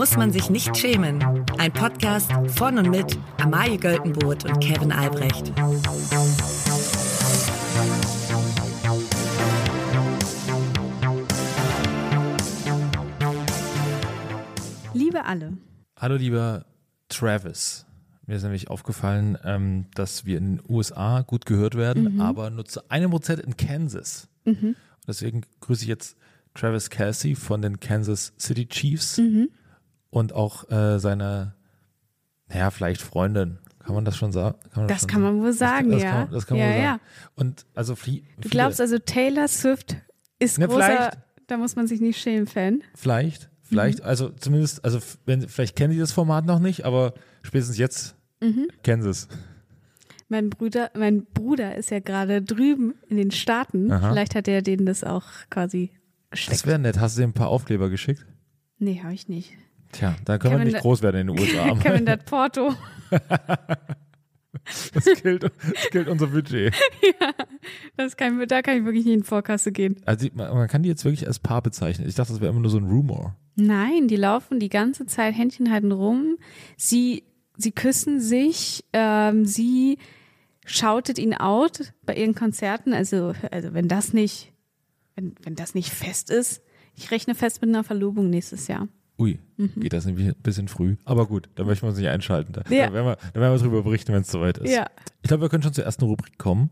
muss 0.00 0.16
man 0.16 0.32
sich 0.32 0.48
nicht 0.48 0.74
schämen. 0.78 1.22
Ein 1.58 1.74
Podcast 1.74 2.32
von 2.56 2.78
und 2.78 2.88
mit 2.88 3.18
Amalie 3.36 3.76
Göltenboot 3.76 4.46
und 4.46 4.58
Kevin 4.58 4.92
Albrecht. 4.92 5.52
Liebe 14.94 15.26
alle. 15.26 15.58
Hallo 15.98 16.16
lieber 16.16 16.64
Travis. 17.10 17.84
Mir 18.26 18.36
ist 18.36 18.42
nämlich 18.42 18.68
aufgefallen, 18.70 19.36
ähm, 19.44 19.84
dass 19.94 20.24
wir 20.24 20.38
in 20.38 20.56
den 20.56 20.64
USA 20.66 21.20
gut 21.20 21.44
gehört 21.44 21.74
werden, 21.74 22.14
Mhm. 22.14 22.20
aber 22.22 22.48
nur 22.48 22.64
zu 22.64 22.88
einem 22.90 23.10
Prozent 23.10 23.40
in 23.40 23.58
Kansas. 23.58 24.28
Und 24.46 24.76
deswegen 25.06 25.42
grüße 25.60 25.82
ich 25.82 25.88
jetzt 25.88 26.16
Travis 26.54 26.88
Kelsey 26.88 27.34
von 27.34 27.60
den 27.60 27.80
Kansas 27.80 28.32
City 28.38 28.66
Chiefs 28.66 29.18
Mhm. 29.18 29.50
Und 30.10 30.32
auch 30.32 30.70
äh, 30.70 30.98
seine, 30.98 31.54
naja, 32.48 32.70
vielleicht 32.70 33.00
Freundin. 33.02 33.58
Kann 33.78 33.94
man 33.94 34.04
das 34.04 34.16
schon 34.16 34.30
sagen? 34.30 34.58
Das 34.86 35.00
schon 35.00 35.08
kann 35.08 35.22
man 35.22 35.40
wohl 35.40 35.52
sagen, 35.54 35.90
das 35.90 36.02
ja. 36.02 36.10
Kann, 36.12 36.30
das 36.30 36.46
kann 36.46 36.58
man 36.58 36.66
ja, 36.66 36.72
wohl 36.74 36.82
sagen. 36.82 37.00
ja. 37.02 37.32
Und 37.34 37.66
also 37.74 37.94
flie- 37.96 38.22
Du 38.40 38.48
glaubst 38.50 38.80
also, 38.80 38.98
Taylor 38.98 39.48
Swift 39.48 39.96
ist 40.38 40.58
Ne, 40.58 40.68
großer, 40.68 40.84
vielleicht. 40.84 41.18
da 41.46 41.56
muss 41.56 41.76
man 41.76 41.86
sich 41.86 42.00
nicht 42.00 42.20
schämen, 42.20 42.46
Fan. 42.46 42.82
Vielleicht, 42.94 43.44
Mhm. 43.44 43.48
vielleicht, 43.62 44.02
also 44.02 44.28
zumindest, 44.28 44.84
also 44.84 44.98
wenn, 45.24 45.48
vielleicht 45.48 45.76
kennen 45.76 45.92
die 45.94 45.98
das 45.98 46.12
Format 46.12 46.44
noch 46.44 46.58
nicht, 46.60 46.84
aber 46.84 47.14
spätestens 47.42 47.78
jetzt 47.78 48.16
Mhm. 48.42 48.68
kennen 48.82 49.02
sie 49.02 49.08
es. 49.10 49.28
Mein 50.28 50.50
Bruder, 50.50 50.90
mein 50.94 51.24
Bruder 51.24 51.74
ist 51.74 51.90
ja 51.90 51.98
gerade 52.00 52.42
drüben 52.42 52.94
in 53.08 53.16
den 53.16 53.30
Staaten. 53.32 53.90
Aha. 53.90 54.10
Vielleicht 54.10 54.34
hat 54.36 54.46
er 54.46 54.62
denen 54.62 54.86
das 54.86 55.02
auch 55.02 55.24
quasi 55.50 55.90
Das 56.30 56.40
steckt. 56.40 56.66
wäre 56.66 56.78
nett. 56.78 57.00
Hast 57.00 57.16
du 57.16 57.22
dir 57.22 57.28
ein 57.28 57.32
paar 57.32 57.48
Aufkleber 57.48 57.88
geschickt? 57.90 58.24
Nee, 58.78 59.00
habe 59.02 59.14
ich 59.14 59.26
nicht. 59.28 59.52
Tja, 59.92 60.16
da 60.24 60.38
können 60.38 60.58
wir 60.58 60.64
nicht 60.64 60.78
groß 60.78 61.02
werden 61.02 61.22
in 61.22 61.26
den 61.28 61.38
USA. 61.40 61.74
Kevin 61.80 62.06
dat 62.06 62.24
Porto. 62.24 62.74
Das 64.94 65.04
gilt, 65.22 65.44
das 65.44 65.90
gilt 65.90 66.08
unser 66.08 66.28
Budget. 66.28 66.74
Das 67.96 68.16
kann, 68.16 68.42
da 68.48 68.62
kann 68.62 68.78
ich 68.78 68.84
wirklich 68.84 69.04
nicht 69.04 69.14
in 69.14 69.20
die 69.20 69.26
Vorkasse 69.26 69.70
gehen. 69.70 69.96
Also 70.06 70.28
man 70.34 70.66
kann 70.68 70.82
die 70.82 70.88
jetzt 70.88 71.04
wirklich 71.04 71.26
als 71.26 71.38
Paar 71.38 71.60
bezeichnen. 71.60 72.08
Ich 72.08 72.14
dachte, 72.14 72.32
das 72.32 72.40
wäre 72.40 72.50
immer 72.50 72.60
nur 72.60 72.70
so 72.70 72.78
ein 72.78 72.88
Rumor. 72.88 73.36
Nein, 73.56 74.08
die 74.08 74.16
laufen 74.16 74.58
die 74.58 74.70
ganze 74.70 75.04
Zeit 75.04 75.36
Händchen 75.36 75.70
halten 75.70 75.92
rum. 75.92 76.38
Sie, 76.76 77.24
sie 77.58 77.72
küssen 77.72 78.20
sich. 78.20 78.84
Ähm, 78.94 79.44
sie 79.44 79.98
schautet 80.64 81.18
ihn 81.18 81.34
out 81.34 81.92
bei 82.06 82.14
ihren 82.14 82.34
Konzerten. 82.34 82.94
Also, 82.94 83.34
also 83.50 83.74
wenn 83.74 83.88
das 83.88 84.14
nicht, 84.14 84.52
wenn, 85.14 85.34
wenn 85.42 85.54
das 85.54 85.74
nicht 85.74 85.90
fest 85.90 86.30
ist, 86.30 86.62
ich 86.96 87.10
rechne 87.10 87.34
fest 87.34 87.60
mit 87.60 87.68
einer 87.68 87.84
Verlobung 87.84 88.30
nächstes 88.30 88.68
Jahr. 88.68 88.88
Ui, 89.20 89.38
geht 89.76 89.92
das 89.92 90.06
ein 90.06 90.34
bisschen 90.42 90.66
früh. 90.68 90.96
Aber 91.04 91.26
gut, 91.26 91.48
da 91.54 91.64
möchten 91.64 91.82
wir 91.84 91.90
uns 91.90 91.98
nicht 91.98 92.08
einschalten. 92.08 92.52
Da, 92.54 92.62
Ja. 92.70 92.86
da, 92.86 92.92
werden, 92.94 93.06
wir, 93.06 93.18
da 93.34 93.40
werden 93.40 93.52
wir 93.54 93.58
drüber 93.62 93.82
berichten, 93.82 94.12
wenn 94.14 94.22
es 94.22 94.30
soweit 94.30 94.56
ist. 94.58 94.72
Ja. 94.72 94.86
Ich 95.22 95.28
glaube, 95.28 95.42
wir 95.42 95.48
können 95.50 95.62
schon 95.62 95.74
zur 95.74 95.84
ersten 95.84 96.04
Rubrik 96.04 96.38
kommen. 96.38 96.70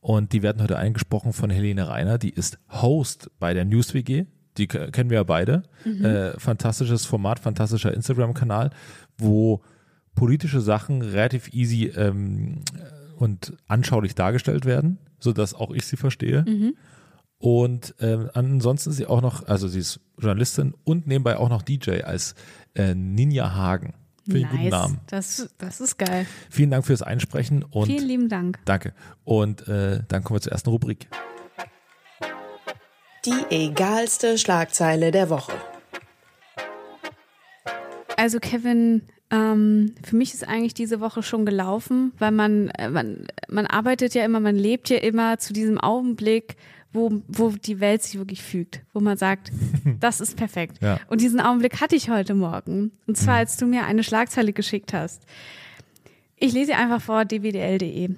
Und 0.00 0.32
die 0.32 0.42
werden 0.42 0.60
heute 0.62 0.78
eingesprochen 0.78 1.32
von 1.32 1.50
Helene 1.50 1.86
Reiner. 1.86 2.18
Die 2.18 2.30
ist 2.30 2.58
Host 2.70 3.30
bei 3.38 3.54
der 3.54 3.64
News 3.64 3.94
WG. 3.94 4.24
Die 4.58 4.66
kennen 4.66 5.10
wir 5.10 5.18
ja 5.18 5.22
beide. 5.22 5.62
Äh, 5.84 6.38
fantastisches 6.40 7.04
Format, 7.06 7.38
fantastischer 7.38 7.94
Instagram-Kanal, 7.94 8.70
wo 9.18 9.62
politische 10.14 10.60
Sachen 10.60 11.02
relativ 11.02 11.52
easy 11.54 11.86
ähm, 11.86 12.62
und 13.16 13.52
anschaulich 13.68 14.14
dargestellt 14.14 14.64
werden, 14.64 14.98
sodass 15.20 15.54
auch 15.54 15.70
ich 15.70 15.86
sie 15.86 15.96
verstehe. 15.96 16.44
Und 17.38 17.94
ähm, 18.00 18.28
ansonsten 18.34 18.90
ist 18.90 18.96
sie 18.96 19.06
auch 19.06 19.20
noch, 19.22 19.46
also 19.48 19.68
sie 19.68 19.78
ist 19.80 20.00
Journalistin 20.22 20.74
und 20.84 21.06
nebenbei 21.06 21.36
auch 21.36 21.48
noch 21.48 21.62
DJ 21.62 22.02
als 22.02 22.34
äh, 22.74 22.94
Ninja 22.94 23.54
Hagen. 23.54 23.94
Ich 24.26 24.34
einen 24.34 24.48
guten 24.50 24.68
Namen. 24.68 25.00
Das, 25.08 25.48
das 25.58 25.80
ist 25.80 25.98
geil. 25.98 26.26
Vielen 26.48 26.70
Dank 26.70 26.86
fürs 26.86 27.02
Einsprechen 27.02 27.64
und 27.64 27.86
Vielen 27.86 28.06
lieben 28.06 28.28
Dank. 28.28 28.60
danke. 28.64 28.94
Und 29.24 29.66
äh, 29.66 30.02
dann 30.06 30.22
kommen 30.22 30.36
wir 30.36 30.40
zur 30.42 30.52
ersten 30.52 30.70
Rubrik. 30.70 31.08
Die 33.24 33.44
egalste 33.50 34.38
Schlagzeile 34.38 35.10
der 35.10 35.28
Woche. 35.28 35.52
Also 38.16 38.38
Kevin, 38.38 39.02
ähm, 39.32 39.94
für 40.04 40.14
mich 40.14 40.34
ist 40.34 40.46
eigentlich 40.46 40.74
diese 40.74 41.00
Woche 41.00 41.22
schon 41.22 41.46
gelaufen, 41.46 42.12
weil 42.18 42.32
man, 42.32 42.68
äh, 42.68 42.90
man, 42.90 43.26
man 43.48 43.66
arbeitet 43.66 44.14
ja 44.14 44.24
immer, 44.24 44.40
man 44.40 44.56
lebt 44.56 44.90
ja 44.90 44.98
immer 44.98 45.38
zu 45.38 45.54
diesem 45.54 45.80
Augenblick, 45.80 46.56
wo, 46.92 47.22
wo 47.28 47.48
die 47.48 47.80
Welt 47.80 48.02
sich 48.02 48.18
wirklich 48.18 48.42
fügt, 48.42 48.82
wo 48.92 49.00
man 49.00 49.16
sagt, 49.16 49.50
das 50.00 50.20
ist 50.20 50.36
perfekt. 50.36 50.82
Ja. 50.82 51.00
Und 51.08 51.22
diesen 51.22 51.40
Augenblick 51.40 51.80
hatte 51.80 51.96
ich 51.96 52.10
heute 52.10 52.34
Morgen. 52.34 52.92
Und 53.06 53.16
zwar, 53.16 53.36
als 53.36 53.56
du 53.56 53.64
mir 53.64 53.86
eine 53.86 54.04
Schlagzeile 54.04 54.52
geschickt 54.52 54.92
hast. 54.92 55.22
Ich 56.36 56.52
lese 56.52 56.76
einfach 56.76 57.00
vor, 57.00 57.24
dwdl.de. 57.24 58.10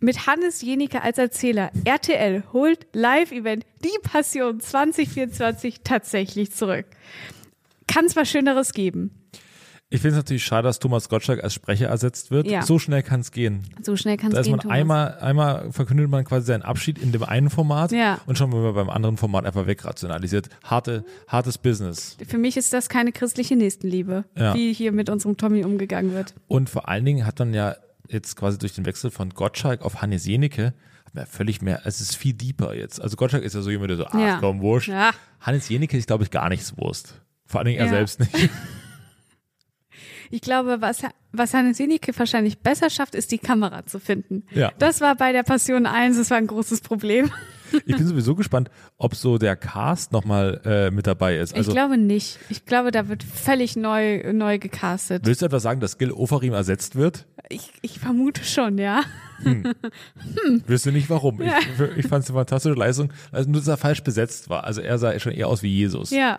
Mit 0.00 0.26
Hannes 0.26 0.62
Jenicke 0.62 1.02
als 1.02 1.18
Erzähler. 1.18 1.70
RTL 1.84 2.44
holt 2.54 2.86
Live-Event 2.94 3.66
Die 3.84 3.98
Passion 4.02 4.60
2024 4.60 5.80
tatsächlich 5.82 6.52
zurück. 6.52 6.86
Kann 7.86 8.06
es 8.06 8.16
was 8.16 8.30
Schöneres 8.30 8.72
geben? 8.72 9.10
Ich 9.90 10.02
finde 10.02 10.16
es 10.16 10.24
natürlich 10.24 10.44
schade, 10.44 10.64
dass 10.68 10.80
Thomas 10.80 11.08
Gottschalk 11.08 11.42
als 11.42 11.54
Sprecher 11.54 11.86
ersetzt 11.88 12.30
wird. 12.30 12.46
Ja. 12.46 12.60
So 12.62 12.78
schnell 12.78 13.02
kann 13.02 13.20
es 13.20 13.32
gehen. 13.32 13.62
So 13.80 13.96
schnell 13.96 14.18
kann 14.18 14.32
es 14.32 14.42
gehen, 14.42 14.50
man 14.50 14.60
Thomas. 14.60 14.76
einmal, 14.76 15.18
einmal 15.18 15.72
verkündet 15.72 16.10
man 16.10 16.24
quasi 16.24 16.46
seinen 16.46 16.60
Abschied 16.62 16.98
in 16.98 17.10
dem 17.10 17.22
einen 17.22 17.48
Format 17.48 17.90
Ja. 17.92 18.20
und 18.26 18.36
schon 18.36 18.52
wird 18.52 18.62
man 18.62 18.74
beim 18.74 18.90
anderen 18.90 19.16
Format 19.16 19.46
einfach 19.46 19.66
wegrationalisiert. 19.66 20.50
Harte, 20.62 21.04
hartes 21.26 21.56
Business. 21.56 22.18
Für 22.26 22.36
mich 22.36 22.58
ist 22.58 22.72
das 22.74 22.90
keine 22.90 23.12
christliche 23.12 23.56
Nächstenliebe, 23.56 24.24
Ja. 24.36 24.52
wie 24.54 24.74
hier 24.74 24.92
mit 24.92 25.08
unserem 25.08 25.38
Tommy 25.38 25.64
umgegangen 25.64 26.12
wird. 26.12 26.34
Und 26.48 26.68
vor 26.68 26.88
allen 26.88 27.06
Dingen 27.06 27.24
hat 27.24 27.38
man 27.38 27.54
ja 27.54 27.74
jetzt 28.08 28.36
quasi 28.36 28.58
durch 28.58 28.74
den 28.74 28.84
Wechsel 28.84 29.10
von 29.10 29.30
Gottschalk 29.30 29.80
auf 29.82 30.02
Hannes 30.02 30.26
man 31.14 31.24
ja 31.24 31.30
völlig 31.30 31.62
mehr, 31.62 31.80
es 31.84 32.02
ist 32.02 32.14
viel 32.14 32.34
deeper 32.34 32.74
jetzt. 32.74 33.00
Also 33.00 33.16
Gottschalk 33.16 33.42
ist 33.42 33.54
ja 33.54 33.62
so 33.62 33.70
jemand, 33.70 33.88
der 33.88 33.96
so, 33.96 34.06
ach 34.06 34.40
komm, 34.40 34.60
wurscht. 34.60 34.88
Ja. 34.88 35.12
Hannes 35.40 35.66
Jenicke 35.70 35.96
ist, 35.96 36.08
glaube 36.08 36.24
ich, 36.24 36.30
gar 36.30 36.50
nichts 36.50 36.76
Wurst. 36.76 37.14
Vor 37.46 37.60
allen 37.60 37.68
Dingen 37.68 37.78
er 37.78 37.88
selbst 37.88 38.20
nicht. 38.20 38.50
Ich 40.30 40.40
glaube, 40.40 40.80
was, 40.80 41.02
was 41.32 41.54
Hannes 41.54 41.78
Jenicke 41.78 42.16
wahrscheinlich 42.18 42.58
besser 42.58 42.90
schafft, 42.90 43.14
ist 43.14 43.32
die 43.32 43.38
Kamera 43.38 43.86
zu 43.86 43.98
finden. 43.98 44.44
Ja. 44.52 44.72
Das 44.78 45.00
war 45.00 45.14
bei 45.16 45.32
der 45.32 45.42
Passion 45.42 45.86
1, 45.86 46.16
das 46.16 46.30
war 46.30 46.38
ein 46.38 46.46
großes 46.46 46.80
Problem. 46.80 47.30
Ich 47.86 47.96
bin 47.96 48.06
sowieso 48.06 48.34
gespannt, 48.34 48.70
ob 48.96 49.14
so 49.14 49.38
der 49.38 49.56
Cast 49.56 50.12
nochmal 50.12 50.60
äh, 50.64 50.90
mit 50.90 51.06
dabei 51.06 51.36
ist. 51.36 51.54
Also 51.54 51.70
ich 51.70 51.74
glaube 51.74 51.98
nicht. 51.98 52.38
Ich 52.48 52.64
glaube, 52.64 52.90
da 52.90 53.08
wird 53.08 53.22
völlig 53.22 53.76
neu, 53.76 54.32
neu 54.32 54.58
gecastet. 54.58 55.26
willst 55.26 55.42
du 55.42 55.46
etwa 55.46 55.60
sagen, 55.60 55.80
dass 55.80 55.98
Gil 55.98 56.12
Ofarim 56.12 56.52
ersetzt 56.54 56.96
wird? 56.96 57.26
Ich, 57.48 57.72
ich 57.82 57.98
vermute 57.98 58.44
schon, 58.44 58.78
ja. 58.78 59.02
Wirst 60.66 60.86
du 60.86 60.92
nicht 60.92 61.08
warum. 61.10 61.40
Ich, 61.40 61.52
ich 61.96 62.06
fand 62.06 62.24
es 62.24 62.30
eine 62.30 62.38
fantastische 62.38 62.74
Leistung, 62.74 63.12
also 63.32 63.50
nur 63.50 63.60
dass 63.60 63.68
er 63.68 63.76
falsch 63.76 64.02
besetzt 64.02 64.48
war. 64.48 64.64
Also 64.64 64.80
er 64.80 64.98
sah 64.98 65.18
schon 65.18 65.32
eher 65.32 65.48
aus 65.48 65.62
wie 65.62 65.74
Jesus. 65.74 66.10
Ja. 66.10 66.36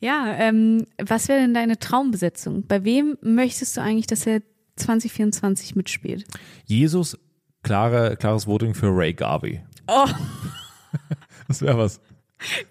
Ja, 0.00 0.34
ähm, 0.38 0.86
was 1.02 1.28
wäre 1.28 1.40
denn 1.40 1.54
deine 1.54 1.78
Traumbesetzung? 1.78 2.66
Bei 2.66 2.84
wem 2.84 3.16
möchtest 3.22 3.76
du 3.76 3.80
eigentlich, 3.80 4.06
dass 4.06 4.26
er 4.26 4.42
2024 4.76 5.74
mitspielt? 5.74 6.24
Jesus, 6.66 7.18
klare, 7.62 8.16
klares 8.16 8.46
Voting 8.46 8.74
für 8.74 8.88
Ray 8.88 9.12
Garvey. 9.14 9.62
Oh, 9.88 10.06
Das 11.48 11.62
wäre 11.62 11.78
was. 11.78 12.00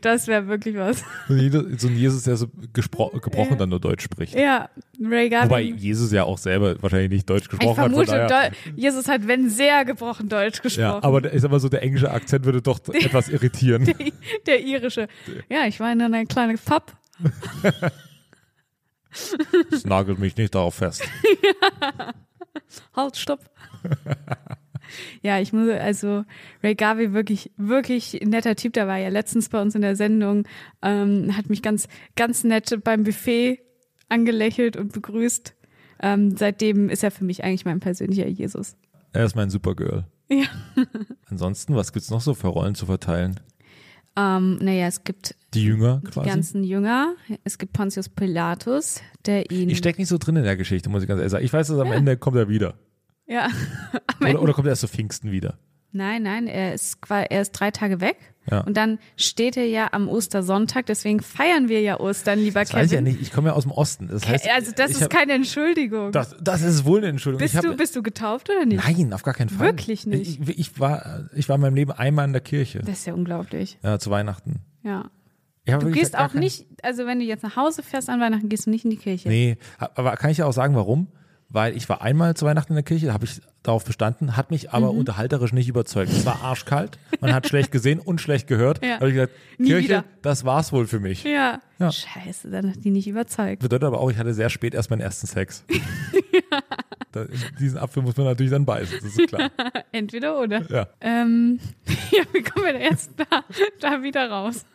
das 0.01 0.27
wäre 0.27 0.47
wirklich 0.47 0.75
was. 0.75 1.03
So 1.27 1.87
ein 1.87 1.95
Jesus- 1.97 2.23
der 2.23 2.37
so 2.37 2.47
gebrochen 2.73 3.57
dann 3.57 3.69
nur 3.69 3.79
Deutsch 3.79 4.03
spricht. 4.03 4.35
Ja, 4.35 4.69
Ray 5.01 5.29
Garvey. 5.29 5.49
Wobei 5.49 5.61
Jesus 5.61 6.11
ja 6.11 6.23
auch 6.23 6.37
selber 6.37 6.79
wahrscheinlich 6.83 7.09
nicht 7.09 7.29
Deutsch 7.29 7.45
ich 7.45 7.49
gesprochen 7.49 7.77
hat. 7.77 7.91
von 7.91 8.05
vermute, 8.05 8.27
daher- 8.27 8.51
Deu 8.51 8.55
Jesus 8.75 9.07
hat, 9.07 9.27
wenn 9.27 9.49
sehr 9.49 9.83
gebrochen 9.85 10.29
Deutsch 10.29 10.61
gesprochen. 10.61 10.81
ja, 10.83 11.03
aber 11.03 11.21
der- 11.21 11.33
ich 11.33 11.41
sag 11.41 11.49
mal 11.49 11.59
so, 11.59 11.69
der 11.69 11.81
englische 11.81 12.11
Akzent 12.11 12.45
würde 12.45 12.61
doch 12.61 12.79
etwas 12.93 13.29
irritieren. 13.29 13.91
der 14.45 14.61
irische. 14.63 15.07
Ja, 15.49 15.65
ich 15.65 15.79
war 15.79 15.91
in 15.91 16.01
einer 16.01 16.25
kleinen 16.25 16.59
Pub. 16.59 16.93
Das 19.71 19.85
nagelt 19.85 20.19
mich 20.19 20.35
nicht 20.37 20.55
darauf 20.55 20.75
fest. 20.75 21.03
Halt, 22.95 23.17
stopp. 23.17 23.39
ja, 25.21 25.39
ich 25.39 25.53
muss, 25.53 25.69
also 25.69 26.25
Ray 26.63 26.75
Garvey 26.75 27.13
wirklich, 27.13 27.51
wirklich 27.57 28.19
netter 28.23 28.55
Typ. 28.55 28.73
Der 28.73 28.87
war 28.87 28.97
ja 28.97 29.09
letztens 29.09 29.49
bei 29.49 29.61
uns 29.61 29.75
in 29.75 29.81
der 29.81 29.95
Sendung, 29.95 30.47
ähm, 30.81 31.35
hat 31.35 31.49
mich 31.49 31.61
ganz, 31.61 31.87
ganz 32.15 32.43
nett 32.43 32.83
beim 32.83 33.03
Buffet 33.03 33.59
angelächelt 34.09 34.77
und 34.77 34.93
begrüßt. 34.93 35.55
Ähm, 36.01 36.35
seitdem 36.35 36.89
ist 36.89 37.03
er 37.03 37.11
für 37.11 37.23
mich 37.23 37.43
eigentlich 37.43 37.65
mein 37.65 37.79
persönlicher 37.79 38.27
Jesus. 38.27 38.75
Er 39.13 39.25
ist 39.25 39.35
mein 39.35 39.49
Supergirl. 39.49 40.05
Ja. 40.29 40.45
Ansonsten, 41.29 41.75
was 41.75 41.93
gibt's 41.93 42.09
noch 42.09 42.21
so 42.21 42.33
für 42.33 42.47
Rollen 42.47 42.75
zu 42.75 42.85
verteilen? 42.85 43.39
Ähm, 44.17 44.57
naja, 44.61 44.87
es 44.87 45.03
gibt 45.03 45.35
Die 45.53 45.63
Jünger 45.63 46.01
die 46.05 46.11
quasi? 46.11 46.29
ganzen 46.29 46.63
Jünger. 46.63 47.15
Es 47.43 47.57
gibt 47.57 47.73
Pontius 47.73 48.07
Pilatus, 48.09 49.01
der 49.25 49.51
ihn. 49.51 49.69
Ich 49.69 49.77
stecke 49.77 49.99
nicht 49.99 50.07
so 50.07 50.17
drin 50.17 50.37
in 50.37 50.43
der 50.43 50.55
Geschichte, 50.57 50.89
muss 50.89 51.01
ich 51.03 51.07
ganz 51.09 51.19
ehrlich 51.19 51.31
sagen. 51.31 51.45
Ich 51.45 51.51
weiß, 51.53 51.67
dass 51.67 51.79
am 51.79 51.91
Ende 51.91 52.15
kommt 52.17 52.37
er 52.37 52.47
wieder. 52.49 52.75
ja. 53.27 53.49
Oder, 54.21 54.41
oder 54.41 54.53
kommt 54.53 54.67
er 54.67 54.71
erst 54.71 54.81
zu 54.81 54.87
Pfingsten 54.87 55.31
wieder? 55.31 55.57
Nein, 55.95 56.23
nein, 56.23 56.47
er 56.47 56.73
ist, 56.73 56.97
er 57.09 57.41
ist 57.41 57.51
drei 57.53 57.71
Tage 57.71 58.01
weg 58.01 58.17
Ja. 58.51 58.59
Und 58.61 58.75
dann 58.75 58.99
steht 59.17 59.55
er 59.57 59.65
ja 59.65 59.87
am 59.93 60.07
Ostersonntag, 60.09 60.85
deswegen 60.87 61.21
feiern 61.21 61.67
wir 61.69 61.81
ja 61.81 61.99
Ostern, 61.99 62.37
lieber 62.37 62.59
Das 62.59 62.69
Kevin. 62.69 62.81
weiß 62.81 62.91
ich 62.91 62.95
ja 62.95 63.01
nicht, 63.01 63.21
ich 63.21 63.31
komme 63.31 63.47
ja 63.47 63.53
aus 63.55 63.63
dem 63.63 63.71
Osten. 63.71 64.07
Das 64.09 64.27
heißt, 64.27 64.47
also 64.49 64.71
das 64.75 64.91
ist 64.91 65.03
hab- 65.03 65.09
keine 65.09 65.33
Entschuldigung. 65.33 66.11
das, 66.11 66.35
das 66.41 66.61
ist 66.61 66.85
wohl 66.85 66.99
eine 66.99 67.07
Entschuldigung. 67.07 67.43
bist, 67.43 67.55
hab, 67.55 67.63
du, 67.63 67.75
bist 67.75 67.95
du 67.95 68.03
getauft 68.03 68.49
oder 68.49 68.65
nicht? 68.65 68.83
Nein, 68.85 69.13
auf 69.13 69.23
gar 69.23 69.33
keinen 69.33 69.49
Fall. 69.49 69.67
Wirklich 69.67 70.05
nicht? 70.05 70.39
Ich, 70.47 70.59
ich, 70.59 70.79
war, 70.79 71.29
ich 71.33 71.47
war 71.49 71.55
in 71.55 71.61
meinem 71.61 71.75
Leben 71.75 71.91
einmal 71.93 72.25
in 72.25 72.33
der 72.33 72.41
Kirche. 72.41 72.79
Das 72.79 72.99
ist 72.99 73.05
ja 73.07 73.13
unglaublich. 73.13 73.79
Ja, 73.81 73.97
zu 73.97 74.11
Weihnachten. 74.11 74.59
Ja. 74.83 75.09
Hab 75.67 75.79
Du 75.79 75.89
gehst 75.89 76.15
auch 76.15 76.33
kein- 76.33 76.41
nicht, 76.41 76.67
also 76.83 77.07
wenn 77.07 77.17
du 77.19 77.25
jetzt 77.25 77.41
nach 77.41 77.55
Hause 77.55 77.81
fährst 77.81 78.09
an 78.09 78.19
Weihnachten, 78.19 78.49
gehst 78.49 78.67
du 78.67 78.69
nicht 78.69 78.83
in 78.83 78.91
die 78.91 78.97
Kirche. 78.97 79.27
Nee, 79.29 79.57
aber 79.79 80.15
kann 80.17 80.29
ich 80.29 80.37
ja 80.37 80.45
auch 80.45 80.53
sagen, 80.53 80.75
warum? 80.75 81.07
Weil 81.49 81.77
ich 81.77 81.87
war 81.87 82.01
einmal 82.01 82.35
zu 82.35 82.45
Weihnachten 82.45 82.73
in 82.73 82.75
der 82.75 82.83
Kirche, 82.83 83.05
da 83.07 83.13
habe 83.13 83.25
ich 83.25 83.39
darauf 83.63 83.85
bestanden, 83.85 84.35
hat 84.35 84.51
mich 84.51 84.71
aber 84.71 84.91
Mhm. 84.91 84.99
unterhalterisch 84.99 85.53
nicht 85.53 85.67
überzeugt. 85.69 86.11
Es 86.11 86.25
war 86.25 86.41
arschkalt, 86.43 86.97
man 87.21 87.33
hat 87.33 87.47
schlecht 87.47 87.71
gesehen 87.71 87.99
und 87.99 88.19
schlecht 88.19 88.47
gehört. 88.47 88.83
Ja. 88.83 88.95
Da 88.95 88.99
habe 89.01 89.09
ich 89.09 89.15
gesagt, 89.15 89.33
Nie 89.57 89.67
Kirche, 89.69 89.87
wieder. 89.89 90.03
das 90.21 90.43
war's 90.43 90.73
wohl 90.73 90.85
für 90.87 90.99
mich. 90.99 91.23
Ja. 91.23 91.61
Ja. 91.79 91.91
Scheiße, 91.91 92.49
dann 92.49 92.71
hat 92.71 92.83
die 92.83 92.89
nicht 92.91 93.07
überzeugt. 93.07 93.61
Bedeutet 93.61 93.85
aber 93.85 93.99
auch, 93.99 94.09
ich 94.11 94.17
hatte 94.17 94.33
sehr 94.33 94.49
spät 94.49 94.73
erst 94.73 94.89
meinen 94.89 95.01
ersten 95.01 95.27
Sex. 95.27 95.63
da, 97.11 97.25
diesen 97.59 97.77
Apfel 97.77 98.01
muss 98.03 98.17
man 98.17 98.25
natürlich 98.27 98.51
dann 98.51 98.65
beißen, 98.65 98.97
das 99.01 99.17
ist 99.17 99.27
klar. 99.27 99.49
Entweder 99.91 100.39
oder. 100.39 100.69
Ja. 100.71 100.87
Ähm, 101.01 101.59
ja, 102.11 102.23
wie 102.33 102.41
kommen 102.43 102.65
wir 102.65 102.73
da 102.73 102.79
jetzt 102.79 103.11
da, 103.17 103.43
da 103.79 104.01
wieder 104.03 104.29
raus? 104.29 104.65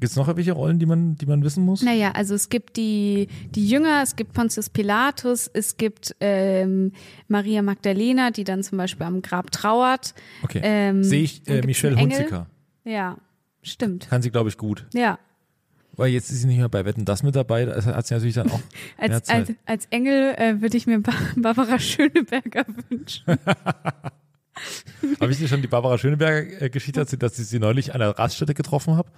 Gibt 0.00 0.10
es 0.10 0.16
noch 0.16 0.26
irgendwelche 0.26 0.52
Rollen, 0.52 0.78
die 0.78 0.86
man, 0.86 1.14
die 1.16 1.26
man 1.26 1.42
wissen 1.44 1.64
muss? 1.64 1.82
Naja, 1.82 2.10
also 2.12 2.34
es 2.34 2.48
gibt 2.48 2.76
die, 2.76 3.28
die 3.54 3.66
Jünger, 3.68 4.00
es 4.02 4.16
gibt 4.16 4.32
Pontius 4.32 4.68
Pilatus, 4.68 5.48
es 5.54 5.76
gibt 5.76 6.16
ähm, 6.20 6.92
Maria 7.28 7.62
Magdalena, 7.62 8.30
die 8.32 8.44
dann 8.44 8.62
zum 8.64 8.76
Beispiel 8.78 9.06
am 9.06 9.22
Grab 9.22 9.50
trauert. 9.52 10.14
Okay. 10.42 10.60
Ähm, 10.64 11.04
Sehe 11.04 11.22
ich 11.22 11.46
äh, 11.48 11.62
Michelle. 11.64 11.96
Hunziker. 11.96 12.48
Ja, 12.84 13.18
stimmt. 13.62 14.08
Kann 14.10 14.20
sie, 14.20 14.30
glaube 14.30 14.48
ich, 14.48 14.58
gut. 14.58 14.84
Ja. 14.92 15.18
Weil 15.96 16.08
jetzt 16.08 16.28
ist 16.30 16.40
sie 16.40 16.48
nicht 16.48 16.58
mehr 16.58 16.68
bei 16.68 16.84
Wetten, 16.84 17.04
das 17.04 17.22
mit 17.22 17.36
dabei. 17.36 17.64
Das 17.64 17.86
hat 17.86 18.04
sie 18.06 18.14
natürlich 18.14 18.34
dann 18.34 18.50
auch 18.50 18.58
mehr 18.98 19.10
Als, 19.14 19.26
Zeit. 19.28 19.48
als, 19.48 19.56
als 19.64 19.86
Engel 19.90 20.34
äh, 20.36 20.60
würde 20.60 20.76
ich 20.76 20.88
mir 20.88 20.98
Ba- 21.00 21.12
Barbara 21.36 21.78
Schöneberger 21.78 22.64
wünschen. 22.88 23.24
Habe 25.20 25.32
ich 25.32 25.38
dir 25.38 25.48
schon 25.48 25.62
die 25.62 25.68
Barbara 25.68 25.96
Schöneberger 25.98 26.60
äh, 26.62 26.70
erzählt, 26.96 27.22
dass 27.22 27.38
ich 27.38 27.46
sie 27.46 27.58
neulich 27.60 27.94
an 27.94 28.00
der 28.00 28.10
Raststätte 28.18 28.54
getroffen 28.54 28.96
habe? 28.96 29.08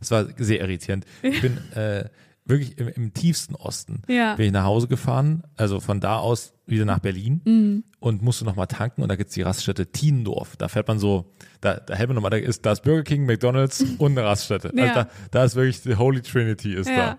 Das 0.00 0.10
war 0.10 0.26
sehr 0.38 0.60
irritierend. 0.60 1.04
Ich 1.22 1.40
bin 1.40 1.58
äh, 1.74 2.04
wirklich 2.44 2.78
im, 2.78 2.88
im 2.88 3.14
tiefsten 3.14 3.54
Osten. 3.54 4.02
Ja. 4.08 4.34
Bin 4.36 4.46
ich 4.46 4.52
nach 4.52 4.64
Hause 4.64 4.86
gefahren, 4.88 5.42
also 5.56 5.80
von 5.80 6.00
da 6.00 6.18
aus 6.18 6.52
wieder 6.66 6.84
nach 6.84 6.98
Berlin 7.00 7.40
Mhm. 7.44 7.84
und 8.00 8.22
musste 8.22 8.44
nochmal 8.44 8.66
tanken 8.66 9.02
und 9.02 9.08
da 9.08 9.16
gibt's 9.16 9.34
die 9.34 9.42
Raststätte 9.42 9.86
Tiendorf. 9.86 10.56
Da 10.56 10.68
fährt 10.68 10.88
man 10.88 10.98
so, 10.98 11.32
da, 11.60 11.74
da 11.74 11.94
hält 11.94 12.08
man 12.08 12.14
nochmal, 12.16 12.30
da 12.32 12.36
ist, 12.38 12.64
da 12.66 12.72
ist 12.72 12.82
Burger 12.82 13.02
King, 13.04 13.24
McDonalds 13.26 13.84
und 13.98 14.12
eine 14.18 14.24
Raststätte. 14.26 14.72
Ja. 14.74 14.82
Also 14.84 14.94
da, 14.94 15.08
da 15.30 15.44
ist 15.44 15.54
wirklich 15.56 15.82
die 15.82 15.94
Holy 15.96 16.22
Trinity 16.22 16.74
ist 16.74 16.88
Ja. 16.88 16.96
da. 16.96 17.18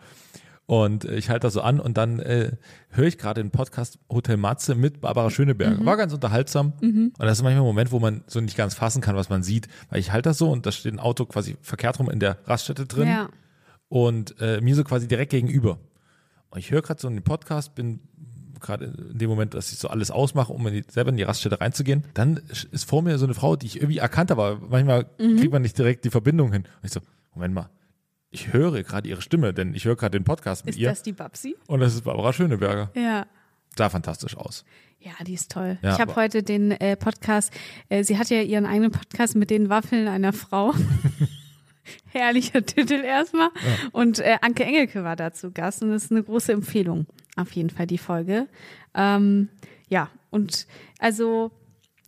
Und 0.67 1.05
ich 1.05 1.29
halte 1.29 1.47
das 1.47 1.53
so 1.53 1.61
an 1.61 1.79
und 1.79 1.97
dann 1.97 2.19
äh, 2.19 2.51
höre 2.89 3.07
ich 3.07 3.17
gerade 3.17 3.41
den 3.41 3.51
Podcast 3.51 3.99
Hotel 4.11 4.35
Matze 4.35 4.75
mit 4.75 4.99
Barbara 4.99 5.29
Schöneberger. 5.29 5.79
Mhm. 5.81 5.85
War 5.85 5.95
ganz 5.95 6.13
unterhaltsam. 6.13 6.73
Und 6.81 7.13
das 7.17 7.37
ist 7.39 7.43
manchmal 7.43 7.63
ein 7.63 7.67
Moment, 7.67 7.91
wo 7.93 7.99
man 7.99 8.21
so 8.27 8.41
nicht 8.41 8.57
ganz 8.57 8.73
fassen 8.75 9.01
kann, 9.01 9.15
was 9.15 9.29
man 9.29 9.43
sieht. 9.43 9.69
Weil 9.89 10.01
ich 10.01 10.11
halte 10.11 10.27
das 10.29 10.37
so 10.37 10.51
und 10.51 10.65
da 10.65 10.73
steht 10.73 10.93
ein 10.93 10.99
Auto 10.99 11.25
quasi 11.25 11.55
verkehrt 11.61 11.99
rum 11.99 12.09
in 12.09 12.19
der 12.19 12.37
Raststätte 12.45 12.85
drin 12.85 13.07
Ja. 13.07 13.29
und 13.87 14.35
äh, 14.41 14.59
mir 14.59 14.75
so 14.75 14.83
quasi 14.83 15.07
direkt 15.07 15.31
gegenüber. 15.31 15.79
Und 16.49 16.59
ich 16.59 16.69
höre 16.69 16.81
gerade 16.81 16.99
so 16.99 17.07
einen 17.07 17.23
Podcast, 17.23 17.73
bin 17.75 18.01
gerade 18.59 18.93
in 19.11 19.17
dem 19.19 19.29
Moment, 19.29 19.53
dass 19.53 19.71
ich 19.71 19.77
so 19.79 19.87
alles 19.87 20.11
ausmache, 20.11 20.51
um 20.51 20.67
in 20.67 20.73
die, 20.73 20.83
selber 20.89 21.11
in 21.11 21.17
die 21.17 21.23
Raststätte 21.23 21.61
reinzugehen. 21.61 22.03
Dann 22.13 22.41
ist 22.71 22.89
vor 22.89 23.01
mir 23.03 23.17
so 23.19 23.25
eine 23.25 23.35
Frau, 23.35 23.55
die 23.55 23.67
ich 23.67 23.77
irgendwie 23.77 23.99
erkannt 23.99 24.31
habe, 24.31 24.43
aber 24.43 24.67
manchmal 24.69 25.05
kriegt 25.17 25.53
man 25.53 25.61
nicht 25.61 25.77
direkt 25.77 26.03
die 26.03 26.09
Verbindung 26.09 26.51
hin. 26.51 26.63
Und 26.63 26.85
ich 26.85 26.91
so, 26.91 26.99
Moment 27.35 27.53
mal, 27.53 27.69
ich 28.29 28.53
höre 28.53 28.83
gerade 28.83 29.07
ihre 29.07 29.21
Stimme, 29.21 29.53
denn 29.53 29.73
ich 29.73 29.85
höre 29.85 29.95
gerade 29.95 30.17
den 30.17 30.23
Podcast 30.23 30.65
mit 30.65 30.75
Ist 30.75 30.81
ihr. 30.81 30.89
das 30.89 31.03
die 31.03 31.13
Babsi? 31.13 31.55
Und 31.67 31.79
das 31.79 31.95
ist 31.95 32.03
Barbara 32.03 32.33
Schöneberger. 32.33 32.91
Ja. 32.95 33.25
Sah 33.77 33.89
fantastisch 33.89 34.35
aus. 34.35 34.65
Ja, 34.99 35.11
die 35.25 35.33
ist 35.33 35.51
toll. 35.51 35.77
Ja, 35.81 35.93
ich 35.93 35.99
habe 35.99 36.15
heute 36.15 36.43
den 36.43 36.71
äh, 36.71 36.97
Podcast, 36.97 37.53
äh, 37.89 38.03
sie 38.03 38.17
hat 38.17 38.29
ja 38.29 38.41
ihren 38.41 38.65
eigenen 38.65 38.91
Podcast 38.91 39.35
mit 39.35 39.49
den 39.49 39.69
Waffeln 39.69 40.07
einer 40.07 40.33
Frau. 40.33 40.73
Herrlicher 42.07 42.65
Titel 42.65 42.95
erstmal. 42.95 43.49
Und 43.91 44.19
äh, 44.19 44.37
Anke 44.41 44.65
Engelke 44.65 45.03
war 45.03 45.15
da 45.15 45.31
zu 45.31 45.51
Gast 45.51 45.83
und 45.83 45.91
das 45.91 46.05
ist 46.05 46.11
eine 46.11 46.23
große 46.23 46.51
Empfehlung. 46.51 47.05
Auf 47.35 47.51
jeden 47.51 47.69
Fall 47.69 47.87
die 47.87 47.99
Folge. 47.99 48.47
Ähm, 48.95 49.49
ja, 49.87 50.09
und 50.31 50.67
also 50.99 51.51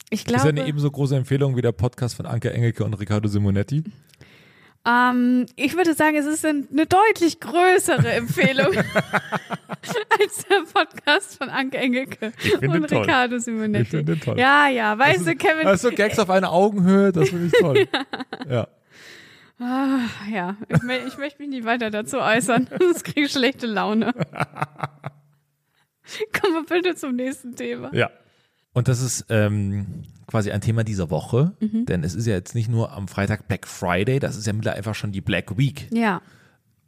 ich 0.10 0.26
ist 0.26 0.32
ja 0.32 0.38
glaube, 0.38 0.50
eine 0.50 0.68
ebenso 0.68 0.90
große 0.90 1.16
Empfehlung 1.16 1.56
wie 1.56 1.62
der 1.62 1.72
Podcast 1.72 2.16
von 2.16 2.26
Anke 2.26 2.52
Engelke 2.52 2.84
und 2.84 2.96
Riccardo 2.96 3.30
Simonetti. 3.30 3.84
Ähm, 4.86 5.46
ich 5.56 5.76
würde 5.76 5.94
sagen, 5.94 6.16
es 6.16 6.26
ist 6.26 6.46
ein, 6.46 6.68
eine 6.72 6.86
deutlich 6.86 7.40
größere 7.40 8.12
Empfehlung 8.12 8.68
als 8.76 10.46
der 10.50 10.64
Podcast 10.74 11.38
von 11.38 11.50
Anke 11.50 11.78
Engelke 11.78 12.32
und. 12.62 12.92
Riccardo 12.92 13.40
Simonetti. 13.40 13.84
Ich 13.84 13.90
finde 13.90 14.16
den 14.16 14.22
toll. 14.22 14.40
Ja, 14.40 14.70
ja, 14.70 14.98
weißt 14.98 15.28
du, 15.28 15.36
Kevin, 15.36 15.68
Also 15.68 15.92
Gags 15.92 16.18
auf 16.18 16.30
einer 16.30 16.52
Augenhöhe, 16.52 17.12
das 17.12 17.30
finde 17.30 17.48
ich 17.48 17.54
toll. 17.54 17.88
ja. 18.50 18.68
Ah, 19.60 20.00
ja, 20.32 20.56
ich, 20.70 20.78
ich 21.08 21.18
möchte 21.18 21.42
mich 21.42 21.50
nicht 21.50 21.66
weiter 21.66 21.90
dazu 21.92 22.20
äußern, 22.20 22.70
sonst 22.80 23.04
kriege 23.04 23.26
ich 23.26 23.32
schlechte 23.32 23.68
Laune. 23.68 24.14
Kommen 26.42 26.54
wir 26.54 26.64
bitte 26.64 26.96
zum 26.96 27.16
nächsten 27.16 27.56
Thema. 27.56 27.94
Ja. 27.94 28.10
Und 28.74 28.88
das 28.88 29.02
ist 29.02 29.26
ähm, 29.30 30.04
quasi 30.28 30.52
ein 30.52 30.62
Thema 30.62 30.84
dieser 30.84 31.10
Woche, 31.10 31.54
Mhm. 31.60 31.86
denn 31.86 32.04
es 32.04 32.14
ist 32.16 32.28
ja 32.28 32.34
jetzt 32.34 32.54
nicht 32.56 32.70
nur 32.70 32.92
am 32.92 33.08
Freitag 33.08 33.48
Black 33.48 33.68
Friday, 33.68 34.20
das 34.20 34.36
ist 34.38 34.46
ja 34.48 34.54
mittlerweile 34.54 34.78
einfach 34.78 34.96
schon 34.96 35.12
die 35.12 35.22
Black 35.22 35.58
Week. 35.58 35.88
Ja, 35.92 36.22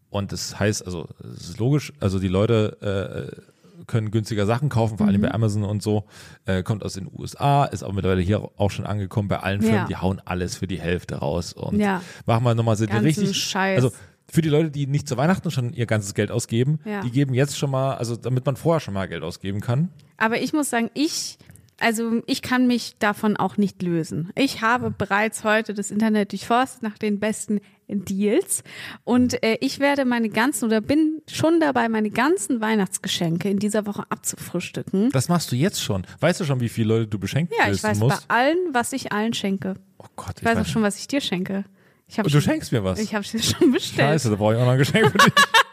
Und 0.09 0.31
das 0.33 0.59
heißt, 0.59 0.85
also 0.85 1.07
es 1.23 1.49
ist 1.51 1.57
logisch, 1.59 1.93
also 2.01 2.19
die 2.19 2.27
Leute 2.27 3.31
äh, 3.39 3.85
können 3.87 4.11
günstiger 4.11 4.45
Sachen 4.45 4.67
kaufen, 4.69 4.97
vor 4.97 5.07
allem 5.07 5.17
Mhm. 5.21 5.25
bei 5.25 5.31
Amazon 5.33 5.63
und 5.63 5.81
so. 5.81 6.05
Äh, 6.45 6.63
kommt 6.63 6.83
aus 6.83 6.93
den 6.93 7.09
USA, 7.17 7.63
ist 7.65 7.81
aber 7.83 7.93
mittlerweile 7.93 8.21
hier 8.21 8.47
auch 8.57 8.69
schon 8.71 8.85
angekommen 8.85 9.27
bei 9.29 9.39
allen 9.39 9.61
Firmen, 9.61 9.79
Ja. 9.81 9.85
die 9.87 9.95
hauen 9.95 10.21
alles 10.25 10.57
für 10.57 10.67
die 10.67 10.79
Hälfte 10.81 11.15
raus. 11.15 11.53
Und 11.53 11.79
Ja. 11.79 12.01
machen 12.25 12.43
wir 12.43 12.53
nochmal 12.55 12.75
so 12.75 12.85
die 12.85 12.93
richtig. 12.95 13.35
Scheiß. 13.37 13.77
Also 13.83 13.95
für 14.29 14.41
die 14.41 14.49
Leute, 14.49 14.69
die 14.69 14.85
nicht 14.85 15.07
zu 15.07 15.15
Weihnachten 15.17 15.49
schon 15.49 15.73
ihr 15.73 15.85
ganzes 15.87 16.13
Geld 16.13 16.29
ausgeben, 16.29 16.79
Ja. 16.85 17.01
die 17.01 17.09
geben 17.11 17.33
jetzt 17.33 17.57
schon 17.57 17.71
mal, 17.71 17.95
also 17.95 18.15
damit 18.17 18.45
man 18.45 18.55
vorher 18.57 18.79
schon 18.81 18.93
mal 18.93 19.07
Geld 19.07 19.23
ausgeben 19.23 19.61
kann. 19.61 19.89
aber 20.17 20.39
ich 20.41 20.53
muss 20.53 20.69
sagen, 20.69 20.91
ich, 20.93 21.39
also 21.81 22.21
ich 22.27 22.41
kann 22.41 22.67
mich 22.67 22.95
davon 22.99 23.35
auch 23.37 23.57
nicht 23.57 23.81
lösen. 23.81 24.29
Ich 24.35 24.61
habe 24.61 24.91
bereits 24.91 25.43
heute 25.43 25.73
das 25.73 25.91
Internet 25.91 26.31
durchforstet 26.31 26.83
nach 26.83 26.97
den 26.97 27.19
besten 27.19 27.59
Deals 27.87 28.63
und 29.03 29.43
äh, 29.43 29.57
ich 29.59 29.79
werde 29.79 30.05
meine 30.05 30.29
ganzen 30.29 30.65
oder 30.65 30.79
bin 30.79 31.21
schon 31.29 31.59
dabei, 31.59 31.89
meine 31.89 32.09
ganzen 32.09 32.61
Weihnachtsgeschenke 32.61 33.49
in 33.49 33.59
dieser 33.59 33.85
Woche 33.85 34.03
abzufrühstücken. 34.09 35.09
Das 35.11 35.27
machst 35.27 35.51
du 35.51 35.57
jetzt 35.57 35.81
schon. 35.83 36.07
Weißt 36.21 36.39
du 36.39 36.45
schon, 36.45 36.61
wie 36.61 36.69
viele 36.69 36.87
Leute 36.95 37.07
du 37.07 37.19
beschenken 37.19 37.53
Ja, 37.59 37.69
ich 37.71 37.83
weiß 37.83 37.99
musst? 37.99 38.27
bei 38.29 38.33
allen, 38.35 38.57
was 38.71 38.93
ich 38.93 39.11
allen 39.11 39.33
schenke. 39.33 39.73
Oh 39.97 40.05
Gott, 40.15 40.35
Ich 40.39 40.45
weiß 40.45 40.57
auch 40.59 40.65
schon, 40.65 40.83
was 40.83 40.97
ich 40.99 41.07
dir 41.07 41.19
schenke. 41.19 41.65
Ich 42.07 42.17
hab 42.17 42.25
Und 42.25 42.33
du 42.33 42.39
schon, 42.41 42.51
schenkst 42.53 42.71
mir 42.71 42.83
was. 42.83 42.99
Ich 42.99 43.13
habe 43.13 43.25
es 43.25 43.49
schon 43.51 43.71
bestellt. 43.71 44.07
Scheiße, 44.07 44.29
da 44.29 44.35
brauche 44.37 44.53
ich 44.53 44.59
auch 44.59 44.65
noch 44.65 44.71
ein 44.73 44.77
Geschenk 44.77 45.11
für 45.11 45.17
dich. 45.17 45.33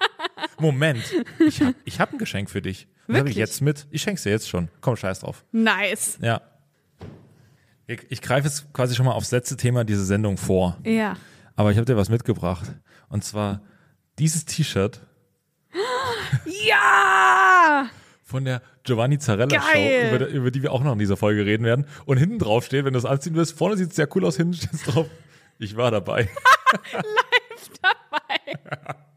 Moment, 0.58 1.02
ich 1.46 1.60
habe 1.62 1.74
hab 1.98 2.12
ein 2.12 2.18
Geschenk 2.18 2.50
für 2.50 2.62
dich. 2.62 2.88
Das 3.06 3.18
habe 3.18 3.30
ich 3.30 3.36
jetzt 3.36 3.60
mit. 3.62 3.86
Ich 3.90 4.02
schenk's 4.02 4.22
dir 4.22 4.30
jetzt 4.30 4.48
schon. 4.48 4.68
Komm, 4.80 4.96
scheiß 4.96 5.20
drauf. 5.20 5.44
Nice. 5.52 6.18
Ja. 6.20 6.42
Ich, 7.86 8.00
ich 8.10 8.20
greife 8.20 8.46
jetzt 8.48 8.72
quasi 8.74 8.94
schon 8.94 9.06
mal 9.06 9.12
aufs 9.12 9.30
letzte 9.30 9.56
Thema 9.56 9.84
dieser 9.84 10.04
Sendung 10.04 10.36
vor. 10.36 10.76
Ja. 10.84 11.16
Aber 11.56 11.70
ich 11.70 11.78
habe 11.78 11.86
dir 11.86 11.96
was 11.96 12.10
mitgebracht. 12.10 12.66
Und 13.08 13.24
zwar 13.24 13.62
dieses 14.18 14.44
T-Shirt 14.44 15.00
Ja! 16.68 17.88
von 18.24 18.44
der 18.44 18.60
Giovanni 18.82 19.18
Zarella 19.18 19.46
Geil. 19.46 19.62
Show, 20.10 20.16
über, 20.16 20.26
die- 20.26 20.32
über 20.36 20.50
die 20.50 20.62
wir 20.62 20.72
auch 20.72 20.82
noch 20.82 20.92
in 20.92 20.98
dieser 20.98 21.16
Folge 21.16 21.46
reden 21.46 21.64
werden. 21.64 21.86
Und 22.04 22.18
hinten 22.18 22.38
drauf 22.38 22.66
steht, 22.66 22.84
wenn 22.84 22.92
du 22.92 22.98
es 22.98 23.06
anziehen 23.06 23.34
willst, 23.34 23.56
vorne 23.56 23.78
sieht 23.78 23.88
es 23.90 23.96
sehr 23.96 24.14
cool 24.14 24.26
aus, 24.26 24.36
hinten 24.36 24.52
steht 24.52 24.74
es 24.74 24.82
drauf. 24.82 25.06
Ich 25.58 25.76
war 25.76 25.90
dabei. 25.90 26.28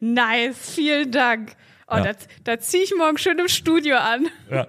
Nice. 0.00 0.74
Vielen 0.74 1.10
Dank. 1.10 1.52
Oh, 1.90 1.96
Ja. 1.96 2.12
da, 2.44 2.58
ziehe 2.58 2.82
ich 2.84 2.92
morgen 2.96 3.16
schön 3.18 3.38
im 3.38 3.48
Studio 3.48 3.96
an. 3.96 4.26
Ja. 4.50 4.66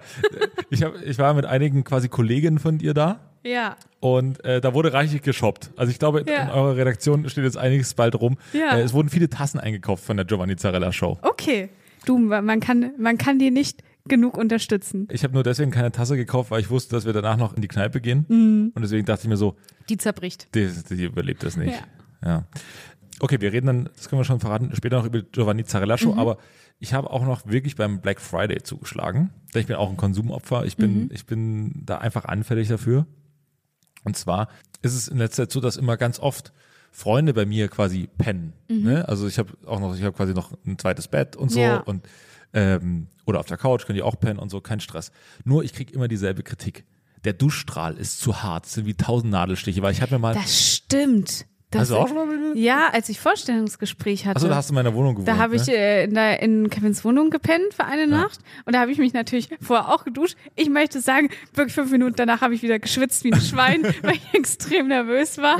Ich, 0.70 0.82
hab, 0.82 0.94
ich 1.02 1.18
war 1.18 1.34
mit 1.34 1.44
einigen 1.44 1.84
quasi 1.84 2.08
Kolleginnen 2.08 2.58
von 2.58 2.78
dir 2.78 2.94
da. 2.94 3.20
Ja. 3.44 3.76
Und 4.00 4.42
äh, 4.44 4.60
da 4.60 4.72
wurde 4.74 4.92
reichlich 4.92 5.20
geshoppt. 5.22 5.70
Also 5.76 5.90
ich 5.90 5.98
glaube, 5.98 6.24
Ja. 6.26 6.44
in 6.44 6.50
eurer 6.50 6.76
Redaktion 6.76 7.28
steht 7.28 7.44
jetzt 7.44 7.58
einiges 7.58 7.92
bald 7.94 8.14
rum. 8.18 8.38
Ja. 8.54 8.76
Äh, 8.78 8.82
es 8.82 8.94
wurden 8.94 9.10
viele 9.10 9.28
Tassen 9.28 9.60
eingekauft 9.60 10.02
von 10.04 10.16
der 10.16 10.24
Giovanni 10.26 10.56
Zarella 10.56 10.92
Show. 10.92 11.18
Okay. 11.22 11.68
Du, 12.06 12.18
man 12.18 12.60
kann, 12.60 12.92
man 12.98 13.18
kann 13.18 13.38
die 13.38 13.50
nicht 13.50 13.82
genug 14.06 14.38
unterstützen. 14.38 15.06
Ich 15.10 15.22
habe 15.22 15.34
nur 15.34 15.42
deswegen 15.42 15.70
keine 15.70 15.92
Tasse 15.92 16.16
gekauft, 16.16 16.50
weil 16.50 16.60
ich 16.60 16.70
wusste, 16.70 16.96
dass 16.96 17.04
wir 17.04 17.12
danach 17.12 17.36
noch 17.36 17.54
in 17.54 17.60
die 17.60 17.68
Kneipe 17.68 18.00
gehen. 18.00 18.24
Mhm. 18.28 18.72
Und 18.74 18.80
deswegen 18.82 19.04
dachte 19.04 19.22
ich 19.24 19.28
mir 19.28 19.36
so, 19.36 19.56
Die 19.90 19.98
zerbricht. 19.98 20.48
die, 20.54 20.70
die 20.90 21.04
überlebt 21.04 21.42
das 21.42 21.58
nicht. 21.58 21.82
Ja. 22.24 22.44
Okay, 23.20 23.40
wir 23.40 23.52
reden 23.52 23.66
dann, 23.66 23.90
das 23.96 24.08
können 24.08 24.20
wir 24.20 24.24
schon 24.24 24.40
verraten, 24.40 24.70
später 24.74 24.98
noch 24.98 25.04
über 25.06 25.22
Giovanni 25.22 25.64
Zarella 25.64 25.98
Show, 25.98 26.12
Mhm. 26.12 26.18
aber 26.18 26.38
ich 26.78 26.94
habe 26.94 27.10
auch 27.10 27.24
noch 27.24 27.46
wirklich 27.46 27.76
beim 27.76 28.00
Black 28.00 28.20
Friday 28.20 28.62
zugeschlagen. 28.62 29.30
Denn 29.54 29.60
ich 29.60 29.66
bin 29.66 29.76
auch 29.76 29.90
ein 29.90 29.96
Konsumopfer. 29.98 30.64
Ich 30.64 30.76
bin, 30.76 31.04
Mhm. 31.04 31.10
ich 31.12 31.26
bin 31.26 31.82
da 31.84 31.98
einfach 31.98 32.24
anfällig 32.24 32.68
dafür. 32.68 33.06
Und 34.04 34.16
zwar 34.16 34.48
ist 34.82 34.94
es 34.94 35.08
in 35.08 35.18
letzter 35.18 35.44
Zeit 35.44 35.52
so, 35.52 35.60
dass 35.60 35.76
immer 35.76 35.96
ganz 35.98 36.18
oft 36.18 36.52
Freunde 36.90 37.34
bei 37.34 37.44
mir 37.46 37.68
quasi 37.68 38.08
pennen. 38.18 38.54
Mhm. 38.68 38.82
Ne? 38.82 39.08
Also 39.08 39.28
ich 39.28 39.38
habe 39.38 39.52
auch 39.66 39.78
noch, 39.78 39.94
ich 39.94 40.02
habe 40.02 40.16
quasi 40.16 40.32
noch 40.32 40.52
ein 40.66 40.78
zweites 40.78 41.06
Bett 41.08 41.36
und 41.36 41.50
so 41.50 41.60
Ja. 41.60 41.76
und 41.80 42.06
ähm, 42.52 43.06
oder 43.26 43.38
auf 43.38 43.46
der 43.46 43.58
Couch 43.58 43.86
können 43.86 43.94
die 43.96 44.02
auch 44.02 44.18
pennen 44.18 44.38
und 44.40 44.48
so, 44.50 44.60
kein 44.60 44.80
Stress. 44.80 45.12
Nur 45.44 45.62
ich 45.62 45.72
krieg 45.72 45.92
immer 45.92 46.08
dieselbe 46.08 46.42
Kritik. 46.42 46.84
Der 47.24 47.32
Duschstrahl 47.34 47.96
ist 47.96 48.18
zu 48.18 48.42
hart, 48.42 48.66
sind 48.66 48.86
wie 48.86 48.94
tausend 48.94 49.30
Nadelstiche, 49.30 49.82
weil 49.82 49.92
ich 49.92 50.00
habe 50.02 50.14
mir 50.14 50.18
mal. 50.18 50.34
Das 50.34 50.74
stimmt. 50.74 51.46
Das 51.70 51.82
hast 51.82 51.90
du 51.90 51.96
auch 51.96 52.08
schon 52.08 52.16
mal 52.16 52.26
mit? 52.26 52.56
Ja, 52.56 52.88
als 52.92 53.08
ich 53.08 53.20
Vorstellungsgespräch 53.20 54.26
hatte. 54.26 54.36
Achso, 54.36 54.48
da 54.48 54.56
hast 54.56 54.70
du 54.70 54.72
in 54.72 54.76
meiner 54.76 54.92
Wohnung 54.92 55.14
gewohnt. 55.14 55.28
Da 55.28 55.36
habe 55.36 55.54
ich 55.54 55.66
ne? 55.66 55.74
äh, 55.74 56.04
in, 56.04 56.14
der, 56.14 56.42
in 56.42 56.68
Kevins 56.68 57.04
Wohnung 57.04 57.30
gepennt 57.30 57.74
für 57.74 57.84
eine 57.84 58.08
Nacht 58.08 58.40
und 58.64 58.74
da 58.74 58.80
habe 58.80 58.90
ich 58.90 58.98
mich 58.98 59.12
natürlich 59.12 59.48
vorher 59.60 59.88
auch 59.88 60.04
geduscht. 60.04 60.36
Ich 60.56 60.68
möchte 60.68 61.00
sagen, 61.00 61.30
wirklich 61.54 61.74
fünf 61.74 61.92
Minuten 61.92 62.14
danach 62.16 62.40
habe 62.40 62.54
ich 62.54 62.62
wieder 62.62 62.80
geschwitzt 62.80 63.22
wie 63.22 63.32
ein 63.32 63.40
Schwein, 63.40 63.82
weil 64.02 64.14
ich 64.14 64.34
extrem 64.34 64.88
nervös 64.88 65.38
war. 65.38 65.58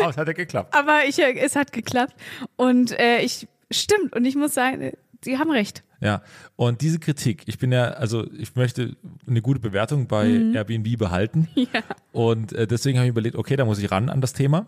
Oh, 0.00 0.08
es 0.08 0.16
hat 0.16 0.26
ja 0.26 0.32
geklappt. 0.32 0.74
Aber 0.74 1.00
ich, 1.06 1.18
äh, 1.18 1.32
es 1.38 1.54
hat 1.54 1.72
geklappt 1.72 2.14
und 2.56 2.98
äh, 2.98 3.20
ich 3.20 3.46
stimmt 3.70 4.14
und 4.14 4.24
ich 4.24 4.36
muss 4.36 4.54
sagen, 4.54 4.92
Sie 5.24 5.38
haben 5.38 5.50
recht. 5.50 5.84
Ja, 6.00 6.22
und 6.56 6.80
diese 6.80 6.98
Kritik, 6.98 7.44
ich 7.46 7.58
bin 7.58 7.70
ja, 7.72 7.84
also 7.90 8.28
ich 8.32 8.54
möchte 8.56 8.96
eine 9.26 9.40
gute 9.40 9.60
Bewertung 9.60 10.06
bei 10.08 10.24
Mhm. 10.28 10.54
Airbnb 10.54 10.98
behalten. 10.98 11.48
Ja. 11.54 11.82
Und 12.12 12.52
äh, 12.52 12.66
deswegen 12.66 12.98
habe 12.98 13.06
ich 13.06 13.10
überlegt, 13.10 13.36
okay, 13.36 13.56
da 13.56 13.64
muss 13.64 13.78
ich 13.78 13.90
ran 13.90 14.08
an 14.08 14.20
das 14.20 14.32
Thema. 14.32 14.66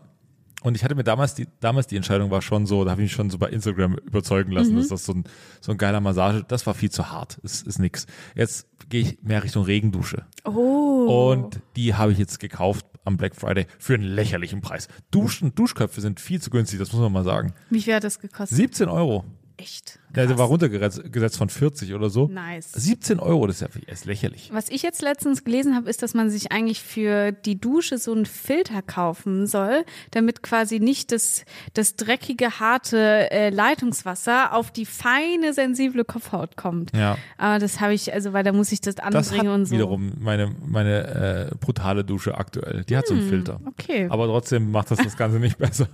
Und 0.63 0.77
ich 0.77 0.85
hatte 0.85 0.95
mir 0.95 1.05
damals 1.05 1.35
die, 1.35 1.47
damals 1.61 1.89
die 1.89 1.97
Entscheidung 1.97 2.31
war 2.31 2.41
schon 2.41 2.65
so, 2.67 2.85
da 2.85 2.93
habe 2.93 3.03
ich 3.03 3.07
mich 3.07 3.13
schon 3.13 3.29
so 3.29 3.37
bei 3.37 3.51
Instagram 3.51 3.97
überzeugen 3.99 4.51
lassen, 4.53 4.73
Mhm. 4.75 4.79
dass 4.79 4.89
das 4.89 5.05
so 5.05 5.13
ein, 5.13 5.25
so 5.61 5.73
ein 5.73 5.79
geiler 5.79 6.01
Massage, 6.01 6.43
das 6.49 6.67
war 6.67 6.73
viel 6.73 6.91
zu 6.91 7.11
hart, 7.11 7.37
ist, 7.43 7.67
ist 7.67 7.79
nix. 7.79 8.07
Jetzt 8.35 8.67
gehe 8.89 9.03
ich 9.03 9.19
mehr 9.23 9.43
Richtung 9.45 9.65
Regendusche. 9.65 10.25
Oh. 10.45 11.33
Und 11.33 11.61
die 11.77 11.95
habe 11.95 12.13
ich 12.13 12.19
jetzt 12.19 12.41
gekauft 12.41 12.87
am 13.05 13.19
Black 13.19 13.35
Friday 13.37 13.67
für 13.79 13.95
einen 13.95 14.05
lächerlichen 14.05 14.63
Preis. 14.63 14.89
Duschen, 15.11 15.55
Duschköpfe 15.55 16.01
sind 16.01 16.19
viel 16.21 16.41
zu 16.41 16.49
günstig, 16.49 16.79
das 16.79 16.93
muss 16.93 17.03
man 17.03 17.13
mal 17.13 17.25
sagen. 17.25 17.53
Wie 17.69 17.83
viel 17.83 17.95
hat 17.95 18.05
das 18.05 18.19
gekostet? 18.19 18.57
17 18.57 18.89
Euro. 18.89 19.25
Echt. 19.57 20.01
Krass. 20.13 20.39
war 20.39 20.47
runtergesetzt 20.47 21.13
gesetzt 21.13 21.37
von 21.39 21.49
40 21.49 21.95
oder 21.95 22.11
so. 22.11 22.27
Nice. 22.29 22.73
17 22.73 23.19
Euro, 23.21 23.47
das 23.47 23.61
ist 23.61 23.75
ja 23.75 23.83
ist 23.93 24.05
lächerlich. 24.05 24.51
Was 24.53 24.69
ich 24.69 24.83
jetzt 24.83 25.01
letztens 25.03 25.45
gelesen 25.45 25.75
habe, 25.77 25.89
ist, 25.91 26.03
dass 26.03 26.15
man 26.15 26.31
sich 26.31 26.51
eigentlich 26.53 26.83
für 26.83 27.33
die 27.33 27.61
Dusche 27.61 27.99
so 27.99 28.13
einen 28.13 28.27
Filter 28.27 28.83
kaufen 28.83 29.47
soll, 29.47 29.85
damit 30.11 30.43
quasi 30.43 30.81
nicht 30.81 31.13
das, 31.13 31.45
das 31.73 31.97
dreckige, 31.97 32.59
harte 32.61 33.31
äh, 33.31 33.51
Leitungswasser 33.51 34.55
auf 34.55 34.71
die 34.71 34.87
feine, 34.87 35.53
sensible 35.53 36.05
Kopfhaut 36.05 36.57
kommt. 36.57 36.95
Ja. 36.97 37.17
Aber 37.39 37.59
das 37.59 37.81
habe 37.81 37.95
ich, 37.95 38.13
also 38.13 38.33
weil 38.33 38.45
da 38.45 38.53
muss 38.53 38.73
ich 38.73 38.81
das 38.81 38.97
Das 38.97 39.05
anbringen 39.05 39.49
hat 39.49 39.55
und 39.55 39.67
so. 39.67 39.75
wiederum 39.75 40.13
meine, 40.19 40.55
meine 40.65 41.51
äh, 41.53 41.55
brutale 41.57 42.05
Dusche 42.05 42.37
aktuell. 42.37 42.85
Die 42.85 42.97
hat 42.97 43.07
so 43.07 43.15
einen 43.15 43.29
Filter. 43.29 43.59
Hm, 43.59 43.69
Okay. 43.69 44.07
Aber 44.09 44.27
trotzdem 44.27 44.71
macht 44.71 44.91
das 44.91 44.99
das 44.99 45.17
Ganze 45.17 45.39
nicht 45.39 45.59
besser. 45.59 45.89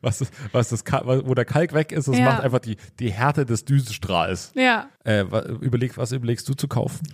Was, 0.00 0.24
was 0.52 0.68
das, 0.70 0.84
wo 1.04 1.34
der 1.34 1.44
Kalk 1.44 1.72
weg 1.72 1.92
ist, 1.92 2.08
das 2.08 2.18
Ja. 2.18 2.24
macht 2.26 2.42
einfach 2.42 2.58
die, 2.60 2.76
die 2.98 3.12
Härte 3.12 3.44
des 3.46 3.64
Düsenstrahls. 3.64 4.52
ja. 4.54 4.88
Äh, 5.04 5.22
überleg, 5.60 5.96
was 5.96 6.12
überlegst 6.12 6.48
du 6.48 6.54
zu 6.54 6.66
kaufen? 6.68 7.06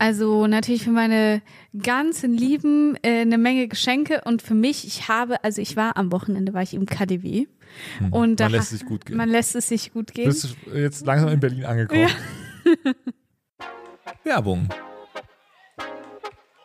Also 0.00 0.46
natürlich 0.46 0.84
für 0.84 0.90
meine 0.92 1.42
ganzen 1.82 2.32
Lieben 2.32 2.96
äh, 3.02 3.22
eine 3.22 3.36
Menge 3.36 3.66
Geschenke 3.66 4.22
und 4.24 4.42
für 4.42 4.54
mich, 4.54 4.86
ich 4.86 5.08
habe, 5.08 5.42
also 5.42 5.60
ich 5.60 5.76
war 5.76 5.96
am 5.96 6.12
Wochenende, 6.12 6.54
war 6.54 6.62
ich 6.62 6.72
im 6.74 6.86
KDW 6.86 7.46
und 8.12 8.40
Hm. 8.40 8.44
Man 8.46 8.52
lässt 8.52 8.72
es 8.72 8.78
sich 8.78 8.86
gut 8.88 9.04
gehen. 9.06 9.16
Man 9.16 9.28
lässt 9.28 9.56
es 9.56 9.68
sich 9.68 9.92
gut 9.92 10.14
gehen. 10.14 10.26
Bist 10.26 10.56
du 10.66 10.78
jetzt 10.78 11.04
langsam 11.04 11.28
in 11.30 11.40
Berlin 11.40 11.64
angekommen? 11.64 12.08
Ja. 12.84 12.92
Werbung. 14.24 14.68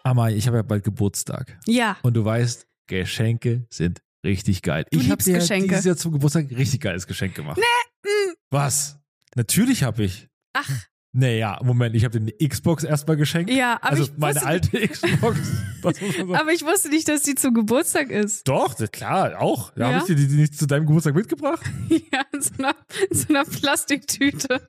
Amai, 0.04 0.34
ich 0.36 0.48
habe 0.48 0.58
ja 0.58 0.64
bald 0.64 0.84
Geburtstag. 0.84 1.58
ja. 1.66 1.98
Und 2.04 2.14
du 2.16 2.24
weißt, 2.26 2.68
Geschenke 2.88 3.66
sind 3.70 4.02
richtig 4.24 4.62
geil. 4.62 4.86
Du 4.92 5.00
ich 5.00 5.10
habe 5.12 5.22
dir 5.24 5.34
Geschenke. 5.36 5.70
dieses 5.70 5.86
Jahr 5.86 5.98
zum 5.98 6.12
Geburtstag 6.13 6.50
ein 6.51 6.56
richtig 6.56 6.82
geiles 6.82 7.08
Geschenk 7.08 7.36
gemacht. 7.36 7.58
Nee. 7.58 8.10
Was? 8.50 8.98
Natürlich 9.36 9.84
habe 9.84 10.03
ich. 10.03 10.27
Ach, 10.53 10.70
Naja, 11.15 11.60
Moment, 11.63 11.96
ich 11.96 12.03
habe 12.06 12.20
dir 12.20 12.32
eine 12.34 12.50
Xbox 12.50 12.84
erstmal 12.84 13.18
geschenkt. 13.18 13.51
ja, 13.51 13.75
aber 13.82 13.92
also 13.92 14.03
ich 14.03 14.18
meine 14.18 14.44
alte 14.44 14.88
Xbox. 14.88 15.38
Man 15.84 15.94
sagen. 15.94 16.36
aber 16.36 16.51
ich 16.53 16.63
wusste 16.63 16.89
nicht, 16.89 17.08
dass 17.08 17.22
die 17.24 17.36
zum 17.36 17.53
Geburtstag 17.53 18.10
ist. 18.10 18.48
Doch, 18.48 18.75
klar, 18.92 19.39
auch. 19.42 19.72
Da 19.75 19.82
Ja? 19.82 19.88
habe 19.88 19.98
ich 20.00 20.03
dir 20.06 20.15
die, 20.15 20.27
die 20.27 20.36
nicht 20.36 20.58
zu 20.58 20.65
deinem 20.65 20.86
Geburtstag 20.86 21.13
mitgebracht. 21.15 21.62
Ja, 21.89 22.22
in 22.32 22.42
so 22.42 22.51
einer, 22.58 22.75
in 23.10 23.18
so 23.18 23.27
einer 23.30 23.44
Plastiktüte. 23.46 24.68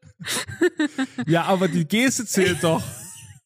Ja, 1.26 1.44
aber 1.44 1.68
die 1.68 1.87
Geste 1.87 2.26
zählt 2.26 2.58
doch. 2.62 2.82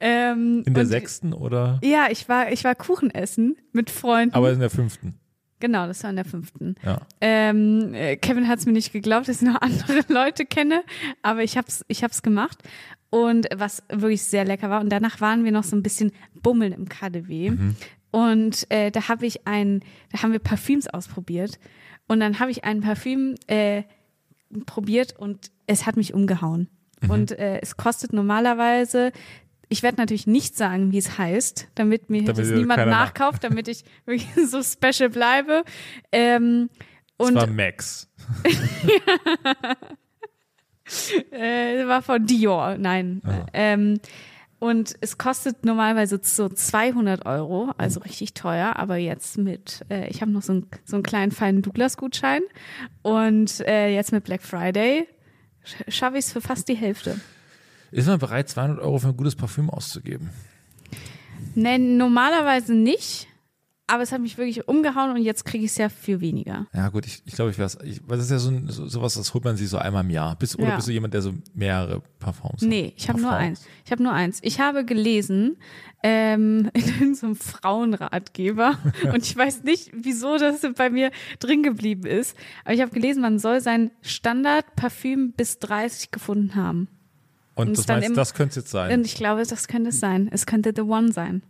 Ähm, 0.00 0.62
In 0.66 0.74
der 0.74 0.84
und- 0.84 0.88
sechsten 0.88 1.32
oder? 1.32 1.80
Ja, 1.82 2.06
ich 2.10 2.28
war, 2.28 2.52
ich 2.52 2.64
war 2.64 2.74
Kuchen 2.74 3.10
essen 3.10 3.56
mit 3.72 3.90
Freunden. 3.90 4.34
Aber 4.34 4.52
in 4.52 4.60
der 4.60 4.70
fünften. 4.70 5.18
Genau, 5.60 5.86
das 5.88 6.02
war 6.04 6.10
in 6.10 6.16
der 6.16 6.24
fünften. 6.24 6.76
Ja. 6.84 7.00
Ähm, 7.20 7.92
äh, 7.92 8.16
Kevin 8.16 8.46
hat 8.46 8.60
es 8.60 8.66
mir 8.66 8.72
nicht 8.72 8.92
geglaubt, 8.92 9.26
dass 9.28 9.42
ich 9.42 9.48
noch 9.48 9.60
andere 9.60 10.00
Leute 10.08 10.44
kenne, 10.46 10.84
aber 11.22 11.42
ich 11.42 11.56
hab's, 11.56 11.84
ich 11.88 12.04
hab's 12.04 12.22
gemacht. 12.22 12.58
Und 13.10 13.48
was 13.56 13.82
wirklich 13.90 14.22
sehr 14.22 14.44
lecker 14.44 14.68
war. 14.70 14.80
Und 14.80 14.90
danach 14.90 15.20
waren 15.22 15.42
wir 15.44 15.50
noch 15.50 15.64
so 15.64 15.74
ein 15.74 15.82
bisschen 15.82 16.12
bummeln 16.42 16.72
im 16.74 16.88
KDW. 16.88 17.52
Und 18.10 18.66
äh, 18.70 18.90
da 18.90 19.08
habe 19.08 19.24
ich 19.26 19.46
ein, 19.46 19.80
da 20.12 20.22
haben 20.22 20.32
wir 20.32 20.38
Parfüms 20.40 20.86
ausprobiert. 20.88 21.58
Und 22.06 22.20
dann 22.20 22.38
habe 22.38 22.50
ich 22.50 22.64
ein 22.64 22.82
Parfüm 22.82 23.34
äh, 23.46 23.82
probiert 24.66 25.16
und 25.18 25.50
es 25.66 25.86
hat 25.86 25.96
mich 25.96 26.12
umgehauen. 26.14 26.68
Und 27.08 27.32
äh, 27.32 27.60
es 27.60 27.76
kostet 27.76 28.12
normalerweise, 28.12 29.12
ich 29.68 29.82
werde 29.82 29.98
natürlich 29.98 30.26
nicht 30.26 30.56
sagen, 30.56 30.92
wie 30.92 30.98
es 30.98 31.18
heißt, 31.18 31.68
damit 31.74 32.08
mir 32.10 32.24
Damit 32.24 32.38
das 32.38 32.50
niemand 32.50 32.86
nachkauft, 32.86 33.44
damit 33.44 33.68
ich 33.68 33.84
wirklich 34.06 34.28
so 34.48 34.62
special 34.62 35.10
bleibe. 35.10 35.62
Ähm, 36.10 36.70
Das 37.18 37.28
und 37.28 37.34
war 37.36 37.46
Max. 37.46 38.08
äh, 41.30 41.86
war 41.86 42.02
von 42.02 42.24
Dior, 42.26 42.76
nein. 42.78 43.20
Aha. 43.24 43.46
Ähm, 43.52 44.00
und 44.60 44.94
es 45.00 45.18
kostet 45.18 45.64
normalerweise 45.64 46.18
so 46.22 46.48
200 46.48 47.26
Euro, 47.26 47.70
also 47.78 48.00
richtig 48.00 48.34
teuer, 48.34 48.74
aber 48.76 48.96
jetzt 48.96 49.38
mit, 49.38 49.84
äh, 49.88 50.08
ich 50.08 50.20
habe 50.20 50.32
noch 50.32 50.42
so, 50.42 50.52
einen- 50.52 50.66
so 50.84 50.96
einen 50.96 51.04
kleinen 51.04 51.30
feinen 51.30 51.62
Douglas-Gutschein 51.62 52.42
und 53.02 53.60
äh, 53.60 53.94
jetzt 53.94 54.10
mit 54.10 54.24
Black 54.24 54.42
Friday 54.42 55.06
schaffe 55.88 56.18
ich 56.18 56.26
es 56.26 56.32
für 56.32 56.40
fast 56.40 56.68
die 56.68 56.74
Hälfte. 56.74 57.20
Ist 57.90 58.06
man 58.06 58.18
bereit, 58.18 58.48
200 58.48 58.80
Euro 58.80 58.98
für 58.98 59.08
ein 59.08 59.16
gutes 59.16 59.34
Parfüm 59.34 59.70
auszugeben? 59.70 60.30
Nee, 61.54 61.78
normalerweise 61.78 62.74
nicht, 62.74 63.28
aber 63.88 64.02
es 64.04 64.12
hat 64.12 64.20
mich 64.20 64.38
wirklich 64.38 64.68
umgehauen 64.68 65.10
und 65.10 65.22
jetzt 65.22 65.44
kriege 65.44 65.64
ich 65.64 65.70
es 65.72 65.78
ja 65.78 65.88
für 65.88 66.20
weniger. 66.20 66.66
Ja, 66.74 66.88
gut, 66.90 67.06
ich, 67.06 67.22
ich 67.24 67.34
glaube, 67.34 67.50
ich 67.50 67.58
weiß, 67.58 67.78
ich, 67.84 68.00
weil 68.06 68.18
das 68.18 68.26
ist 68.26 68.30
ja 68.32 68.38
so, 68.38 68.50
ein, 68.50 68.68
so 68.68 68.86
sowas, 68.86 69.14
das 69.14 69.34
holt 69.34 69.44
man 69.44 69.56
sich 69.56 69.68
so 69.68 69.78
einmal 69.78 70.04
im 70.04 70.10
Jahr. 70.10 70.36
Bist, 70.36 70.56
oder 70.58 70.68
Ja. 70.68 70.76
bist 70.76 70.86
du 70.88 70.92
jemand, 70.92 71.14
der 71.14 71.22
so 71.22 71.32
mehrere 71.54 72.00
Parfums 72.20 72.62
hat? 72.62 72.68
Nee, 72.68 72.92
ich 72.96 73.08
habe 73.08 73.20
nur 73.20 73.32
eins. 73.32 73.66
Ich 73.84 73.90
habe 73.90 74.02
nur 74.02 74.12
eins. 74.12 74.38
Ich 74.42 74.60
habe 74.60 74.84
gelesen 74.84 75.56
ähm, 76.02 76.70
in 77.00 77.14
so 77.14 77.26
einem 77.26 77.36
Frauenratgeber 77.36 78.78
und 79.12 79.24
ich 79.24 79.36
weiß 79.36 79.64
nicht, 79.64 79.90
wieso 79.94 80.38
das 80.38 80.60
bei 80.76 80.90
mir 80.90 81.10
drin 81.40 81.62
geblieben 81.62 82.06
ist, 82.06 82.36
aber 82.64 82.74
ich 82.74 82.80
habe 82.80 82.92
gelesen, 82.92 83.20
man 83.22 83.38
soll 83.38 83.60
sein 83.60 83.90
Standardparfüm 84.02 85.32
bis 85.32 85.58
30 85.58 86.10
gefunden 86.10 86.54
haben. 86.54 86.88
Und, 87.54 87.70
es 87.72 87.86
das 87.86 87.88
meinst, 87.88 88.08
im- 88.10 88.14
das 88.14 88.34
könnte 88.34 88.50
es 88.50 88.56
jetzt 88.56 88.70
sein. 88.70 88.98
Und 89.00 89.04
ich 89.06 89.16
glaube, 89.16 89.44
das 89.44 89.66
könnte 89.66 89.88
es 89.90 89.98
sein. 89.98 90.28
Es 90.30 90.46
könnte 90.46 90.72
The 90.76 90.82
One 90.82 91.12
sein. 91.12 91.42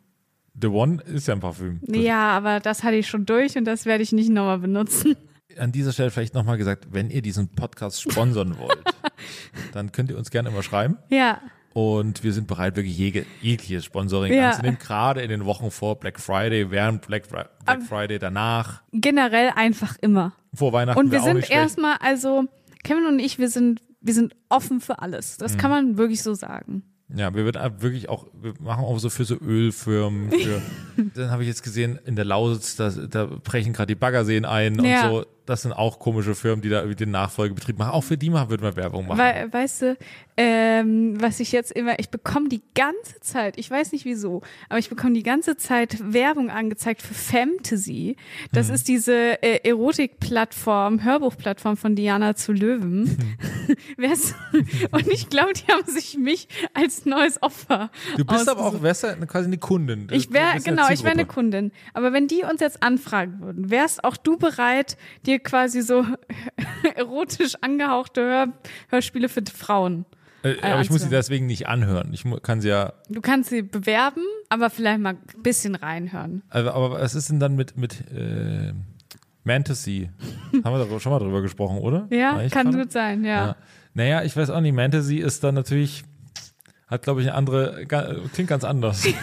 The 0.60 0.68
One 0.68 1.02
ist 1.02 1.28
ja 1.28 1.34
ein 1.34 1.40
Parfüm. 1.40 1.80
Das- 1.82 1.96
Ja, 2.02 2.30
aber 2.36 2.60
das 2.60 2.82
hatte 2.82 2.96
ich 2.96 3.06
schon 3.08 3.26
durch 3.26 3.56
und 3.56 3.64
das 3.64 3.86
werde 3.86 4.02
ich 4.02 4.12
nicht 4.12 4.30
nochmal 4.30 4.58
benutzen. 4.58 5.16
An 5.58 5.72
dieser 5.72 5.92
Stelle 5.92 6.10
vielleicht 6.10 6.34
nochmal 6.34 6.56
gesagt, 6.58 6.88
wenn 6.92 7.10
ihr 7.10 7.22
diesen 7.22 7.48
Podcast 7.48 8.02
sponsern 8.02 8.58
wollt, 8.58 8.78
dann 9.72 9.92
könnt 9.92 10.10
ihr 10.10 10.18
uns 10.18 10.30
gerne 10.30 10.48
immer 10.50 10.62
schreiben. 10.62 10.98
Ja, 11.08 11.40
Und 11.74 12.22
wir 12.24 12.32
sind 12.32 12.46
bereit, 12.48 12.76
wirklich 12.76 12.96
jeg 12.98 13.24
jegliches 13.40 13.84
Sponsoring 13.84 14.32
Ja. 14.32 14.50
anzunehmen, 14.50 14.78
gerade 14.78 15.20
in 15.22 15.28
den 15.30 15.44
Wochen 15.44 15.70
vor 15.70 15.98
Black 16.00 16.18
Friday, 16.20 16.70
während 16.70 17.06
Black, 17.06 17.28
Black 17.28 17.82
Friday, 17.88 18.18
danach, 18.18 18.82
generell 18.92 19.50
einfach 19.54 19.96
immer. 20.00 20.32
vor 20.54 20.72
Weihnachten. 20.72 20.98
Und 20.98 21.10
wir 21.12 21.20
sind 21.20 21.50
erstmal, 21.50 21.96
also 22.00 22.44
Kevin 22.84 23.06
und 23.06 23.18
ich, 23.18 23.38
wir 23.38 23.48
sind, 23.48 23.80
wir 24.00 24.14
sind 24.14 24.34
offen 24.48 24.80
für 24.80 25.00
alles. 25.00 25.36
Das 25.36 25.54
Mhm. 25.54 25.58
kann 25.58 25.70
man 25.70 25.98
wirklich 25.98 26.22
so 26.22 26.34
sagen. 26.34 26.82
Ja, 27.14 27.34
wir 27.34 27.44
werden 27.46 27.80
wirklich 27.80 28.08
auch, 28.10 28.26
wir 28.34 28.52
machen 28.60 28.84
auch 28.84 28.98
so 28.98 29.08
für 29.08 29.24
so 29.24 29.36
Ölfirmen, 29.40 30.30
für, 30.30 30.60
dann 31.14 31.30
habe 31.30 31.42
ich 31.42 31.48
jetzt 31.48 31.62
gesehen, 31.62 31.98
in 32.04 32.16
der 32.16 32.26
Lausitz, 32.26 32.76
da, 32.76 32.90
da 32.90 33.24
brechen 33.24 33.72
gerade 33.72 33.86
die 33.86 33.94
Baggerseen 33.94 34.44
ein 34.44 34.84
Ja. 34.84 35.08
und 35.08 35.14
so. 35.14 35.26
Das 35.46 35.62
sind 35.62 35.72
auch 35.72 35.98
komische 35.98 36.34
Firmen, 36.34 36.60
die 36.60 36.68
da 36.68 36.80
irgendwie 36.80 36.96
den 36.96 37.10
Nachfolgebetrieb 37.10 37.78
machen. 37.78 37.92
Auch 37.92 38.04
für 38.04 38.18
die 38.18 38.28
mal 38.28 38.50
würde 38.50 38.62
man 38.62 38.76
Werbung 38.76 39.06
machen. 39.06 39.18
Weil, 39.18 39.50
weißt 39.50 39.82
du, 39.82 39.96
ähm, 40.40 41.20
was 41.20 41.40
ich 41.40 41.50
jetzt 41.50 41.72
immer, 41.72 41.98
ich 41.98 42.10
bekomme 42.10 42.48
die 42.48 42.62
ganze 42.76 43.18
Zeit, 43.20 43.58
ich 43.58 43.68
weiß 43.68 43.90
nicht 43.90 44.04
wieso, 44.04 44.42
aber 44.68 44.78
ich 44.78 44.88
bekomme 44.88 45.12
die 45.14 45.24
ganze 45.24 45.56
Zeit 45.56 45.98
Werbung 46.00 46.48
angezeigt 46.48 47.02
für 47.02 47.12
Fantasy. 47.12 48.14
Das 48.52 48.70
ist 48.70 48.86
diese 48.86 49.42
äh, 49.42 49.68
Erotik-Plattform, 49.68 51.02
Hörbuchplattform 51.02 51.76
von 51.76 51.96
Diana 51.96 52.36
zu 52.36 52.52
Löwen. 52.52 53.36
Wer's- 53.96 54.34
Und 54.92 55.08
ich 55.08 55.28
glaube, 55.28 55.54
die 55.54 55.66
haben 55.72 55.84
sich 55.90 56.16
mich 56.16 56.46
als 56.72 57.04
neues 57.04 57.42
Opfer. 57.42 57.90
du 58.16 58.24
bist 58.24 58.48
aber 58.48 58.64
auch, 58.64 58.80
wärst 58.80 59.02
ja 59.02 59.14
quasi 59.16 59.46
eine 59.46 59.58
Kundin. 59.58 60.06
Ich 60.12 60.32
wäre, 60.32 60.50
eine 60.50 60.60
genau, 60.60 60.88
ich 60.88 61.02
wäre 61.02 61.14
eine. 61.14 61.26
Kundin. 61.26 61.72
Aber 61.94 62.12
wenn 62.12 62.28
die 62.28 62.42
uns 62.42 62.60
jetzt 62.60 62.80
anfragen 62.82 63.40
würden, 63.40 63.70
wärst 63.70 64.04
auch 64.04 64.16
du 64.16 64.36
bereit, 64.36 64.96
dir 65.26 65.40
quasi 65.40 65.82
so 65.82 66.06
erotisch 66.94 67.56
angehauchte 67.60 68.20
Hör 68.22 68.52
Hörspiele 68.90 69.28
für 69.28 69.42
Frauen? 69.52 70.04
Äh, 70.42 70.56
aber 70.62 70.80
ich 70.80 70.90
muss 70.90 71.00
sie 71.00 71.06
anzuhören. 71.06 71.10
deswegen 71.10 71.46
nicht 71.46 71.66
anhören. 71.68 72.12
Ich 72.12 72.24
kann 72.42 72.60
sie 72.60 72.68
ja 72.68 72.92
Du 73.08 73.20
kannst 73.20 73.50
sie 73.50 73.62
bewerben, 73.62 74.22
aber 74.48 74.70
vielleicht 74.70 75.00
mal 75.00 75.14
ein 75.14 75.42
bisschen 75.42 75.74
reinhören. 75.74 76.42
Also, 76.48 76.70
aber 76.70 76.92
was 76.92 77.14
ist 77.14 77.28
denn 77.30 77.40
dann 77.40 77.56
mit, 77.56 77.76
mit 77.76 78.08
äh, 78.12 78.72
Fantasy? 79.44 80.10
Haben 80.52 80.62
wir 80.74 80.78
darüber, 80.78 81.00
schon 81.00 81.12
mal 81.12 81.18
drüber 81.18 81.42
gesprochen, 81.42 81.78
oder? 81.78 82.06
Ja, 82.10 82.34
kann 82.48 82.70
gerade? 82.70 82.84
gut 82.84 82.92
sein, 82.92 83.24
ja. 83.24 83.46
Ja. 83.48 83.56
Naja, 83.94 84.22
ich 84.22 84.36
weiß 84.36 84.50
auch 84.50 84.60
nicht. 84.60 84.76
Fantasy 84.76 85.16
ist 85.16 85.42
dann 85.42 85.56
natürlich, 85.56 86.04
hat 86.86 87.02
glaube 87.02 87.22
ich 87.22 87.26
eine 87.28 87.36
andere, 87.36 87.84
klingt 88.32 88.48
ganz 88.48 88.62
anders. 88.62 89.04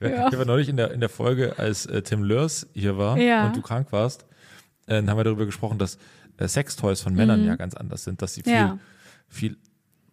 ja. 0.00 0.28
Ich 0.28 0.36
war 0.38 0.44
neulich 0.44 0.68
in 0.68 0.76
der, 0.76 0.90
in 0.92 1.00
der 1.00 1.08
Folge, 1.08 1.58
als 1.58 1.86
äh, 1.86 2.02
Tim 2.02 2.22
Lörs 2.24 2.66
hier 2.74 2.98
war 2.98 3.16
Ja. 3.18 3.46
und 3.46 3.56
du 3.56 3.62
krank 3.62 3.88
warst, 3.92 4.22
äh, 4.86 4.94
dann 4.96 5.08
haben 5.10 5.16
wir 5.16 5.24
darüber 5.24 5.46
gesprochen, 5.46 5.78
dass 5.78 5.98
äh, 6.38 6.48
Sextoys 6.48 7.00
von 7.00 7.14
Männern 7.14 7.44
ja 7.44 7.56
ganz 7.56 7.74
anders 7.74 8.04
sind, 8.04 8.20
dass 8.20 8.34
sie 8.34 8.42
viel, 8.42 8.52
Mhm. 8.52 8.58
Ja. 8.58 8.78
Viel 9.32 9.56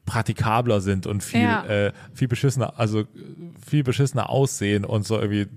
praktikabler 0.05 0.81
sind 0.81 1.05
und 1.05 1.23
viel, 1.23 1.41
Ja. 1.41 1.65
äh, 1.65 1.93
viel 2.13 2.27
beschissener, 2.27 2.79
also 2.79 3.01
äh, 3.01 3.05
viel 3.67 3.83
beschissener 3.83 4.29
aussehen 4.29 4.83
und 4.85 5.05
so 5.05 5.19
irgendwie, 5.19 5.47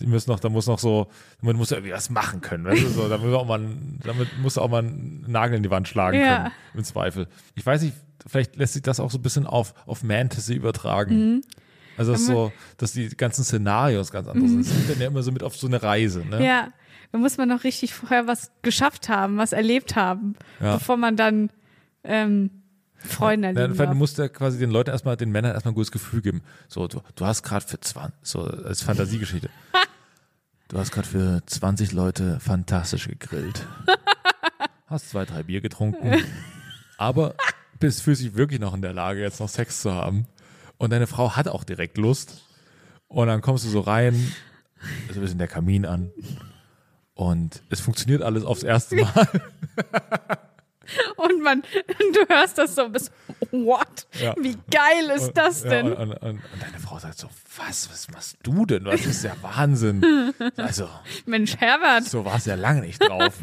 die 0.00 0.06
müssen 0.06 0.30
noch, 0.30 0.40
da 0.40 0.48
muss 0.48 0.66
noch 0.66 0.78
so, 0.80 1.06
man 1.40 1.54
muss 1.56 1.70
irgendwie 1.70 1.92
was 1.92 2.10
machen 2.10 2.40
können, 2.40 2.64
weißt 2.64 2.82
du, 2.82 2.88
so, 2.88 3.08
da 3.08 3.18
muss 3.18 3.32
auch 3.34 3.46
mal, 3.46 3.60
damit 4.02 4.28
muss 4.40 4.58
auch 4.58 4.68
mal 4.68 4.78
einen 4.82 5.24
Nagel 5.28 5.56
in 5.56 5.62
die 5.62 5.70
Wand 5.70 5.86
schlagen 5.86 6.18
Ja. 6.18 6.36
können, 6.44 6.50
im 6.74 6.84
Zweifel. 6.84 7.28
Ich 7.54 7.64
weiß 7.64 7.82
nicht, 7.82 7.94
vielleicht 8.26 8.56
lässt 8.56 8.72
sich 8.72 8.82
das 8.82 8.98
auch 8.98 9.10
so 9.10 9.18
ein 9.18 9.22
bisschen 9.22 9.46
auf, 9.46 9.74
auf 9.86 9.98
Fantasy 9.98 10.54
übertragen. 10.54 11.14
Mhm. 11.34 11.42
Also 11.98 12.12
das 12.12 12.26
so, 12.26 12.50
dass 12.78 12.92
die 12.92 13.08
ganzen 13.10 13.44
Szenarios 13.44 14.10
ganz 14.10 14.26
anders 14.26 14.50
sind. 14.50 14.66
Das 14.66 14.72
nimmt 14.74 14.90
dann 14.90 15.00
ja 15.00 15.06
immer 15.08 15.22
so 15.22 15.30
mit 15.30 15.42
auf 15.42 15.54
so 15.56 15.66
eine 15.66 15.80
Reise, 15.82 16.24
ne? 16.24 16.42
Ja, 16.44 16.68
da 17.12 17.18
muss 17.18 17.36
man 17.36 17.48
noch 17.50 17.62
richtig 17.64 17.92
vorher 17.92 18.26
was 18.26 18.50
geschafft 18.62 19.10
haben, 19.10 19.36
was 19.36 19.52
erlebt 19.52 19.94
haben, 19.94 20.34
Ja. 20.60 20.76
bevor 20.78 20.96
man 20.96 21.16
dann 21.16 21.50
ähm, 22.02 22.50
Freunde 23.06 23.48
Ja, 23.48 23.62
erleben 23.62 23.90
du 23.90 23.94
musst 23.94 24.18
ja 24.18 24.28
quasi 24.28 24.58
den 24.58 24.70
Leuten 24.70 24.90
erstmal, 24.90 25.16
den 25.16 25.30
Männern 25.30 25.52
erstmal 25.52 25.72
ein 25.72 25.74
gutes 25.74 25.92
Gefühl 25.92 26.22
geben. 26.22 26.42
So, 26.68 26.86
du, 26.88 27.00
du 27.14 27.26
hast 27.26 27.42
gerade 27.42 27.66
für 27.66 27.80
20, 27.80 28.14
so 28.22 28.42
als 28.42 28.82
Fantasiegeschichte. 28.82 29.50
du 30.68 30.78
hast 30.78 30.92
gerade 30.92 31.08
für 31.08 31.42
20 31.46 31.92
Leute 31.92 32.40
fantastisch 32.40 33.08
gegrillt. 33.08 33.66
Hast 34.86 35.10
zwei, 35.10 35.24
drei 35.24 35.42
Bier 35.42 35.60
getrunken. 35.60 36.22
aber 36.98 37.34
bist 37.78 38.02
fühlst 38.02 38.22
dich 38.22 38.36
wirklich 38.36 38.60
noch 38.60 38.74
in 38.74 38.82
der 38.82 38.92
Lage, 38.92 39.20
jetzt 39.20 39.40
noch 39.40 39.48
Sex 39.48 39.82
zu 39.82 39.92
haben. 39.92 40.26
Und 40.78 40.90
deine 40.90 41.06
Frau 41.06 41.36
hat 41.36 41.48
auch 41.48 41.64
direkt 41.64 41.98
Lust. 41.98 42.42
Und 43.08 43.26
dann 43.26 43.40
kommst 43.40 43.64
du 43.64 43.68
so 43.68 43.80
rein, 43.80 44.14
so 45.08 45.14
ein 45.16 45.20
bisschen 45.20 45.38
der 45.38 45.48
Kamin 45.48 45.84
an. 45.84 46.10
Und 47.14 47.62
es 47.68 47.80
funktioniert 47.80 48.22
alles 48.22 48.44
aufs 48.44 48.62
erste 48.62 48.96
Mal. 48.96 49.28
Und 51.16 51.42
man, 51.42 51.62
du 51.98 52.26
hörst 52.28 52.58
das 52.58 52.74
so 52.74 52.88
bis, 52.88 53.10
what? 53.50 54.06
Ja. 54.20 54.34
Wie 54.38 54.56
geil 54.70 55.10
ist 55.16 55.28
Und- 55.28 55.36
das 55.38 55.64
ja, 55.64 55.70
denn? 55.70 55.92
und, 55.92 55.96
und, 55.96 56.12
und, 56.12 56.22
und 56.22 56.40
deine 56.60 56.78
Frau 56.78 56.98
sagt 56.98 57.18
so, 57.18 57.28
was, 57.56 57.90
was 57.90 58.08
machst 58.10 58.36
du 58.42 58.66
denn? 58.66 58.84
Das 58.84 59.04
ist 59.06 59.24
ja 59.24 59.32
Wahnsinn. 59.42 60.32
Also, 60.56 60.88
Mensch, 61.26 61.56
Herbert. 61.56 62.04
so 62.04 62.24
war 62.24 62.36
es 62.36 62.46
ja 62.46 62.54
lange 62.54 62.80
nicht 62.82 63.00
drauf. 63.02 63.34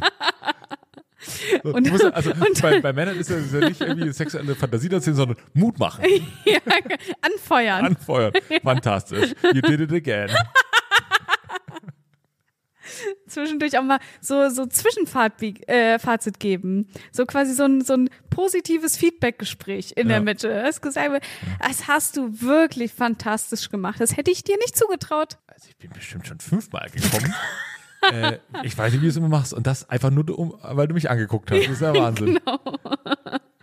So, 1.64 1.74
Und- 1.74 1.90
musst, 1.92 2.04
ja- 2.06 2.12
also 2.12 2.32
und- 2.32 2.62
bei, 2.62 2.80
bei 2.80 2.94
Männern 2.94 3.18
ist 3.18 3.30
ja, 3.30 3.36
ist 3.36 3.52
ja 3.54 3.60
nicht 3.60 3.82
irgendwie 3.82 4.10
sexuelle 4.14 4.56
Fantasie 4.56 4.90
erzählen, 4.90 5.18
sondern 5.18 5.38
Mut 5.54 5.78
machen, 5.78 6.02
ja, 6.46 6.60
anfeuern. 7.22 7.86
anfeuern. 7.88 8.32
Fantastisch. 8.64 9.34
You 9.54 9.60
did 9.62 9.82
it 9.82 9.92
again. 9.92 10.30
Zwischendurch 13.30 13.78
auch 13.78 13.84
mal 13.84 14.00
so, 14.22 14.50
so 14.50 14.66
Zwischenfazit 14.66 15.68
äh, 15.70 16.00
Fazit 16.00 16.40
geben. 16.40 16.88
So 17.12 17.26
quasi 17.26 17.54
so 17.54 17.64
ein, 17.64 17.82
so 17.82 17.94
ein 17.94 18.10
positives 18.30 18.98
Feedback-Gespräch 18.98 19.94
in 19.96 20.08
Ja. 20.08 20.16
der 20.16 20.22
Mitte. 20.22 20.50
Du 20.50 20.64
hast 20.64 20.82
gesagt, 20.82 21.24
das 21.66 21.88
hast 21.88 22.18
du 22.18 22.42
wirklich 22.42 22.94
fantastisch 22.94 23.70
gemacht. 23.70 24.00
Das 24.02 24.18
hätte 24.18 24.32
ich 24.32 24.44
dir 24.44 24.58
nicht 24.58 24.78
zugetraut. 24.78 25.38
Also 25.48 25.68
ich 25.70 25.78
bin 25.78 25.92
bestimmt 25.92 26.28
schon 26.28 26.40
fünfmal 26.40 26.90
gekommen. 26.90 27.34
äh, 28.12 28.38
ich 28.64 28.78
weiß 28.78 28.92
nicht, 28.94 29.02
wie 29.02 29.06
du 29.06 29.10
es 29.12 29.18
immer 29.18 29.30
machst. 29.30 29.54
Und 29.54 29.68
das 29.68 29.90
einfach 29.90 30.10
nur, 30.10 30.28
um, 30.38 30.56
weil 30.62 30.88
du 30.88 30.94
mich 30.94 31.10
angeguckt 31.10 31.52
hast. 31.52 31.64
Das 31.66 31.70
ist 31.74 31.82
ja 31.82 31.94
Wahnsinn. 31.96 32.40
Genau. 32.44 32.60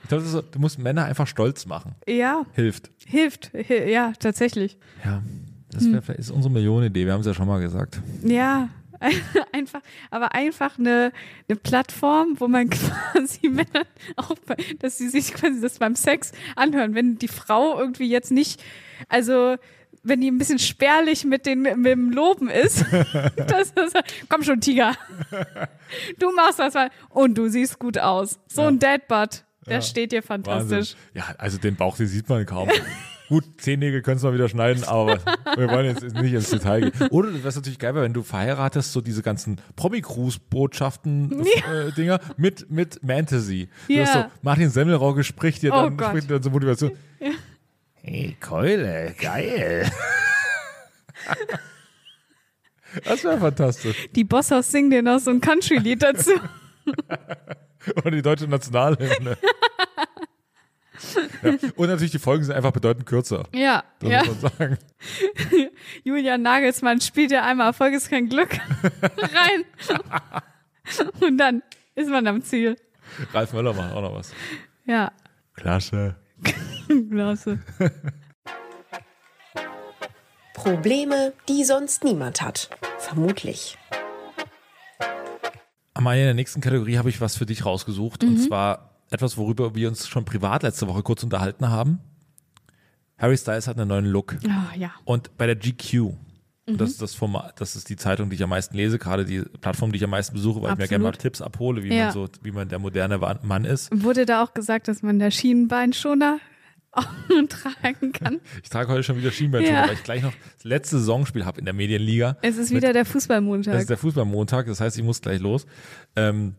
Ich 0.03 0.09
glaube, 0.09 0.23
das 0.23 0.31
so, 0.33 0.43
du 0.43 0.59
musst 0.61 0.79
Männer 0.79 1.05
einfach 1.05 1.27
stolz 1.27 1.67
machen. 1.67 1.95
Ja, 2.07 2.45
Hilft. 2.53 2.91
hilft. 3.07 3.51
Hi- 3.55 3.91
Ja, 3.91 4.13
tatsächlich. 4.19 4.79
Ja, 5.05 5.23
das 5.73 5.83
Hm. 5.83 6.01
ist 6.17 6.31
unsere 6.31 6.53
Millionenidee. 6.53 7.07
Wir 7.07 7.13
haben 7.13 7.21
es 7.23 7.27
ja 7.27 7.35
schon 7.35 7.49
mal 7.49 7.61
gesagt. 7.61 8.01
Ja, 8.23 8.69
einfach, 9.53 9.81
aber 10.11 10.35
einfach 10.35 10.79
eine, 10.79 11.13
eine 11.49 11.57
Plattform, 11.57 12.37
wo 12.39 12.49
man 12.49 12.71
quasi 13.13 13.49
Männer 13.49 13.87
auch, 14.17 14.35
dass 14.79 14.99
sie 14.99 15.09
sich 15.09 15.33
quasi 15.35 15.61
das 15.61 15.79
beim 15.79 15.95
Sex 15.97 16.33
anhören. 16.55 16.95
Wenn 16.95 17.19
die 17.19 17.29
Frau 17.29 17.79
irgendwie 17.79 18.09
jetzt 18.09 18.31
nicht, 18.31 18.63
also 19.09 19.57
wenn 20.03 20.21
die 20.21 20.31
ein 20.31 20.39
bisschen 20.39 20.59
spärlich 20.61 21.25
mit, 21.25 21.47
den, 21.47 21.63
mit 21.63 21.85
dem 21.85 22.11
Loben 22.13 22.49
ist, 22.49 22.85
das 23.37 23.71
ist, 23.73 23.97
komm 24.29 24.43
schon, 24.45 24.61
Tiger. 24.61 24.95
Du 26.19 26.31
machst 26.33 26.59
das 26.61 26.75
mal 26.75 26.91
und 27.11 27.37
du 27.37 27.49
siehst 27.49 27.79
gut 27.81 27.99
aus. 27.99 28.39
So 28.47 28.63
ein 28.63 28.79
Deadbutt, 28.79 29.45
der 29.67 29.75
Ja. 29.75 29.83
steht 29.83 30.13
dir 30.13 30.23
fantastisch. 30.23 30.95
Wahnsinn. 30.95 30.97
Ja, 31.15 31.35
also 31.39 31.59
den 31.59 31.75
Bauch, 31.75 31.97
den 31.97 32.07
sieht 32.07 32.29
man 32.29 32.47
kaum. 32.47 32.71
Gut, 33.29 33.45
Zehennägel 33.59 34.03
können 34.03 34.19
es 34.19 34.23
mal 34.23 34.35
wieder 34.35 34.49
schneiden, 34.49 34.85
aber 34.85 35.19
wir 35.57 35.69
wollen 35.71 35.87
jetzt 35.87 36.03
nicht 36.03 36.33
ins 36.33 36.51
Detail 36.51 36.91
gehen. 36.91 37.09
Oder 37.11 37.31
was 37.43 37.57
natürlich 37.57 37.79
geil 37.79 37.95
wäre, 37.95 38.05
wenn 38.05 38.13
du 38.13 38.23
verheiratest, 38.23 38.93
so 38.93 39.01
diese 39.01 39.23
ganzen 39.23 39.61
Promi-Cruise-Botschaften, 39.75 41.45
äh, 41.45 41.93
Dinger 41.97 42.21
mit, 42.37 42.71
mit 42.71 43.01
Fantasy. 43.05 43.69
Du 43.89 43.95
Ja. 43.95 44.03
hast 44.05 44.13
so, 44.13 44.25
Martin 44.43 44.71
Semmelrogge 44.71 45.25
spricht 45.25 45.63
dir 45.63 45.73
Oh 45.73 45.83
dann, 45.83 45.97
Gott. 45.97 46.09
spricht 46.11 46.31
dir 46.31 46.35
dann 46.35 46.43
so 46.45 46.51
Motivation. 46.51 46.93
Hey, 48.03 48.37
Keule, 48.41 49.15
geil. 49.21 49.91
das 53.05 53.25
wäre 53.25 53.39
fantastisch. 53.39 54.09
Die 54.15 54.25
Bosshaus 54.25 54.71
singen 54.71 54.91
dir 54.91 55.03
noch 55.03 55.19
so 55.19 55.31
ein 55.31 55.41
Country-Lied 55.41 56.03
dazu. 56.03 56.31
Und 58.05 58.13
die 58.13 58.23
deutsche 58.23 58.49
Nationalhymne. 58.49 59.37
Ja. 61.43 61.51
Und 61.77 61.89
natürlich, 61.89 62.13
die 62.13 62.19
Folgen 62.19 62.45
sind 62.45 62.55
einfach 62.55 62.73
bedeutend 62.73 63.07
kürzer. 63.07 63.45
Ja, 63.55 63.85
Das 64.01 64.11
ja. 64.11 64.25
muss 64.25 64.43
man 64.43 64.53
sagen. 64.53 64.79
Julian 66.05 66.43
Nagelsmann 66.43 67.01
spielt 67.01 67.31
ja 67.31 67.45
einmal 67.45 67.69
Erfolg 67.69 67.95
ist 67.95 68.11
kein 68.11 68.29
Glück 68.29 68.51
rein. 69.03 69.65
Und 71.21 71.39
dann 71.39 71.63
ist 71.95 72.09
man 72.09 72.27
am 72.27 72.43
Ziel. 72.43 72.77
Ralf 73.33 73.53
Möller 73.53 73.73
macht 73.73 73.93
auch 73.93 74.03
noch 74.03 74.15
was. 74.15 74.33
Ja, 74.87 75.13
Klasse. 75.55 76.17
klasse. 77.11 77.59
Probleme, 80.55 81.33
die 81.49 81.65
sonst 81.65 82.05
niemand 82.05 82.43
hat. 82.43 82.71
Vermutlich. 82.99 83.79
Amalia, 85.95 86.23
in 86.23 86.29
der 86.29 86.35
nächsten 86.35 86.61
Kategorie 86.61 86.99
habe 86.99 87.09
ich 87.09 87.21
was 87.21 87.37
für 87.37 87.47
dich 87.47 87.65
rausgesucht. 87.65 88.23
Und 88.23 88.39
zwar 88.39 88.96
etwas, 89.11 89.37
worüber 89.37 89.75
wir 89.75 89.89
uns 89.89 90.09
schon 90.09 90.25
privat 90.25 90.63
letzte 90.63 90.89
Woche 90.89 91.03
kurz 91.03 91.23
unterhalten 91.23 91.69
haben. 91.71 91.99
Harry 93.19 93.37
Styles 93.37 93.67
hat 93.69 93.79
einen 93.79 93.89
neuen 93.89 94.05
Look. 94.07 94.37
Oh, 94.45 94.77
ja. 94.79 94.91
Und 95.05 95.37
bei 95.39 95.47
der 95.47 95.57
GQ, 95.57 96.13
und 96.69 96.81
das 96.81 96.91
ist 96.91 97.01
das 97.03 97.15
Format, 97.15 97.61
das 97.61 97.77
ist 97.77 97.89
die 97.89 97.97
Zeitung, 97.97 98.29
die 98.29 98.37
ich 98.37 98.43
am 98.43 98.51
meisten 98.51 98.77
lese, 98.77 98.99
gerade 98.99 99.25
die 99.25 99.41
Plattform, 99.41 99.93
die 99.93 99.97
ich 99.99 100.05
am 100.05 100.11
meisten 100.11 100.35
besuche, 100.35 100.57
weil 100.61 100.73
ich 100.73 100.77
mir 100.79 100.85
Absolut. 100.85 100.89
gerne 100.91 101.05
mal 101.05 101.13
Tipps 101.13 101.41
abhole, 101.41 101.83
wie 101.83 101.95
Ja. 101.95 102.05
man 102.07 102.13
so, 102.13 102.29
wie 102.43 102.51
man 102.51 102.69
der 102.69 102.79
moderne 102.79 103.19
Mann 103.43 103.65
ist. 103.65 103.89
Wurde 104.03 104.27
da 104.27 104.43
auch 104.43 104.53
gesagt, 104.53 104.89
dass 104.89 105.03
man 105.03 105.19
der 105.19 105.31
Schienenbeinschoner 105.31 106.39
tragen 107.49 108.13
kann? 108.13 108.41
Ich 108.63 108.69
trage 108.69 108.93
heute 108.93 109.03
schon 109.03 109.17
wieder 109.17 109.31
Schienbeinschoner, 109.31 109.83
Ja. 109.83 109.87
weil 109.89 109.95
ich 109.95 110.03
gleich 110.03 110.23
noch 110.23 110.33
das 110.57 110.65
letzte 110.65 110.99
Saisonspiel 110.99 111.45
habe 111.47 111.59
in 111.61 111.65
der 111.65 111.75
Medienliga. 111.75 112.37
Es 112.43 112.59
ist 112.59 112.71
wieder 112.71 112.93
der 112.93 113.05
Fußballmontag. 113.07 113.79
ist 113.81 113.89
der 113.91 113.99
Fußballmontag, 113.99 114.67
das 114.67 114.81
heißt, 114.81 114.99
ich 114.99 115.05
muss 115.05 115.21
gleich 115.23 115.41
los. 115.41 115.67
Ähm, 116.17 116.55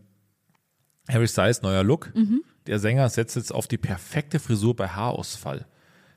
Harry 1.09 1.27
Styles, 1.27 1.61
neuer 1.61 1.83
Look. 1.83 2.13
Mhm. 2.15 2.43
Der 2.67 2.79
Sänger 2.79 3.07
setzt 3.09 3.35
jetzt 3.35 3.53
auf 3.53 3.67
die 3.67 3.77
perfekte 3.77 4.39
Frisur 4.39 4.75
bei 4.75 4.87
Haarausfall. 4.89 5.65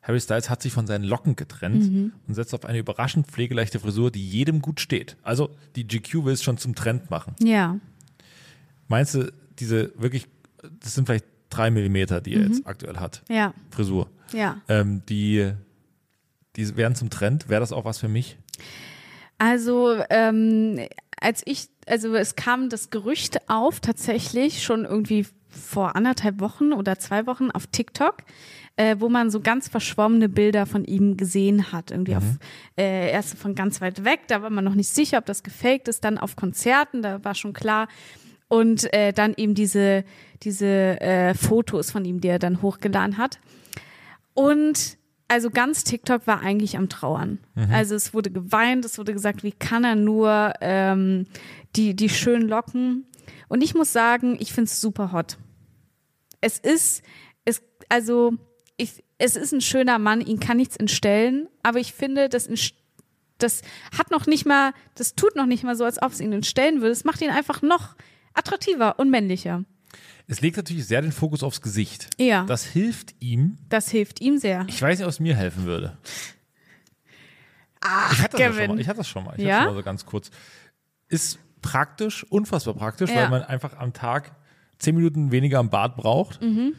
Harry 0.03 0.21
Styles 0.21 0.49
hat 0.51 0.63
sich 0.63 0.73
von 0.73 0.87
seinen 0.87 1.05
Locken 1.05 1.37
getrennt 1.37 1.85
Mhm. 1.91 2.13
und 2.27 2.35
setzt 2.35 2.55
auf 2.55 2.65
eine 2.65 2.79
überraschend 2.79 3.27
pflegeleichte 3.27 3.79
Frisur, 3.79 4.11
die 4.11 4.27
jedem 4.27 4.63
gut 4.63 4.81
steht. 4.81 5.17
Also 5.23 5.51
die 5.77 5.87
GQ 5.87 6.25
will 6.25 6.33
es 6.33 6.43
schon 6.43 6.57
zum 6.59 6.75
Trend 6.75 7.11
machen. 7.11 7.35
Ja. 7.43 7.79
Meinst 8.89 9.15
du, 9.15 9.33
diese 9.59 9.93
wirklich, 10.01 10.27
das 10.81 10.95
sind 10.95 11.07
vielleicht 11.07 11.27
drei 11.51 11.71
Millimeter, 11.71 12.21
die 12.21 12.35
er 12.35 12.41
Mhm. 12.41 12.53
jetzt 12.53 12.67
aktuell 12.67 12.97
hat, 12.97 13.23
Ja. 13.29 13.53
Frisur, 13.71 14.09
Ja. 14.33 14.61
ähm, 14.69 15.03
die, 15.09 15.53
die 16.57 16.77
werden 16.77 16.95
zum 16.95 17.11
Trend. 17.11 17.49
Wäre 17.49 17.61
das 17.61 17.73
auch 17.73 17.85
was 17.85 17.99
für 17.99 18.09
mich? 18.09 18.39
Also, 19.39 19.97
ähm, 20.11 20.81
als 21.21 21.43
ich, 21.45 21.69
also 21.91 22.15
es 22.15 22.37
kam 22.37 22.69
das 22.69 22.91
Gerücht 22.91 23.49
auf, 23.49 23.81
tatsächlich 23.81 24.63
schon 24.63 24.85
irgendwie 24.85 25.27
vor 25.49 25.97
anderthalb 25.97 26.41
Wochen 26.41 26.73
oder 26.73 26.99
zwei 26.99 27.27
Wochen 27.27 27.51
auf 27.51 27.67
TikTok, 27.67 28.19
äh, 28.77 28.97
wo 28.99 29.09
man 29.09 29.31
so 29.31 29.41
ganz 29.41 29.69
verschwommene 29.69 30.29
Bilder 30.29 30.67
von 30.67 30.85
ihm 30.85 31.17
gesehen 31.17 31.73
hat. 31.73 31.91
Irgendwie 31.91 32.17
auf, 32.17 32.25
äh, 32.79 33.11
erst 33.11 33.37
von 33.37 33.55
ganz 33.55 33.81
weit 33.81 34.05
weg, 34.05 34.21
da 34.29 34.43
war 34.43 34.51
man 34.51 34.65
noch 34.65 34.77
nicht 34.77 34.89
sicher, 34.89 35.19
ob 35.19 35.27
das 35.27 35.43
gefaked 35.43 35.89
ist, 35.89 36.05
dann 36.05 36.19
auf 36.19 36.37
Konzerten, 36.37 37.03
da 37.03 37.25
war 37.25 37.35
schon 37.35 37.53
klar. 37.53 37.89
Und 38.49 38.93
äh, 38.93 39.13
dann 39.13 39.35
eben 39.37 39.55
diese, 39.55 40.05
diese 40.43 41.01
äh, 41.01 41.35
Fotos 41.35 41.91
von 41.91 42.05
ihm, 42.05 42.21
die 42.21 42.29
er 42.29 42.39
dann 42.39 42.63
hochgeladen 42.63 43.17
hat. 43.17 43.39
Und 44.35 44.97
also 45.31 45.49
ganz 45.49 45.85
TikTok 45.85 46.27
war 46.27 46.41
eigentlich 46.41 46.77
am 46.77 46.89
Trauern. 46.89 47.39
Also 47.73 47.95
es 47.95 48.13
wurde 48.13 48.33
geweint, 48.33 48.85
es 48.85 48.99
wurde 48.99 49.13
gesagt, 49.13 49.45
wie 49.45 49.53
kann 49.53 49.85
er 49.85 49.95
nur 49.95 50.55
ähm, 50.61 51.27
die, 51.77 51.95
die 51.95 52.09
schönen 52.09 52.49
Locken. 52.49 53.07
Und 53.49 53.63
ich 53.63 53.77
muss 53.77 53.93
sagen, 53.93 54.37
ich 54.41 54.53
finde 54.53 54.69
es 54.69 54.81
super 54.81 55.13
hot. 55.13 55.39
Es 56.41 56.59
ist, 56.59 57.05
es, 57.45 57.63
also 57.89 58.33
ich, 58.77 59.05
es 59.19 59.37
ist 59.37 59.53
ein 59.53 59.61
schöner 59.61 60.01
Mann, 60.01 60.21
ihn 60.21 60.41
kann 60.41 60.57
nichts 60.57 60.77
entstellen, 60.77 61.49
aber 61.63 61.79
ich 61.79 61.93
finde, 61.93 62.29
das, 62.29 62.49
das 63.39 63.63
hat 63.97 64.11
noch 64.11 64.27
nicht 64.27 64.47
mal, 64.47 64.73
das 64.97 65.15
tut 65.15 65.37
noch 65.37 65.47
nicht 65.47 65.63
mal 65.63 65.77
so, 65.77 65.85
als 65.85 66.03
ob 66.03 66.11
es 66.11 66.21
ihn 66.21 66.33
entstellen 66.33 66.81
würde. 66.81 66.91
Es 66.91 67.05
macht 67.05 67.23
ihn 67.23 67.31
einfach 67.31 67.63
noch 67.63 67.95
attraktiver 68.35 68.99
und 68.99 69.11
männlicher. 69.11 69.65
Es 70.27 70.41
legt 70.41 70.57
natürlich 70.57 70.87
sehr 70.87 71.03
den 71.03 71.13
Fokus 71.13 71.43
aufs 71.43 71.61
Gesicht. 71.61 72.09
Ja. 72.19 72.45
Das 72.45 72.65
hilft 72.65 73.15
ihm. 73.21 73.59
Das 73.69 73.91
hilft 73.91 74.21
ihm 74.21 74.39
sehr. 74.39 74.65
Ich 74.69 74.81
weiß 74.81 74.99
nicht, 74.99 75.05
ob 75.07 75.11
es 75.11 75.19
mir 75.21 75.35
helfen 75.35 75.65
würde. 75.65 75.97
Ach, 77.81 78.13
Ich 78.13 78.19
hatte 78.23 78.33
das 78.33 78.41
ja 78.41 78.47
schon 78.49 78.57
Kevin. 78.57 78.71
mal. 78.73 78.81
Ich 78.81 78.89
hatte 78.89 78.99
das 78.99 79.09
schon 79.09 79.25
mal. 79.25 79.35
Ich 79.37 79.45
Ja? 79.45 79.55
hatte 79.57 79.65
schon 79.67 79.75
mal 79.75 79.81
so 79.81 79.85
ganz 79.85 80.07
kurz. 80.07 80.31
Ist 81.09 81.39
praktisch, 81.63 82.25
unfassbar 82.25 82.75
praktisch, 82.75 83.11
Ja. 83.11 83.17
weil 83.23 83.31
man 83.31 83.43
einfach 83.43 83.77
am 83.79 83.93
Tag 83.93 84.33
zehn 84.79 84.95
Minuten 84.95 85.33
weniger 85.33 85.59
am 85.59 85.71
Bad 85.71 85.97
braucht. 85.97 86.41
Mhm. 86.43 86.75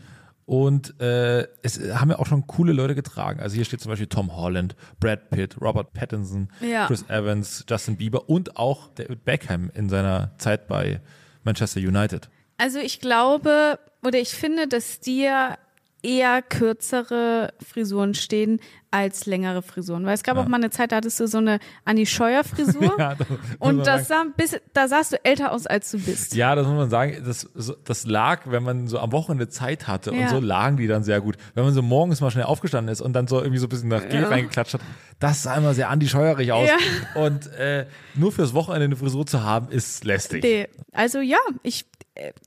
Und 0.45 0.99
äh, 0.99 1.47
es 1.61 1.79
haben 1.93 2.09
ja 2.09 2.19
auch 2.19 2.25
schon 2.25 2.45
coole 2.47 2.73
Leute 2.73 2.93
getragen. 2.95 3.39
Also 3.39 3.55
hier 3.55 3.63
steht 3.65 3.79
zum 3.79 3.89
Beispiel 3.89 4.07
Tom 4.07 4.35
Holland, 4.35 4.75
Brad 4.99 5.29
Pitt, 5.29 5.61
Robert 5.61 5.93
Pattinson, 5.93 6.49
Ja. 6.61 6.87
Chris 6.87 7.05
Evans, 7.09 7.65
Justin 7.69 7.95
Bieber 7.97 8.27
und 8.29 8.57
auch 8.57 8.89
David 8.95 9.23
Beckham 9.23 9.69
in 9.73 9.87
seiner 9.87 10.37
Zeit 10.37 10.67
bei 10.67 10.99
Manchester 11.43 11.79
United. 11.79 12.29
Also 12.61 12.77
ich 12.79 12.99
glaube 12.99 13.79
oder 14.03 14.19
ich 14.19 14.29
finde, 14.29 14.67
dass 14.67 14.99
dir 14.99 15.57
eher 16.03 16.41
kürzere 16.41 17.53
Frisuren 17.63 18.15
stehen 18.15 18.59
als 18.89 19.25
längere 19.27 19.61
Frisuren. 19.61 20.03
Weil 20.05 20.15
es 20.15 20.23
gab 20.23 20.35
Ja. 20.35 20.43
auch 20.43 20.47
mal 20.47 20.57
eine 20.57 20.71
Zeit, 20.71 20.91
da 20.91 20.95
hattest 20.97 21.19
du 21.19 21.27
so 21.27 21.37
eine 21.37 21.59
Annie 21.85 22.05
Scheuer 22.07 22.43
Frisur 22.43 22.95
Ja, 22.99 23.13
das 23.15 23.27
und 23.59 23.85
das 23.85 24.07
sah, 24.07 24.25
bis, 24.35 24.59
da 24.73 24.87
sahst 24.87 25.13
du 25.13 25.23
älter 25.23 25.51
aus, 25.51 25.67
als 25.67 25.91
du 25.91 25.99
bist. 25.99 26.33
Ja, 26.35 26.55
das 26.55 26.65
muss 26.65 26.75
man 26.75 26.89
sagen, 26.89 27.21
das, 27.23 27.47
das 27.85 28.05
lag, 28.07 28.41
wenn 28.45 28.63
man 28.63 28.87
so 28.87 28.97
am 28.99 29.11
Wochenende 29.11 29.47
Zeit 29.49 29.87
hatte 29.87 30.11
und 30.11 30.19
Ja. 30.19 30.29
so 30.29 30.39
lagen 30.39 30.77
die 30.77 30.87
dann 30.87 31.03
sehr 31.03 31.21
gut. 31.21 31.37
Wenn 31.53 31.63
man 31.65 31.73
so 31.73 31.81
morgens 31.83 32.19
mal 32.19 32.31
schnell 32.31 32.45
aufgestanden 32.45 32.91
ist 32.91 33.01
und 33.01 33.13
dann 33.13 33.27
so 33.27 33.39
irgendwie 33.39 33.59
so 33.59 33.67
ein 33.67 33.69
bisschen 33.69 33.89
nach 33.89 34.09
Gel 34.09 34.23
reingeklatscht 34.25 34.73
hat, 34.73 34.81
das 35.19 35.43
sah 35.43 35.55
immer 35.55 35.73
sehr 35.75 35.89
anti-scheuerig 35.89 36.51
aus. 36.51 36.67
Ja. 36.67 37.21
Und 37.23 37.45
äh, 37.53 37.85
nur 38.15 38.31
fürs 38.31 38.53
Wochenende 38.55 38.85
eine 38.85 38.95
Frisur 38.95 39.25
zu 39.27 39.43
haben, 39.43 39.69
ist 39.69 40.03
lästig. 40.03 40.43
Nee. 40.43 40.67
Also 40.93 41.19
ja, 41.19 41.37
ich, 41.63 41.85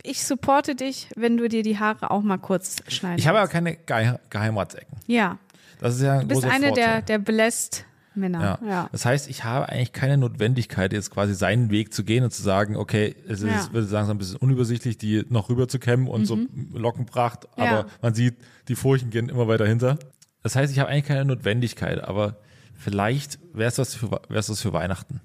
ich 0.02 0.22
supporte 0.24 0.74
dich, 0.74 1.08
wenn 1.16 1.36
du 1.36 1.48
dir 1.48 1.62
die 1.62 1.78
Haare 1.78 2.10
auch 2.10 2.22
mal 2.22 2.38
kurz 2.38 2.76
schneiden 2.88 3.18
Ich 3.18 3.26
habe 3.26 3.38
aber 3.38 3.44
lässt. 3.46 3.52
keine 3.52 3.76
Ge 3.76 4.18
Geheimratsecken. 4.30 4.98
Ja, 5.06 5.38
Das 5.80 5.96
ist 5.96 6.02
ja 6.02 6.14
ein 6.18 6.20
du 6.28 6.34
bist 6.34 6.44
eine 6.44 6.68
Vorteil. 6.68 6.74
der, 6.74 7.02
der 7.02 7.18
belässt 7.18 7.84
Männer. 8.16 8.58
Ja. 8.62 8.68
Ja. 8.68 8.88
Das 8.92 9.04
heißt, 9.06 9.28
ich 9.28 9.42
habe 9.42 9.68
eigentlich 9.68 9.92
keine 9.92 10.16
Notwendigkeit, 10.18 10.92
jetzt 10.92 11.10
quasi 11.10 11.34
seinen 11.34 11.70
Weg 11.70 11.92
zu 11.92 12.04
gehen 12.04 12.22
und 12.22 12.32
zu 12.32 12.42
sagen, 12.42 12.76
okay, 12.76 13.16
es 13.26 13.40
ist, 13.42 13.50
Ja. 13.50 13.66
Mhm. 13.68 13.72
würde 13.72 13.88
langsam 13.88 14.16
ein 14.16 14.18
bisschen 14.18 14.36
unübersichtlich, 14.36 14.98
die 14.98 15.24
noch 15.30 15.48
rüber 15.48 15.66
zu 15.66 15.78
kämmen 15.80 16.06
und 16.06 16.26
so 16.26 16.38
Lockenpracht, 16.72 17.48
aber 17.56 17.64
Ja. 17.64 17.86
man 18.02 18.14
sieht, 18.14 18.36
die 18.68 18.76
Furchen 18.76 19.10
gehen 19.10 19.28
immer 19.28 19.48
weiter 19.48 19.66
hinter. 19.66 19.98
Das 20.44 20.54
heißt, 20.54 20.72
ich 20.72 20.78
habe 20.78 20.90
eigentlich 20.90 21.06
keine 21.06 21.24
Notwendigkeit, 21.24 22.04
aber 22.04 22.36
vielleicht 22.78 23.38
wäre 23.52 23.68
es 23.68 23.78
was 23.78 23.94
für, 23.96 24.10
wär's 24.28 24.48
was 24.48 24.60
für 24.60 24.72
Weihnachten. 24.72 25.20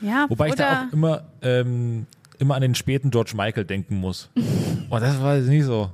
ja. 0.00 0.26
Wobei 0.30 0.48
ich 0.48 0.54
da 0.54 0.86
auch 0.88 0.92
immer, 0.94 1.32
ähm, 1.42 2.06
immer 2.38 2.54
an 2.54 2.62
den 2.62 2.74
späten 2.74 3.10
George 3.10 3.32
Michael 3.36 3.64
denken 3.64 3.96
muss. 3.96 4.30
Und 4.90 5.00
das 5.02 5.20
war 5.20 5.36
jetzt 5.36 5.48
nicht 5.48 5.64
so. 5.64 5.90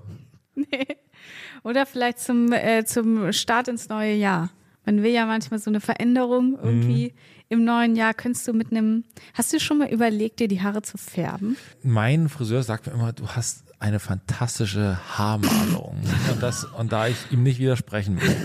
Oder 1.63 1.87
vielleicht 1.87 2.19
zum, 2.21 2.53
äh, 2.53 2.85
zum 2.85 3.33
Start 3.33 3.69
ins 3.69 3.89
neue 3.89 4.15
Jahr. 4.15 4.51
Man 4.85 5.03
will 5.03 5.13
ja 5.13 5.25
manchmal 5.25 5.59
so 5.59 5.71
eine 5.71 5.81
Veränderung 5.81 6.59
irgendwie 6.63 7.09
Mhm. 7.09 7.13
im 7.49 7.65
neuen 7.65 7.97
Jahr. 7.97 8.13
Könntest 8.13 8.47
du 8.47 8.53
mit 8.53 8.71
einem, 8.71 9.05
hast 9.33 9.53
du 9.53 9.59
schon 9.61 9.79
mal 9.79 9.89
überlegt, 9.91 10.41
dir 10.41 10.49
die 10.49 10.61
Haare 10.61 10.83
zu 10.83 10.99
färben? 10.99 11.57
Mein 11.83 12.29
Friseur 12.29 12.63
sagt 12.63 12.87
mir 12.87 12.93
immer, 12.93 13.13
du 13.15 13.27
hast 13.29 13.65
eine 13.79 13.99
fantastische 13.99 14.99
Haarmalung. 15.17 15.97
und, 16.33 16.43
das, 16.43 16.65
und 16.65 16.93
da 16.93 17.09
ich 17.09 17.17
ihm 17.31 17.43
nicht 17.43 17.59
widersprechen 17.61 18.21
will 18.21 18.37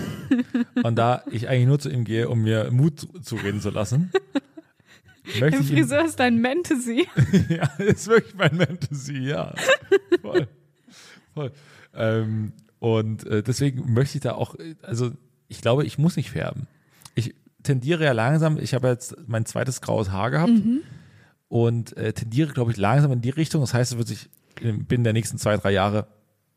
und 0.82 0.96
da 0.96 1.22
ich 1.30 1.48
eigentlich 1.48 1.66
nur 1.66 1.78
zu 1.78 1.90
ihm 1.90 2.04
gehe, 2.04 2.28
um 2.28 2.40
mir 2.42 2.70
Mut 2.70 3.00
zu- 3.00 3.08
zureden 3.20 3.60
zu 3.60 3.68
lassen, 3.70 4.10
möchte 5.38 5.62
Friseur 5.62 6.04
ist 6.04 6.18
dein 6.18 6.42
Fantasy. 6.42 7.06
ja, 7.48 7.64
ist 7.78 8.08
wirklich 8.08 8.34
mein 8.34 8.56
Fantasy, 8.56 9.18
ja. 9.18 9.54
Voll. 10.22 10.48
Voll. 11.34 11.52
Ähm, 11.94 12.52
und 12.78 13.26
äh, 13.26 13.42
deswegen 13.42 13.92
möchte 13.92 14.18
ich 14.18 14.22
da 14.22 14.32
auch, 14.32 14.54
also 14.82 15.12
ich 15.48 15.60
glaube, 15.60 15.84
ich 15.84 15.98
muss 15.98 16.16
nicht 16.16 16.30
färben. 16.30 16.66
Ich 17.14 17.34
tendiere 17.62 18.04
ja 18.04 18.12
langsam, 18.12 18.58
ich 18.58 18.74
habe 18.74 18.88
jetzt 18.88 19.16
mein 19.26 19.44
zweites 19.44 19.80
graues 19.80 20.10
Haar 20.10 20.30
gehabt 20.30 20.52
und 21.48 21.96
äh, 21.96 22.12
tendiere, 22.12 22.52
glaube 22.52 22.70
ich, 22.70 22.76
langsam 22.78 23.12
in 23.12 23.20
die 23.20 23.30
Richtung. 23.30 23.60
Das 23.60 23.74
heißt, 23.74 23.92
es 23.92 23.98
wird 23.98 24.08
sich 24.08 24.30
binnen 24.60 25.04
der 25.04 25.12
nächsten 25.12 25.38
zwei, 25.38 25.56
drei 25.56 25.72
Jahre, 25.72 26.06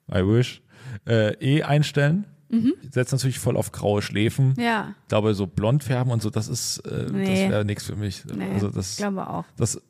I 0.10 0.26
wish, 0.26 0.62
äh, 1.08 1.34
eh 1.40 1.64
einstellen. 1.64 2.26
Ich 2.84 2.94
setze 2.94 3.16
natürlich 3.16 3.40
voll 3.40 3.58
auf 3.58 3.72
graue 3.72 4.02
Schläfen. 4.02 4.54
Ja, 4.58 4.94
Ich 5.04 5.08
glaube, 5.10 5.34
so 5.34 5.48
blond 5.48 5.84
färben 5.84 6.12
und 6.12 6.22
so, 6.22 6.30
das 6.30 6.48
ist, 6.48 6.80
äh, 6.80 7.06
das 7.06 7.12
Nee. 7.12 7.50
wäre 7.50 7.66
nichts 7.66 7.86
für 7.86 7.96
mich. 7.96 8.24
nee, 8.26 8.46
also 8.54 8.68
ich 8.70 8.74
das, 8.76 8.98
glaube 8.98 9.28
auch. 9.28 9.46
das 9.58 9.82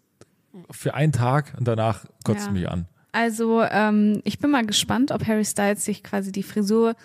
für 0.71 0.93
einen 0.93 1.12
Tag 1.12 1.54
und 1.58 1.67
danach 1.67 2.06
kotzt 2.23 2.41
Ja. 2.41 2.47
es 2.47 2.52
mich 2.52 2.69
an. 2.69 2.86
Also 3.12 3.62
ähm, 3.62 4.21
ich 4.23 4.39
bin 4.39 4.49
mal 4.52 4.65
gespannt, 4.65 5.12
ob 5.12 5.28
Harry 5.28 5.45
Styles 5.45 5.86
sich 5.86 6.04
quasi 6.04 6.32
die 6.32 6.41
Frisur 6.43 6.95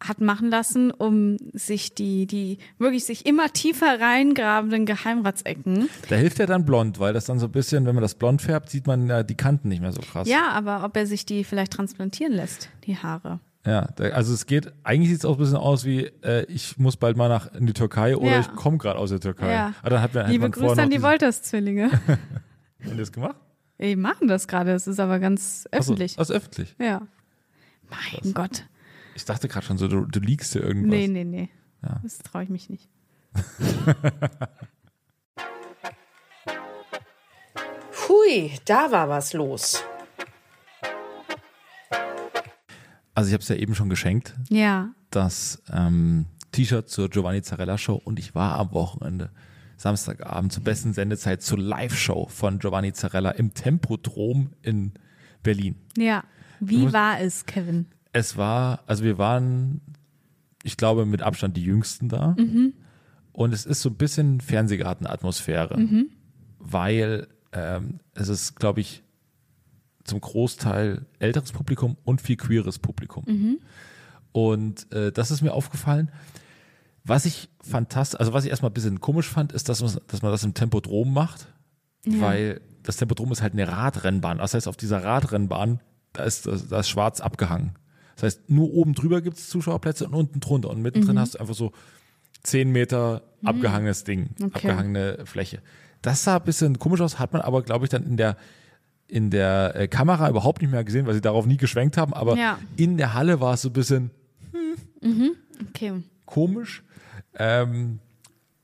hat 0.00 0.20
machen 0.20 0.48
lassen, 0.48 0.92
um 0.92 1.38
sich 1.54 1.92
die, 1.94 2.26
die 2.26 2.58
wirklich 2.78 3.04
sich 3.04 3.26
immer 3.26 3.52
tiefer 3.52 4.00
reingrabenden 4.00 4.86
Geheimratsecken. 4.86 5.88
Da 6.08 6.14
hilft 6.16 6.38
ja 6.38 6.46
dann 6.46 6.64
blond, 6.64 7.00
weil 7.00 7.12
das 7.12 7.24
dann 7.24 7.38
so 7.40 7.46
ein 7.46 7.52
bisschen, 7.52 7.84
wenn 7.86 7.94
man 7.96 8.02
das 8.02 8.14
blond 8.14 8.40
färbt, 8.40 8.70
sieht 8.70 8.86
man 8.86 9.08
ja 9.08 9.22
die 9.24 9.34
Kanten 9.34 9.68
nicht 9.68 9.80
mehr 9.82 9.92
so 9.92 10.00
krass. 10.00 10.28
Ja, 10.28 10.50
aber 10.52 10.84
ob 10.84 10.96
er 10.96 11.06
sich 11.06 11.26
die 11.26 11.42
vielleicht 11.42 11.72
transplantieren 11.72 12.32
lässt, 12.32 12.68
die 12.84 12.96
Haare. 12.96 13.40
Ja, 13.66 13.80
also 14.12 14.32
es 14.32 14.46
geht, 14.46 14.72
eigentlich 14.82 15.10
sieht 15.10 15.18
es 15.18 15.24
auch 15.24 15.34
ein 15.34 15.38
bisschen 15.38 15.56
aus 15.56 15.84
wie, 15.84 16.04
äh, 16.22 16.44
ich 16.46 16.78
muss 16.78 16.96
bald 16.96 17.16
mal 17.16 17.28
nach 17.28 17.52
in 17.54 17.66
die 17.66 17.72
Türkei 17.74 18.16
oder 18.16 18.30
Ja. 18.30 18.40
ich 18.40 18.48
komme 18.54 18.78
gerade 18.78 18.98
aus 18.98 19.10
der 19.10 19.20
Türkei. 19.20 19.52
Ja. 19.52 19.74
Aber 19.80 19.90
dann 19.90 20.02
hat 20.02 20.14
man, 20.14 20.24
hat 20.24 20.30
Liebe 20.30 20.42
man 20.42 20.52
vorher 20.52 20.68
Grüße 20.70 20.82
an 20.82 20.90
die 20.90 20.96
diese- 20.96 21.06
Wolters-Zwillinge. 21.06 21.90
Haben 21.90 22.18
die 22.92 22.96
das 22.96 23.12
gemacht? 23.12 23.36
Die 23.80 23.96
machen 23.96 24.28
das 24.28 24.48
gerade, 24.48 24.72
es 24.72 24.86
ist 24.86 25.00
aber 25.00 25.18
ganz 25.18 25.68
öffentlich. 25.72 26.16
das 26.16 26.30
ist 26.30 26.36
öffentlich. 26.36 26.74
Ja. 26.78 27.02
Mein 27.90 28.32
Gott. 28.32 28.64
Ich 29.14 29.24
dachte 29.24 29.48
gerade 29.48 29.66
schon 29.66 29.78
so, 29.78 29.88
du, 29.88 30.04
du 30.06 30.20
liegst 30.20 30.52
hier 30.52 30.62
irgendwas. 30.62 30.90
Nee, 30.90 31.08
nee, 31.08 31.24
nee. 31.24 31.48
Ja. 31.82 32.00
Das 32.02 32.18
traue 32.18 32.44
ich 32.44 32.48
mich 32.48 32.70
nicht. 32.70 32.88
Hui, 38.08 38.52
da 38.64 38.90
war 38.90 39.08
was 39.08 39.32
los. 39.32 39.82
Also 43.18 43.28
ich 43.28 43.34
habe 43.34 43.42
es 43.42 43.48
ja 43.48 43.56
eben 43.56 43.74
schon 43.74 43.88
geschenkt, 43.88 44.34
Ja. 44.48 44.90
das 45.10 45.60
ähm, 45.72 46.26
T-Shirt 46.52 46.88
zur 46.88 47.08
Giovanni 47.10 47.42
Zarella 47.42 47.76
Show 47.76 48.00
und 48.04 48.18
ich 48.20 48.34
war 48.36 48.58
am 48.60 48.72
Wochenende, 48.72 49.30
Samstagabend, 49.76 50.52
zur 50.52 50.62
besten 50.62 50.92
Sendezeit 50.92 51.42
zur 51.42 51.58
Live-Show 51.58 52.28
von 52.28 52.58
Giovanni 52.60 52.92
Zarella 52.92 53.30
im 53.32 53.54
Tempodrom 53.54 54.50
in 54.62 54.92
Berlin. 55.42 55.74
Ja. 55.96 56.22
Wie 56.60 56.78
musst- 56.78 56.94
war 56.94 57.20
es, 57.20 57.44
Kevin? 57.46 57.86
Es 58.12 58.36
war, 58.36 58.84
also 58.86 59.02
wir 59.02 59.18
waren, 59.18 59.80
ich 60.62 60.76
glaube, 60.76 61.04
mit 61.06 61.22
Abstand 61.22 61.56
die 61.56 61.64
Jüngsten 61.64 62.08
da. 62.08 62.36
Und 63.32 63.52
es 63.52 63.66
ist 63.66 63.82
so 63.82 63.90
ein 63.90 63.96
bisschen 63.96 64.40
Fernsehgarten-Atmosphäre, 64.40 65.76
weil 66.58 67.26
ähm, 67.52 68.00
es 68.14 68.28
ist, 68.28 68.56
glaube 68.56 68.80
ich, 68.80 69.02
zum 70.08 70.20
Großteil 70.20 71.06
älteres 71.18 71.52
Publikum 71.52 71.96
und 72.04 72.20
viel 72.20 72.36
queeres 72.36 72.78
Publikum. 72.78 73.24
Und 74.32 74.92
äh, 74.92 75.12
das 75.12 75.30
ist 75.30 75.42
mir 75.42 75.52
aufgefallen. 75.52 76.10
Was 77.04 77.24
ich 77.24 77.48
fantastisch, 77.62 78.20
also 78.20 78.32
was 78.32 78.44
ich 78.44 78.50
erstmal 78.50 78.70
ein 78.70 78.74
bisschen 78.74 79.00
komisch 79.00 79.28
fand, 79.28 79.52
ist, 79.52 79.68
dass 79.68 79.80
man, 79.82 79.96
dass 80.08 80.22
man 80.22 80.30
das 80.32 80.44
im 80.44 80.54
Tempodrom 80.54 81.12
macht, 81.12 81.46
weil 82.04 82.60
das 82.82 82.96
Tempodrom 82.96 83.32
ist 83.32 83.42
halt 83.42 83.52
eine 83.54 83.68
Radrennbahn. 83.68 84.38
Das 84.38 84.54
heißt, 84.54 84.68
auf 84.68 84.76
dieser 84.76 85.02
Radrennbahn, 85.04 85.80
da 86.12 86.24
ist, 86.24 86.46
da 86.46 86.80
ist 86.80 86.88
schwarz 86.88 87.20
abgehangen. 87.20 87.72
Das 88.16 88.24
heißt, 88.24 88.50
nur 88.50 88.72
oben 88.72 88.94
drüber 88.94 89.20
gibt 89.22 89.36
es 89.38 89.48
Zuschauerplätze 89.48 90.06
und 90.06 90.14
unten 90.14 90.40
drunter. 90.40 90.70
Und 90.70 90.82
mittendrin 90.82 91.18
hast 91.18 91.34
du 91.34 91.38
einfach 91.38 91.54
so 91.54 91.72
10 92.42 92.70
Meter 92.70 93.22
abgehangenes 93.44 94.04
Ding, 94.04 94.30
Okay. 94.36 94.44
abgehangene 94.68 95.18
Fläche. 95.24 95.60
Das 96.02 96.24
sah 96.24 96.36
ein 96.36 96.44
bisschen 96.44 96.78
komisch 96.78 97.00
aus, 97.00 97.18
hat 97.18 97.32
man 97.32 97.42
aber, 97.42 97.62
glaube 97.62 97.84
ich, 97.84 97.90
dann 97.90 98.04
in 98.04 98.16
der, 98.16 98.36
in 99.08 99.30
der 99.30 99.72
äh, 99.74 99.88
Kamera 99.88 100.28
überhaupt 100.28 100.60
nicht 100.62 100.70
mehr 100.70 100.84
gesehen, 100.84 101.06
weil 101.06 101.14
sie 101.14 101.20
darauf 101.20 101.46
nie 101.46 101.56
geschwenkt 101.56 101.96
haben. 101.96 102.12
Aber 102.14 102.36
Ja. 102.36 102.58
in 102.76 102.96
der 102.98 103.14
Halle 103.14 103.40
war 103.40 103.54
es 103.54 103.62
so 103.62 103.70
ein 103.70 103.72
bisschen 103.72 104.10
Okay. 105.70 106.02
komisch. 106.26 106.82
Ähm, 107.34 107.98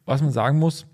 was 0.05 0.21
man 0.21 0.33
sagen 0.33 0.59
muss, 0.59 0.87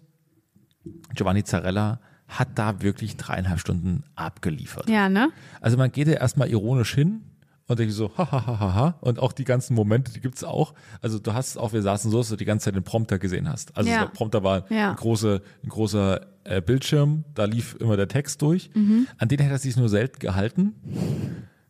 Giovanni 1.14 1.44
Zarella 1.44 2.00
hat 2.28 2.48
da 2.54 2.80
wirklich 2.80 3.16
dreieinhalb 3.16 3.58
Stunden 3.58 4.04
abgeliefert. 4.14 4.88
Ja, 4.88 5.08
ne? 5.08 5.30
Also 5.60 5.76
man 5.76 5.90
geht 5.90 6.06
ja 6.06 6.14
erstmal 6.14 6.48
ironisch 6.48 6.94
hin 6.94 7.22
und 7.70 7.78
denkt 7.78 7.94
so, 7.94 8.10
ha, 8.18 8.30
ha, 8.32 8.46
ha, 8.46 8.58
ha, 8.60 8.74
ha. 8.74 8.98
Und 9.00 9.18
auch 9.20 9.32
die 9.32 9.44
ganzen 9.44 9.74
Momente, 9.74 10.12
die 10.12 10.20
gibt's 10.20 10.42
auch. 10.42 10.74
Also 11.00 11.18
du 11.18 11.32
hast 11.34 11.56
auch, 11.56 11.72
wir 11.72 11.82
saßen 11.82 12.10
so, 12.10 12.18
dass 12.18 12.28
du 12.28 12.36
die 12.36 12.44
ganze 12.44 12.64
Zeit 12.64 12.74
den 12.74 12.82
Prompter 12.82 13.18
gesehen 13.18 13.48
hast. 13.48 13.76
Also 13.76 13.88
Ja. 13.90 14.00
der 14.00 14.06
Prompter 14.08 14.42
war 14.42 14.70
Ja. 14.72 14.90
ein, 14.90 14.96
große, 14.96 15.40
ein 15.62 15.68
großer 15.68 16.20
äh, 16.44 16.60
Bildschirm, 16.60 17.24
da 17.34 17.44
lief 17.44 17.76
immer 17.78 17.96
der 17.96 18.08
Text 18.08 18.42
durch. 18.42 18.70
Mhm. 18.74 19.06
An 19.18 19.28
den 19.28 19.38
hätte 19.38 19.52
er 19.52 19.58
sich 19.58 19.76
nur 19.76 19.88
selten 19.88 20.18
gehalten. 20.18 20.74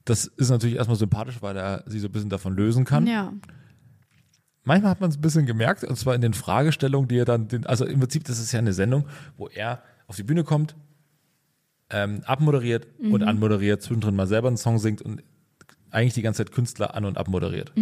Das 0.07 0.25
ist 0.25 0.49
natürlich 0.49 0.77
erstmal 0.77 0.97
sympathisch, 0.97 1.43
weil 1.43 1.57
er 1.57 1.85
sich 1.87 2.01
so 2.01 2.09
ein 2.09 2.13
bisschen 2.13 2.31
davon 2.31 2.55
lösen 2.57 2.85
kann. 2.85 3.07
Ja. 3.07 3.33
Manchmal 4.65 4.91
hat 4.93 5.01
man 5.01 5.11
es 5.11 5.17
ein 5.19 5.21
bisschen 5.23 5.47
gemerkt, 5.47 5.85
und 5.85 5.97
zwar 5.97 6.15
in 6.15 6.21
den 6.21 6.35
Fragestellungen, 6.35 7.09
die 7.09 7.19
er 7.19 7.25
dann, 7.25 7.49
den, 7.49 7.67
also 7.67 7.85
im 7.85 7.99
Prinzip, 8.01 8.25
das 8.25 8.39
ist 8.39 8.53
ja 8.53 8.59
eine 8.59 8.73
Sendung, 8.73 9.07
wo 9.37 9.49
er 9.49 9.83
auf 10.07 10.17
die 10.17 10.23
Bühne 10.23 10.45
kommt, 10.45 10.77
ähm, 11.91 12.23
abmoderiert 12.25 12.87
und 13.01 13.23
anmoderiert, 13.23 13.83
zwischendrin 13.83 14.15
mal 14.15 14.27
selber 14.27 14.49
einen 14.49 14.57
Song 14.57 14.79
singt 14.79 15.03
und 15.03 15.23
eigentlich 15.91 16.15
die 16.15 16.23
ganze 16.23 16.45
Zeit 16.45 16.53
Künstler 16.53 16.95
an- 16.95 17.05
und 17.05 17.19
abmoderiert. 17.19 17.73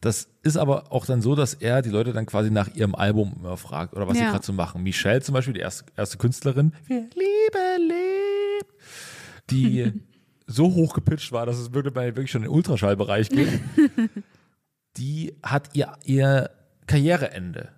Das 0.00 0.28
ist 0.42 0.56
aber 0.58 0.92
auch 0.92 1.06
dann 1.06 1.22
so, 1.22 1.34
dass 1.34 1.54
er 1.54 1.80
die 1.80 1.88
Leute 1.88 2.12
dann 2.12 2.26
quasi 2.26 2.50
nach 2.50 2.74
ihrem 2.74 2.94
Album 2.94 3.34
immer 3.38 3.56
fragt 3.56 3.94
oder 3.94 4.06
was 4.06 4.18
sie 4.18 4.22
Ja. 4.22 4.30
gerade 4.32 4.44
so 4.44 4.52
machen. 4.52 4.82
Michelle 4.82 5.22
zum 5.22 5.32
Beispiel, 5.32 5.54
die 5.54 5.60
erste, 5.60 5.84
erste 5.96 6.18
Künstlerin, 6.18 6.74
wir 6.86 7.00
lieben, 7.14 7.88
lebt, 7.88 8.74
die 9.50 9.92
so 10.46 10.74
hoch 10.74 10.92
gepitcht 10.92 11.32
war, 11.32 11.46
dass 11.46 11.56
es 11.58 11.72
wirklich 11.72 12.30
schon 12.30 12.42
in 12.42 12.48
den 12.48 12.54
Ultraschallbereich 12.54 13.30
geht. 13.30 13.48
die 14.98 15.34
hat 15.42 15.70
ihr, 15.74 15.92
ihr 16.04 16.50
Karriereende 16.86 17.70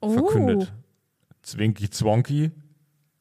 Oh. 0.00 0.12
verkündet. 0.12 0.72
Zwinky 1.42 1.90
Zwonky 1.90 2.50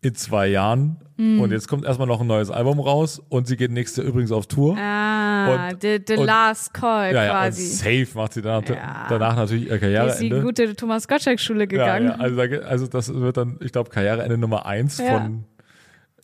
in 0.08 0.16
zwei 0.16 0.48
Jahren. 0.48 0.98
Mm. 1.18 1.40
Und 1.40 1.52
jetzt 1.52 1.68
kommt 1.68 1.84
erstmal 1.86 2.08
noch 2.08 2.22
ein 2.22 2.28
neues 2.28 2.52
Album 2.52 2.80
raus 2.80 3.22
und 3.30 3.48
sie 3.48 3.58
geht 3.58 3.72
nächste 3.72 4.02
übrigens 4.04 4.32
auf 4.32 4.46
Tour. 4.48 4.78
Ah, 4.78 5.70
Und- 5.72 5.82
the, 5.82 6.00
the 6.08 6.16
und- 6.16 6.26
last 6.26 6.74
call 6.74 7.14
ja, 7.14 7.24
ja, 7.24 7.32
und 7.32 7.38
quasi. 7.46 7.66
safe 7.66 8.08
macht 8.14 8.34
sie 8.34 8.42
danach, 8.44 8.68
Ja. 8.70 9.06
danach 9.10 9.36
natürlich 9.36 9.68
ihr 9.68 9.74
ist 9.76 9.82
die 9.82 10.30
Karriereende. 10.30 10.42
gute 10.42 10.76
Thomas 10.76 11.08
Gottschalk-Schule 11.08 11.68
gegangen. 11.68 12.10
ja, 12.10 12.16
also, 12.18 12.42
also 12.66 12.88
das 12.88 13.14
wird 13.14 13.38
dann, 13.38 13.58
ich 13.62 13.72
glaube, 13.72 13.90
Karriereende 13.90 14.38
Nummer 14.38 14.66
eins 14.68 15.02
von 15.02 15.44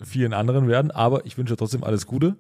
vielen 0.04 0.34
anderen 0.34 0.68
werden. 0.68 0.92
Aber 0.92 1.26
ich 1.26 1.38
wünsche 1.38 1.56
trotzdem 1.56 1.84
alles 1.84 2.06
Gute. 2.06 2.36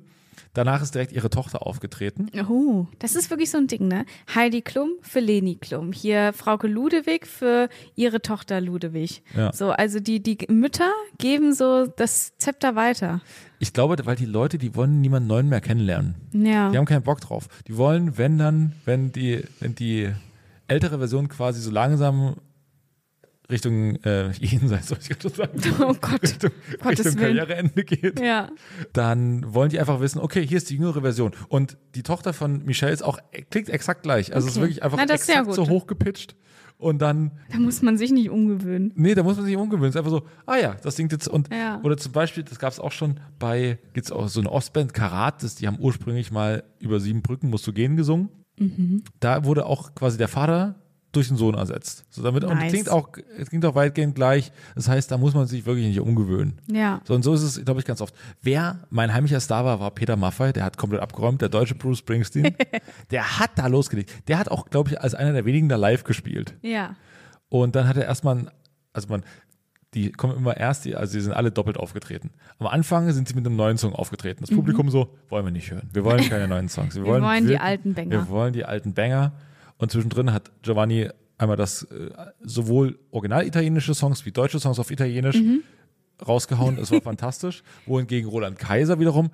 Danach 0.53 0.83
ist 0.83 0.93
direkt 0.93 1.11
ihre 1.11 1.31
Tochter 1.31 1.65
aufgetreten. 1.65 2.27
Oh, 2.47 2.85
das 2.99 3.15
ist 3.15 3.31
wirklich 3.31 3.49
so 3.49 3.57
ein 3.57 3.67
Ding, 3.67 3.87
ne? 3.87 4.05
Heidi 4.33 4.61
Klum 4.61 4.91
für 5.01 5.19
Leni 5.19 5.55
Klum. 5.55 5.91
Hier 5.91 6.31
Frauke 6.31 6.67
Ludewig 6.67 7.25
für 7.25 7.69
ihre 7.95 8.21
Tochter 8.21 8.61
Ludewig. 8.61 9.23
Ja. 9.35 9.51
So, 9.51 9.71
also 9.71 9.99
die, 9.99 10.21
die 10.21 10.37
Mütter 10.49 10.91
geben 11.17 11.53
so 11.53 11.87
das 11.87 12.37
Zepter 12.37 12.75
weiter. 12.75 13.21
Ich 13.57 13.73
glaube, 13.73 13.97
weil 14.05 14.15
die 14.15 14.25
Leute, 14.25 14.59
die 14.59 14.75
wollen 14.75 15.01
niemanden 15.01 15.27
neuen 15.27 15.49
mehr 15.49 15.61
kennenlernen. 15.61 16.15
Ja. 16.33 16.69
Die 16.69 16.77
haben 16.77 16.85
keinen 16.85 17.03
Bock 17.03 17.21
drauf. 17.21 17.47
Die 17.67 17.77
wollen, 17.77 18.17
wenn 18.17 18.37
dann, 18.37 18.73
wenn 18.85 19.11
die, 19.11 19.43
wenn 19.59 19.73
die 19.73 20.11
ältere 20.67 20.99
Version 20.99 21.29
quasi 21.29 21.61
so 21.61 21.71
langsam 21.71 22.35
Richtung 23.51 23.95
äh, 24.03 24.31
Jenseits, 24.39 24.87
soll 24.87 24.97
ich 25.01 25.09
gerade 25.09 25.29
sagen, 25.29 25.59
Oh 25.81 25.93
Gott. 25.99 26.21
Richtung, 26.23 26.51
Gottes 26.81 27.05
Richtung 27.05 27.21
Willen. 27.21 27.37
Karriereende 27.37 27.83
geht, 27.83 28.19
Ja. 28.19 28.49
dann 28.93 29.53
wollen 29.53 29.69
die 29.69 29.79
einfach 29.79 29.99
wissen, 29.99 30.19
okay, 30.19 30.45
hier 30.45 30.57
ist 30.57 30.69
die 30.69 30.75
jüngere 30.75 31.01
Version. 31.01 31.31
Und 31.49 31.77
die 31.95 32.03
Tochter 32.03 32.33
von 32.33 32.63
Michelle 32.65 32.91
ist 32.93 33.01
auch, 33.03 33.19
klingt 33.49 33.69
exakt 33.69 34.03
gleich. 34.03 34.33
Also 34.33 34.47
es 34.47 34.53
ist 34.53 34.57
Okay. 34.57 34.65
wirklich 34.67 34.83
einfach 34.83 34.97
Na, 34.97 35.05
das 35.05 35.27
exakt 35.27 35.53
so 35.53 35.67
hoch 35.69 35.87
gepitcht. 35.87 36.35
Und 36.77 37.01
dann, 37.01 37.31
Da 37.51 37.59
muss 37.59 37.81
man 37.81 37.97
sich 37.97 38.11
nicht 38.11 38.29
umgewöhnen. 38.29 38.91
nee, 38.95 39.13
da 39.15 39.23
muss 39.23 39.37
man 39.37 39.45
sich 39.45 39.55
umgewöhnen. 39.55 39.89
Es 39.89 39.95
ist 39.95 39.99
einfach 39.99 40.11
so, 40.11 40.23
ah 40.45 40.57
ja, 40.57 40.75
das 40.81 40.95
singt 40.95 41.11
jetzt. 41.13 41.27
Und, 41.27 41.53
Ja. 41.53 41.79
Oder 41.83 41.95
zum 41.97 42.11
Beispiel, 42.11 42.43
das 42.43 42.59
gab 42.59 42.71
es 42.73 42.79
auch 42.79 42.91
schon 42.91 43.19
bei, 43.39 43.77
gibt 43.93 44.07
es 44.07 44.11
auch 44.11 44.27
so 44.27 44.39
eine 44.41 44.51
Ostband, 44.51 44.93
Karat, 44.93 45.43
das, 45.43 45.55
die 45.55 45.67
haben 45.67 45.77
ursprünglich 45.79 46.31
mal 46.31 46.63
über 46.79 46.99
sieben 46.99 47.21
Brücken 47.21 47.49
musst 47.49 47.65
du 47.67 47.73
gehen 47.73 47.95
gesungen. 47.95 48.29
Mhm. 48.59 49.03
Da 49.19 49.45
wurde 49.45 49.65
auch 49.65 49.95
quasi 49.95 50.17
der 50.17 50.27
Vater 50.27 50.75
durch 51.13 51.29
den 51.29 51.37
Sohn 51.37 51.55
ersetzt. 51.55 52.03
So 52.09 52.21
damit, 52.21 52.43
Und 52.43 52.55
Nice. 52.55 52.65
es 52.65 52.71
klingt 52.73 52.89
auch, 52.89 53.09
es 53.37 53.49
klingt 53.49 53.65
auch 53.65 53.75
weitgehend 53.75 54.15
gleich. 54.15 54.51
Das 54.75 54.89
heißt, 54.89 55.09
da 55.11 55.17
muss 55.17 55.33
man 55.33 55.47
sich 55.47 55.65
wirklich 55.65 55.85
nicht 55.87 55.99
umgewöhnen. 55.99 56.59
Ja. 56.69 56.99
So, 57.05 57.13
und 57.13 57.23
so 57.23 57.33
ist 57.33 57.43
es, 57.43 57.63
glaube 57.63 57.79
ich, 57.79 57.85
ganz 57.85 58.01
oft. 58.01 58.13
Wer 58.41 58.79
mein 58.89 59.13
heimlicher 59.13 59.39
Star 59.39 59.63
war, 59.63 59.79
war 59.79 59.91
Peter 59.91 60.15
Maffay, 60.17 60.51
der 60.53 60.65
hat 60.65 60.75
komplett 60.77 61.01
abgeräumt, 61.01 61.41
der 61.41 61.49
deutsche 61.49 61.75
Bruce 61.75 61.99
Springsteen. 61.99 62.55
der 63.11 63.39
hat 63.39 63.51
da 63.55 63.67
losgelegt. 63.67 64.11
Der 64.27 64.37
hat 64.39 64.49
auch, 64.51 64.69
glaube 64.69 64.89
ich, 64.89 64.99
als 65.01 65.15
einer 65.15 65.33
der 65.33 65.45
wenigen 65.45 65.69
da 65.69 65.75
live 65.77 66.03
gespielt. 66.03 66.55
Ja. 66.61 66.95
Und 67.49 67.75
dann 67.75 67.87
hat 67.87 67.95
er 67.97 68.05
erstmal, 68.05 68.35
ein- 68.37 68.49
also 68.91 69.07
man, 69.09 69.23
die 69.93 70.11
kommen 70.11 70.35
immer 70.35 70.57
erst, 70.57 70.85
die, 70.85 70.95
also 70.95 71.13
die 71.13 71.21
sind 71.21 71.33
alle 71.33 71.51
doppelt 71.51 71.77
aufgetreten. 71.77 72.31
Am 72.57 72.65
Anfang 72.65 73.11
sind 73.11 73.27
sie 73.27 73.35
mit 73.35 73.45
einem 73.45 73.55
neuen 73.55 73.77
Song 73.77 73.93
aufgetreten. 73.93 74.41
Das 74.41 74.49
Publikum 74.49 74.89
so, 74.89 75.15
wollen 75.29 75.45
wir 75.45 75.51
nicht 75.51 75.69
hören. 75.69 75.87
Wir 75.93 76.03
wollen 76.03 76.27
keine 76.27 76.47
neuen 76.47 76.67
Songs. 76.69 76.95
Wir, 76.95 77.01
Mhm. 77.03 77.05
Wir 77.05 77.21
wollen 77.21 77.43
die 77.43 77.49
wirklich- 77.49 77.61
alten 77.61 77.93
Banger. 77.93 78.09
Wir 78.09 78.27
wollen 78.29 78.53
die 78.53 78.65
alten 78.65 78.93
Banger. 78.95 79.33
Und 79.83 79.91
zwischendrin 79.91 80.31
hat 80.31 80.49
Giovanni 80.61 81.09
einmal 81.37 81.57
das 81.57 81.83
äh, 81.83 82.09
sowohl 82.41 82.97
original 83.11 83.45
italienische 83.45 83.93
Songs 83.93 84.25
wie 84.25 84.31
deutsche 84.31 84.59
Songs 84.59 84.79
auf 84.79 84.89
Italienisch 84.91 85.35
Mhm. 85.35 85.61
rausgehauen. 86.25 86.77
Es 86.77 86.89
war 86.89 87.01
fantastisch. 87.01 87.63
Wohingegen 87.85 88.29
Roland 88.29 88.57
Kaiser 88.57 88.97
wiederum 89.01 89.29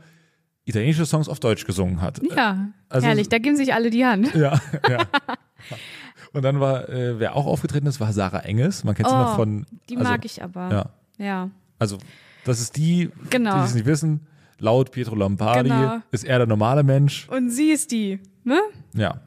italienische 0.65 1.05
Songs 1.05 1.29
auf 1.29 1.39
Deutsch 1.39 1.65
gesungen 1.65 2.01
hat. 2.01 2.19
Ja. 2.35 2.69
Also- 2.89 3.05
Herrlich, 3.05 3.29
da 3.29 3.37
geben 3.37 3.57
sich 3.57 3.75
alle 3.75 3.91
die 3.91 4.03
Hand. 4.05 4.33
Ja, 4.33 4.59
ja. 4.89 5.05
Und 6.33 6.41
dann 6.43 6.59
war, 6.59 6.89
äh, 6.89 7.19
wer 7.19 7.35
auch 7.35 7.45
aufgetreten 7.45 7.85
ist, 7.87 7.99
war 7.99 8.11
Sarah 8.11 8.39
Engels. 8.39 8.83
Man 8.83 8.95
kennt 8.95 9.07
sie 9.09 9.13
Oh, 9.15 9.17
noch 9.19 9.35
von. 9.35 9.65
Die 9.89 9.97
also, 9.97 10.09
mag 10.09 10.25
ich 10.25 10.41
aber. 10.43 10.71
Ja. 10.71 10.89
Ja. 11.23 11.49
Also, 11.77 11.97
das 12.45 12.59
ist 12.59 12.75
die, 12.77 13.09
Genau. 13.29 13.59
die 13.59 13.65
es 13.65 13.73
nicht 13.75 13.85
wissen. 13.85 14.25
Laut 14.57 14.91
Pietro 14.91 15.13
Lombardi 15.15 15.69
Genau. 15.69 15.99
ist 16.11 16.23
er 16.25 16.39
der 16.39 16.47
normale 16.47 16.81
Mensch. 16.83 17.27
Und 17.29 17.49
sie 17.51 17.69
ist 17.69 17.91
die, 17.91 18.19
ne? 18.43 18.59
Ja. 18.95 19.21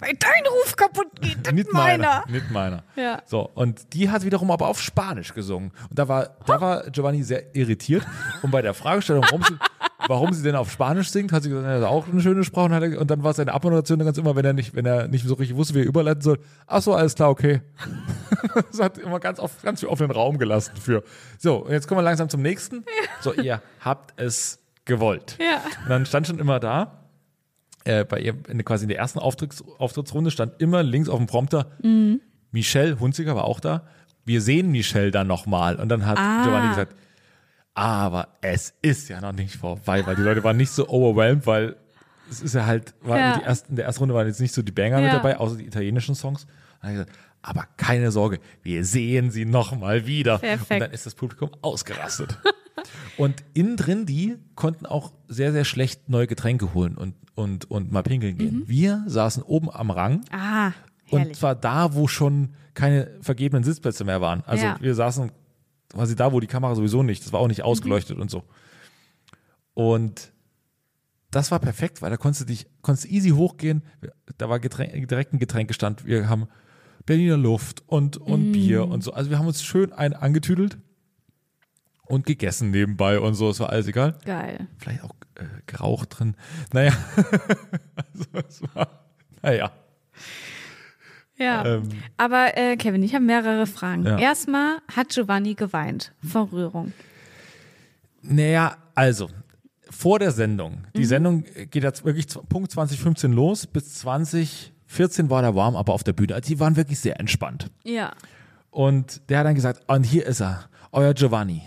Weil 0.00 0.14
dein 0.18 0.46
Ruf 0.46 0.76
kaputt 0.76 1.08
geht, 1.20 1.46
das 1.46 1.52
Nicht 1.52 1.72
meiner. 1.72 2.24
Nicht 2.28 2.50
meiner. 2.50 2.82
Ja. 2.96 3.22
So, 3.26 3.50
und 3.54 3.92
die 3.92 4.10
hat 4.10 4.24
wiederum 4.24 4.50
aber 4.50 4.68
auf 4.68 4.80
Spanisch 4.80 5.34
gesungen. 5.34 5.72
Und 5.88 5.98
da 5.98 6.08
war, 6.08 6.36
da 6.46 6.60
war 6.60 6.90
Giovanni 6.90 7.22
sehr 7.22 7.54
irritiert. 7.54 8.06
Und 8.42 8.50
bei 8.50 8.62
der 8.62 8.72
Fragestellung, 8.74 9.24
warum 9.24 9.42
sie, 9.42 9.54
warum 10.06 10.32
sie 10.32 10.42
denn 10.42 10.56
auf 10.56 10.70
Spanisch 10.70 11.10
singt, 11.10 11.32
hat 11.32 11.42
sie 11.42 11.50
gesagt, 11.50 11.66
das 11.66 11.80
ist 11.80 11.86
auch 11.86 12.08
eine 12.08 12.20
schöne 12.20 12.44
Sprache. 12.44 12.66
Und, 12.66 12.74
hat 12.74 12.82
er, 12.82 13.00
und 13.00 13.10
dann 13.10 13.22
war 13.22 13.34
seine 13.34 13.52
Abmoderation 13.52 13.98
ganz 13.98 14.16
immer, 14.16 14.34
wenn 14.36 14.44
er 14.44 14.52
nicht, 14.54 14.74
wenn 14.74 14.86
er 14.86 15.08
nicht 15.08 15.26
so 15.26 15.34
richtig 15.34 15.56
wusste, 15.56 15.74
wie 15.74 15.80
er 15.80 15.86
überleiten 15.86 16.22
soll. 16.22 16.38
Ach 16.66 16.80
so, 16.80 16.94
alles 16.94 17.14
klar, 17.14 17.30
okay. 17.30 17.60
das 18.70 18.80
hat 18.80 18.98
immer 18.98 19.20
ganz 19.20 19.38
oft, 19.38 19.62
ganz 19.62 19.80
viel 19.80 19.88
offenen 19.88 20.10
Raum 20.12 20.38
gelassen 20.38 20.76
für. 20.76 21.04
So, 21.38 21.64
und 21.64 21.72
jetzt 21.72 21.86
kommen 21.86 21.98
wir 21.98 22.04
langsam 22.04 22.28
zum 22.28 22.42
nächsten. 22.42 22.84
So, 23.20 23.34
ihr 23.34 23.60
habt 23.80 24.18
es 24.18 24.60
gewollt. 24.84 25.36
Ja. 25.38 25.62
Und 25.84 25.90
dann 25.90 26.06
stand 26.06 26.26
schon 26.26 26.38
immer 26.38 26.58
da, 26.58 26.99
äh, 27.84 28.04
bei 28.04 28.20
ihr 28.20 28.34
in, 28.48 28.64
quasi 28.64 28.84
in 28.84 28.88
der 28.88 28.98
ersten 28.98 29.18
Auftritts, 29.18 29.62
Auftrittsrunde 29.78 30.30
stand 30.30 30.60
immer 30.60 30.82
links 30.82 31.08
auf 31.08 31.18
dem 31.18 31.26
Prompter 31.26 31.70
Michelle 32.52 32.98
Hunziker 32.98 33.36
war 33.36 33.44
auch 33.44 33.60
da. 33.60 33.86
Wir 34.24 34.40
sehen 34.42 34.70
Michelle 34.70 35.10
dann 35.12 35.26
nochmal. 35.28 35.76
Und 35.76 35.88
dann 35.88 36.04
hat 36.04 36.18
Ah. 36.18 36.42
Giovanni 36.44 36.68
gesagt, 36.70 36.96
aber 37.74 38.36
es 38.40 38.74
ist 38.82 39.08
ja 39.08 39.20
noch 39.20 39.32
nicht 39.32 39.56
vorbei, 39.56 40.04
weil 40.06 40.16
die 40.16 40.22
Leute 40.22 40.42
waren 40.44 40.56
nicht 40.56 40.70
so 40.70 40.88
overwhelmed, 40.88 41.46
weil 41.46 41.76
es 42.28 42.40
ist 42.42 42.54
ja 42.54 42.66
halt, 42.66 42.94
war 43.02 43.18
Ja. 43.18 43.38
Die 43.38 43.44
ersten, 43.44 43.70
in 43.70 43.76
der 43.76 43.84
ersten 43.86 44.00
Runde 44.00 44.14
waren 44.14 44.26
jetzt 44.26 44.40
nicht 44.40 44.52
so 44.54 44.62
die 44.62 44.72
Banger 44.72 44.98
Ja. 44.98 45.04
mit 45.04 45.12
dabei, 45.12 45.36
außer 45.38 45.56
die 45.56 45.66
italienischen 45.66 46.14
Songs. 46.14 46.46
Gesagt, 46.82 47.12
aber 47.42 47.66
keine 47.76 48.10
Sorge, 48.10 48.38
wir 48.62 48.84
sehen 48.84 49.30
sie 49.30 49.44
noch 49.44 49.76
mal 49.78 50.06
wieder. 50.06 50.38
Perfekt. 50.38 50.70
Und 50.70 50.80
dann 50.80 50.90
ist 50.92 51.06
das 51.06 51.14
Publikum 51.14 51.50
ausgerastet. 51.62 52.36
und 53.16 53.42
innen 53.54 53.76
drin, 53.76 54.06
die 54.06 54.36
konnten 54.54 54.86
auch 54.86 55.12
sehr, 55.28 55.52
sehr 55.52 55.64
schlecht 55.64 56.08
neue 56.08 56.26
Getränke 56.26 56.74
holen 56.74 56.96
und, 56.96 57.14
und, 57.34 57.70
und 57.70 57.92
mal 57.92 58.02
pinkeln 58.02 58.36
gehen. 58.38 58.64
Wir 58.66 59.02
saßen 59.06 59.42
oben 59.42 59.70
am 59.70 59.90
Rang 59.90 60.22
Ah, 60.30 60.72
und 61.10 61.18
herrlich. 61.20 61.38
zwar 61.38 61.54
da, 61.54 61.94
wo 61.94 62.06
schon 62.08 62.50
keine 62.74 63.10
vergebenen 63.20 63.64
Sitzplätze 63.64 64.04
mehr 64.04 64.20
waren. 64.20 64.42
Also 64.46 64.64
Ja. 64.64 64.76
wir 64.80 64.94
saßen 64.94 65.32
quasi 65.92 66.14
da, 66.16 66.32
wo 66.32 66.40
die 66.40 66.46
Kamera 66.46 66.74
sowieso 66.74 67.02
nicht, 67.02 67.24
das 67.24 67.32
war 67.32 67.40
auch 67.40 67.48
nicht 67.48 67.62
ausgeleuchtet 67.62 68.18
und 68.18 68.30
so. 68.30 68.44
Und 69.74 70.32
das 71.30 71.50
war 71.50 71.58
perfekt, 71.60 72.02
weil 72.02 72.10
da 72.10 72.16
konntest 72.16 72.42
du 72.42 72.46
dich, 72.46 72.66
konntest 72.82 73.06
du 73.06 73.12
easy 73.14 73.30
hochgehen. 73.30 73.82
Da 74.36 74.48
war 74.48 74.58
Getränk, 74.60 75.08
direkt 75.08 75.32
ein 75.32 75.38
Getränkestand. 75.38 76.04
Wir 76.04 76.28
haben 76.28 76.48
Berliner 77.06 77.36
Luft 77.36 77.82
und, 77.86 78.16
und 78.16 78.52
Bier 78.52 78.86
und 78.88 79.02
so. 79.02 79.12
Also 79.12 79.30
wir 79.30 79.38
haben 79.38 79.46
uns 79.46 79.62
schön 79.62 79.92
ein 79.92 80.12
angetüdelt 80.12 80.78
und 82.10 82.26
gegessen 82.26 82.70
nebenbei 82.70 83.20
und 83.20 83.34
so. 83.34 83.50
Es 83.50 83.60
war 83.60 83.70
alles 83.70 83.86
egal. 83.86 84.16
Geil. 84.24 84.66
Vielleicht 84.78 85.04
auch 85.04 85.14
äh, 85.36 85.44
geraucht 85.66 86.18
drin. 86.18 86.34
Naja, 86.72 86.92
also 87.96 88.26
es 88.48 88.62
war, 88.74 89.04
naja. 89.42 89.70
Ja. 91.36 91.64
Ähm. 91.64 91.88
Aber 92.16 92.56
äh, 92.56 92.76
Kevin, 92.76 93.02
ich 93.02 93.14
habe 93.14 93.24
mehrere 93.24 93.66
Fragen. 93.66 94.04
Ja. 94.04 94.18
Erstmal 94.18 94.78
hat 94.94 95.10
Giovanni 95.10 95.54
geweint 95.54 96.12
vor 96.22 96.50
Rührung. 96.52 96.92
Naja, 98.22 98.76
also, 98.94 99.30
vor 99.88 100.18
der 100.18 100.32
Sendung. 100.32 100.84
Die 100.94 101.06
Sendung 101.06 101.44
geht 101.70 101.82
jetzt 101.82 102.04
wirklich 102.04 102.26
Punkt 102.48 102.70
2015 102.72 103.32
los. 103.32 103.66
Bis 103.66 103.94
2014 104.00 105.30
war 105.30 105.40
der 105.42 105.54
warm, 105.54 105.76
aber 105.76 105.94
auf 105.94 106.04
der 106.04 106.12
Bühne. 106.12 106.34
Also, 106.34 106.48
die 106.48 106.60
waren 106.60 106.76
wirklich 106.76 106.98
sehr 106.98 107.18
entspannt. 107.18 107.70
Ja. 107.84 108.12
Und 108.70 109.22
der 109.30 109.38
hat 109.38 109.46
dann 109.46 109.54
gesagt, 109.54 109.88
und 109.88 110.04
hier 110.04 110.26
ist 110.26 110.40
er, 110.40 110.68
euer 110.92 111.14
Giovanni. 111.14 111.62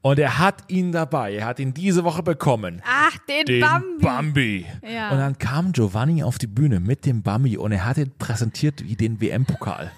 Und 0.00 0.18
er 0.18 0.38
hat 0.38 0.64
ihn 0.68 0.92
dabei. 0.92 1.34
Er 1.34 1.46
hat 1.46 1.58
ihn 1.58 1.74
diese 1.74 2.04
Woche 2.04 2.22
bekommen. 2.22 2.82
Ach, 2.86 3.18
den, 3.28 3.46
Den 3.46 3.60
Bambi. 3.60 4.02
Bambi. 4.02 4.66
Ja. 4.82 5.10
Und 5.10 5.18
dann 5.18 5.38
kam 5.38 5.72
Giovanni 5.72 6.22
auf 6.22 6.38
die 6.38 6.46
Bühne 6.46 6.80
mit 6.80 7.04
dem 7.04 7.22
Bambi 7.22 7.56
und 7.56 7.72
er 7.72 7.84
hat 7.84 7.98
ihn 7.98 8.12
präsentiert 8.18 8.84
wie 8.84 8.96
den 8.96 9.20
WM-Pokal. 9.20 9.90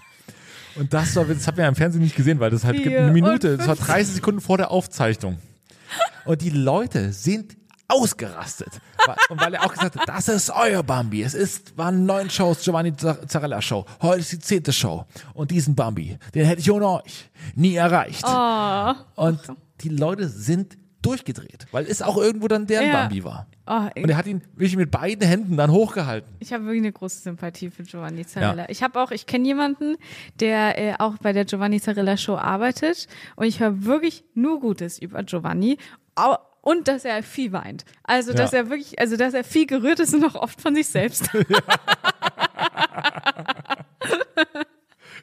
Und 0.77 0.95
das 0.95 1.15
war, 1.17 1.25
das 1.25 1.47
hat 1.47 1.57
man 1.57 1.65
ja 1.65 1.69
im 1.69 1.75
Fernsehen 1.75 2.03
nicht 2.03 2.17
gesehen, 2.17 2.41
weil 2.41 2.51
das 2.51 2.65
halt 2.65 2.83
gibt 2.83 2.97
eine 2.97 3.13
Minute, 3.13 3.57
das 3.57 3.67
war 3.67 3.77
30 3.77 4.15
Sekunden 4.17 4.41
vor 4.41 4.57
der 4.57 4.71
Aufzeichnung. 4.71 5.39
Und 6.25 6.43
die 6.43 6.51
Leute 6.51 7.13
sind 7.13 7.57
ausgerastet. 7.91 8.81
Und 9.29 9.41
weil 9.41 9.55
er 9.55 9.65
auch 9.65 9.73
gesagt 9.73 9.99
hat, 9.99 10.09
das 10.09 10.29
ist 10.29 10.51
euer 10.51 10.83
Bambi. 10.83 11.23
Es 11.23 11.35
ist, 11.35 11.77
waren 11.77 12.07
neun 12.07 12.31
Shows, 12.31 12.63
Giovanni 12.63 12.95
Zarella 12.97 13.61
Show. 13.61 13.85
Heute 14.03 14.21
ist 14.21 14.33
die 14.33 14.39
zehnte 14.39 14.73
Show. 14.73 15.05
Und 15.35 15.51
diesen 15.51 15.75
Bambi, 15.75 16.19
den 16.35 16.47
hätte 16.47 16.61
ich 16.61 16.71
ohne 16.71 16.87
euch 16.89 17.31
nie 17.55 17.75
erreicht. 17.75 18.25
Oh. 18.27 18.93
Und 19.17 19.41
die 19.81 19.89
Leute 19.89 20.29
sind 20.29 20.77
durchgedreht, 21.03 21.67
weil 21.73 21.87
es 21.87 22.03
auch 22.03 22.19
irgendwo 22.19 22.47
dann 22.47 22.67
deren 22.67 22.87
Ja. 22.89 22.93
Bambi 22.93 23.25
war. 23.25 23.47
Oh, 23.67 23.89
Und 24.03 24.11
er 24.11 24.17
hat 24.17 24.27
ihn 24.27 24.43
wirklich 24.55 24.77
mit 24.77 24.91
beiden 24.91 25.27
Händen 25.27 25.57
dann 25.57 25.71
hochgehalten. 25.71 26.29
Ich 26.41 26.53
habe 26.53 26.65
wirklich 26.65 26.83
eine 26.83 26.93
große 26.93 27.21
Sympathie 27.23 27.71
für 27.71 27.85
Giovanni 27.85 28.27
Zarella. 28.27 28.65
Ja. 28.65 28.69
Ich 28.69 28.83
habe 28.83 29.01
auch, 29.01 29.11
ich 29.11 29.27
kenne 29.27 29.47
jemanden, 29.47 29.97
der 30.41 30.77
äh, 30.79 30.95
auch 30.99 31.17
bei 31.19 31.33
der 31.33 31.45
Giovanni 31.47 31.81
Zarella 31.81 32.17
Show 32.17 32.37
arbeitet 32.37 33.07
und 33.37 33.47
ich 33.47 33.61
höre 33.61 33.85
wirklich 33.85 34.25
nur 34.35 34.61
Gutes 34.61 34.99
über 34.99 35.23
Giovanni. 35.23 35.79
Au 36.17 36.37
und 36.63 36.89
dass 36.89 37.05
er 37.05 37.23
viel 37.23 37.53
weint. 37.53 37.85
Also, 38.05 38.33
dass 38.33 38.53
Ja. 38.53 38.59
er 38.59 38.71
wirklich, 38.71 38.99
also 38.99 39.17
dass 39.17 39.35
er 39.35 39.45
viel 39.45 39.67
gerührt 39.67 40.01
ist 40.01 40.15
und 40.15 40.25
auch 40.25 40.35
oft 40.35 40.61
von 40.61 40.75
sich 40.75 40.89
selbst. 40.89 41.29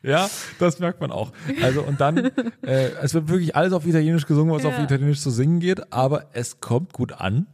Ja, 0.04 0.30
das 0.60 0.78
merkt 0.80 1.02
man 1.02 1.12
auch. 1.12 1.32
Also 1.62 1.82
und 1.82 2.00
dann, 2.00 2.17
äh, 2.62 2.89
es 3.02 3.13
wird 3.15 3.30
wirklich 3.30 3.56
alles 3.56 3.73
auf 3.73 3.86
Italienisch 3.86 4.28
gesungen, 4.28 4.54
was 4.54 4.62
Ja. 4.63 4.69
auf 4.69 4.80
Italienisch 4.80 5.19
zu 5.21 5.32
singen 5.32 5.60
geht, 5.60 5.91
aber 5.91 6.28
es 6.34 6.62
kommt 6.62 6.93
gut 6.93 7.13
an. 7.13 7.47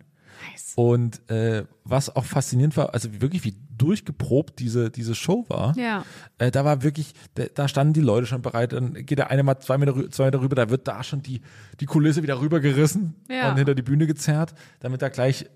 Nice. 0.54 0.74
Und 0.76 1.30
äh, 1.30 1.66
was 1.84 2.16
auch 2.16 2.26
faszinierend 2.26 2.78
war, 2.78 2.94
also 2.94 3.10
wirklich 3.22 3.44
wie 3.44 3.56
durchgeprobt 3.78 4.60
diese, 4.60 4.90
diese 4.90 5.16
Show 5.16 5.46
war. 5.50 5.76
Ja. 5.78 6.06
Äh, 6.38 6.52
da 6.52 6.64
war 6.64 6.84
wirklich, 6.84 7.14
da, 7.36 7.44
da 7.54 7.68
standen 7.68 7.94
die 7.94 8.02
Leute 8.02 8.28
schon 8.28 8.42
bereit. 8.42 8.74
Dann 8.74 8.94
geht 8.94 9.18
der 9.18 9.30
eine 9.32 9.44
mal 9.44 9.60
zwei 9.60 9.78
Meter, 9.78 10.10
zwei 10.12 10.26
Meter 10.26 10.42
rüber, 10.42 10.56
da 10.56 10.70
wird 10.70 10.88
da 10.88 11.04
schon 11.04 11.22
die, 11.22 11.42
die 11.80 11.86
Kulisse 11.86 12.24
wieder 12.24 12.40
rübergerissen 12.40 13.16
Ja. 13.30 13.50
und 13.52 13.58
hinter 13.58 13.76
die 13.76 13.82
Bühne 13.82 14.08
gezerrt, 14.08 14.54
damit 14.80 15.02
da 15.02 15.10
gleich 15.10 15.48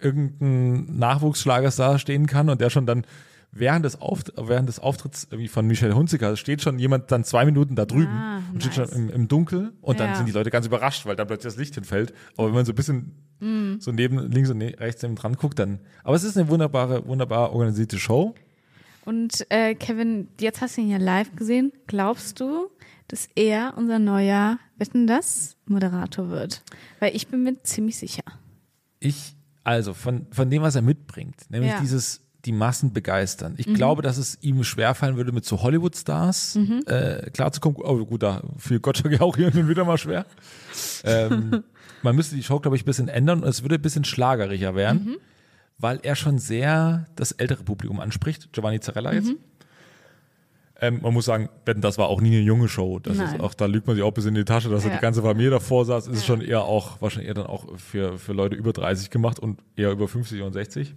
irgendein 0.00 0.98
Nachwuchsschlagerstar 0.98 1.98
stehen 1.98 2.26
kann 2.26 2.48
und 2.50 2.60
der 2.60 2.70
schon 2.70 2.86
dann 2.86 3.04
während 3.52 3.84
des, 3.84 4.00
Auft 4.00 4.32
während 4.36 4.68
des 4.68 4.78
Auftritts 4.80 5.28
irgendwie 5.30 5.48
von 5.48 5.66
Michelle 5.66 5.94
Hunziker 5.96 6.36
steht 6.36 6.60
schon 6.62 6.78
jemand 6.78 7.10
dann 7.10 7.24
zwei 7.24 7.44
Minuten 7.46 7.74
da 7.74 7.86
drüben 7.86 8.12
Ah, 8.12 8.42
und 8.52 8.62
steht 8.62 8.76
nice. 8.76 8.90
schon 8.90 8.98
im, 8.98 9.10
im 9.10 9.28
Dunkel 9.28 9.72
und 9.80 9.98
dann 9.98 10.10
Ja. 10.10 10.14
sind 10.16 10.26
die 10.26 10.32
Leute 10.32 10.50
ganz 10.50 10.66
überrascht, 10.66 11.06
weil 11.06 11.16
dann 11.16 11.26
plötzlich 11.26 11.52
das 11.54 11.58
Licht 11.58 11.74
hinfällt. 11.74 12.12
Aber 12.36 12.48
wenn 12.48 12.54
man 12.54 12.64
so 12.66 12.72
ein 12.72 12.74
bisschen 12.74 13.12
Mm. 13.40 13.78
so 13.80 13.92
neben 13.92 14.18
links 14.30 14.50
und 14.50 14.58
ne 14.58 14.74
rechts 14.78 15.02
neben 15.02 15.14
dran 15.16 15.34
guckt, 15.34 15.58
dann. 15.58 15.80
Aber 16.04 16.16
es 16.16 16.24
ist 16.24 16.36
eine 16.36 16.48
wunderbare, 16.48 17.06
wunderbar 17.06 17.52
organisierte 17.52 17.98
Show. 17.98 18.34
Und 19.04 19.46
äh, 19.50 19.74
Kevin, 19.74 20.28
jetzt 20.40 20.60
hast 20.60 20.76
du 20.76 20.80
ihn 20.80 20.90
ja 20.90 20.98
live 20.98 21.34
gesehen. 21.36 21.72
Glaubst 21.86 22.40
du, 22.40 22.68
dass 23.08 23.28
er 23.36 23.74
unser 23.76 23.98
neuer 24.00 24.58
Wetten 24.78 25.06
das 25.06 25.56
Moderator 25.66 26.28
wird? 26.30 26.62
Weil 26.98 27.14
ich 27.14 27.28
bin 27.28 27.44
mir 27.44 27.62
ziemlich 27.62 27.96
sicher. 27.98 28.24
Ich, 28.98 29.36
also 29.62 29.94
von, 29.94 30.26
von 30.32 30.50
dem, 30.50 30.62
was 30.62 30.74
er 30.74 30.82
mitbringt, 30.82 31.36
nämlich 31.50 31.70
Ja. 31.70 31.76
Mhm. 31.78 31.82
dieses, 31.82 32.20
die 32.44 32.52
Massen 32.52 32.92
begeistern. 32.92 33.54
Ich 33.58 33.66
glaube, 33.72 34.02
dass 34.02 34.16
es 34.18 34.38
ihm 34.42 34.64
schwerfallen 34.64 35.16
würde, 35.16 35.30
mit 35.32 35.44
so 35.44 35.62
Hollywood-Stars 35.62 36.58
äh, 36.86 37.30
klarzukommen. 37.30 37.78
Oh, 37.82 38.04
gut, 38.06 38.22
da 38.22 38.42
fiel 38.58 38.80
Gottschalk 38.80 39.12
ja 39.12 39.20
auch 39.20 39.36
hier 39.36 39.48
und 39.48 39.68
wieder 39.68 39.84
mal 39.84 39.98
schwer. 39.98 40.26
ähm, 41.04 41.62
man 42.02 42.14
müsste 42.16 42.36
die 42.36 42.42
Show, 42.42 42.60
glaube 42.60 42.76
ich, 42.76 42.82
ein 42.82 42.86
bisschen 42.86 43.08
ändern 43.08 43.42
und 43.42 43.48
es 43.48 43.62
würde 43.62 43.76
ein 43.76 43.82
bisschen 43.82 44.04
schlageriger 44.04 44.74
werden, 44.74 45.04
Mhm. 45.04 45.16
weil 45.78 46.00
er 46.02 46.16
schon 46.16 46.38
sehr 46.38 47.06
das 47.16 47.32
ältere 47.32 47.62
Publikum 47.64 48.00
anspricht. 48.00 48.52
Giovanni 48.52 48.80
Zarella 48.80 49.12
jetzt. 49.12 49.28
Mhm. 49.28 49.38
Ähm, 50.78 51.00
man 51.02 51.14
muss 51.14 51.24
sagen, 51.24 51.48
das 51.64 51.96
war 51.96 52.08
auch 52.08 52.20
nie 52.20 52.28
eine 52.36 52.40
junge 52.44 52.68
Show. 52.68 52.98
Das 52.98 53.16
Nein. 53.16 53.34
ist 53.36 53.40
auch, 53.40 53.54
da 53.54 53.64
lügt 53.64 53.86
man 53.86 53.96
sich 53.96 54.02
auch 54.04 54.10
bis 54.12 54.26
in 54.26 54.34
die 54.34 54.44
Tasche, 54.44 54.68
dass 54.68 54.82
da 54.82 54.90
Ja. 54.90 54.96
die 54.96 55.00
ganze 55.00 55.22
Familie 55.22 55.50
davor 55.50 55.86
saß. 55.86 56.06
Ist 56.08 56.26
schon 56.26 56.42
eher 56.42 56.64
auch, 56.64 57.00
wahrscheinlich 57.00 57.28
eher 57.28 57.34
dann 57.34 57.46
auch 57.46 57.78
für, 57.78 58.18
für 58.18 58.34
Leute 58.34 58.56
über 58.56 58.74
30 58.74 59.08
gemacht 59.08 59.38
und 59.38 59.60
eher 59.74 59.90
über 59.90 60.06
50 60.06 60.42
und 60.42 60.52
60. 60.52 60.94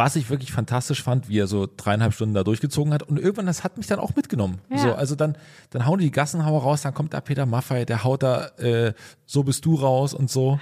Was 0.00 0.16
ich 0.16 0.30
wirklich 0.30 0.52
fantastisch 0.52 1.02
fand, 1.02 1.28
wie 1.28 1.38
er 1.38 1.46
so 1.46 1.68
dreieinhalb 1.74 2.12
Stunden 2.12 2.34
da 2.34 2.44
durchgezogen 2.44 2.92
hat. 2.92 3.02
Und 3.02 3.18
irgendwann, 3.18 3.46
das 3.46 3.64
hat 3.64 3.76
mich 3.76 3.86
dann 3.86 3.98
auch 3.98 4.14
mitgenommen. 4.16 4.60
Ja. 4.70 4.78
So, 4.78 4.94
also 4.94 5.14
dann, 5.14 5.36
dann 5.70 5.86
hauen 5.86 5.98
die 5.98 6.10
die 6.10 6.10
Gassenhauer 6.10 6.62
raus, 6.62 6.82
dann 6.82 6.92
kommt 6.92 7.14
da 7.14 7.20
Peter 7.20 7.46
Maffay, 7.46 7.86
der 7.86 8.04
haut 8.04 8.22
da, 8.22 8.48
äh, 8.58 8.92
so 9.26 9.44
bist 9.44 9.64
du 9.64 9.76
raus 9.76 10.12
und 10.12 10.30
so. 10.30 10.58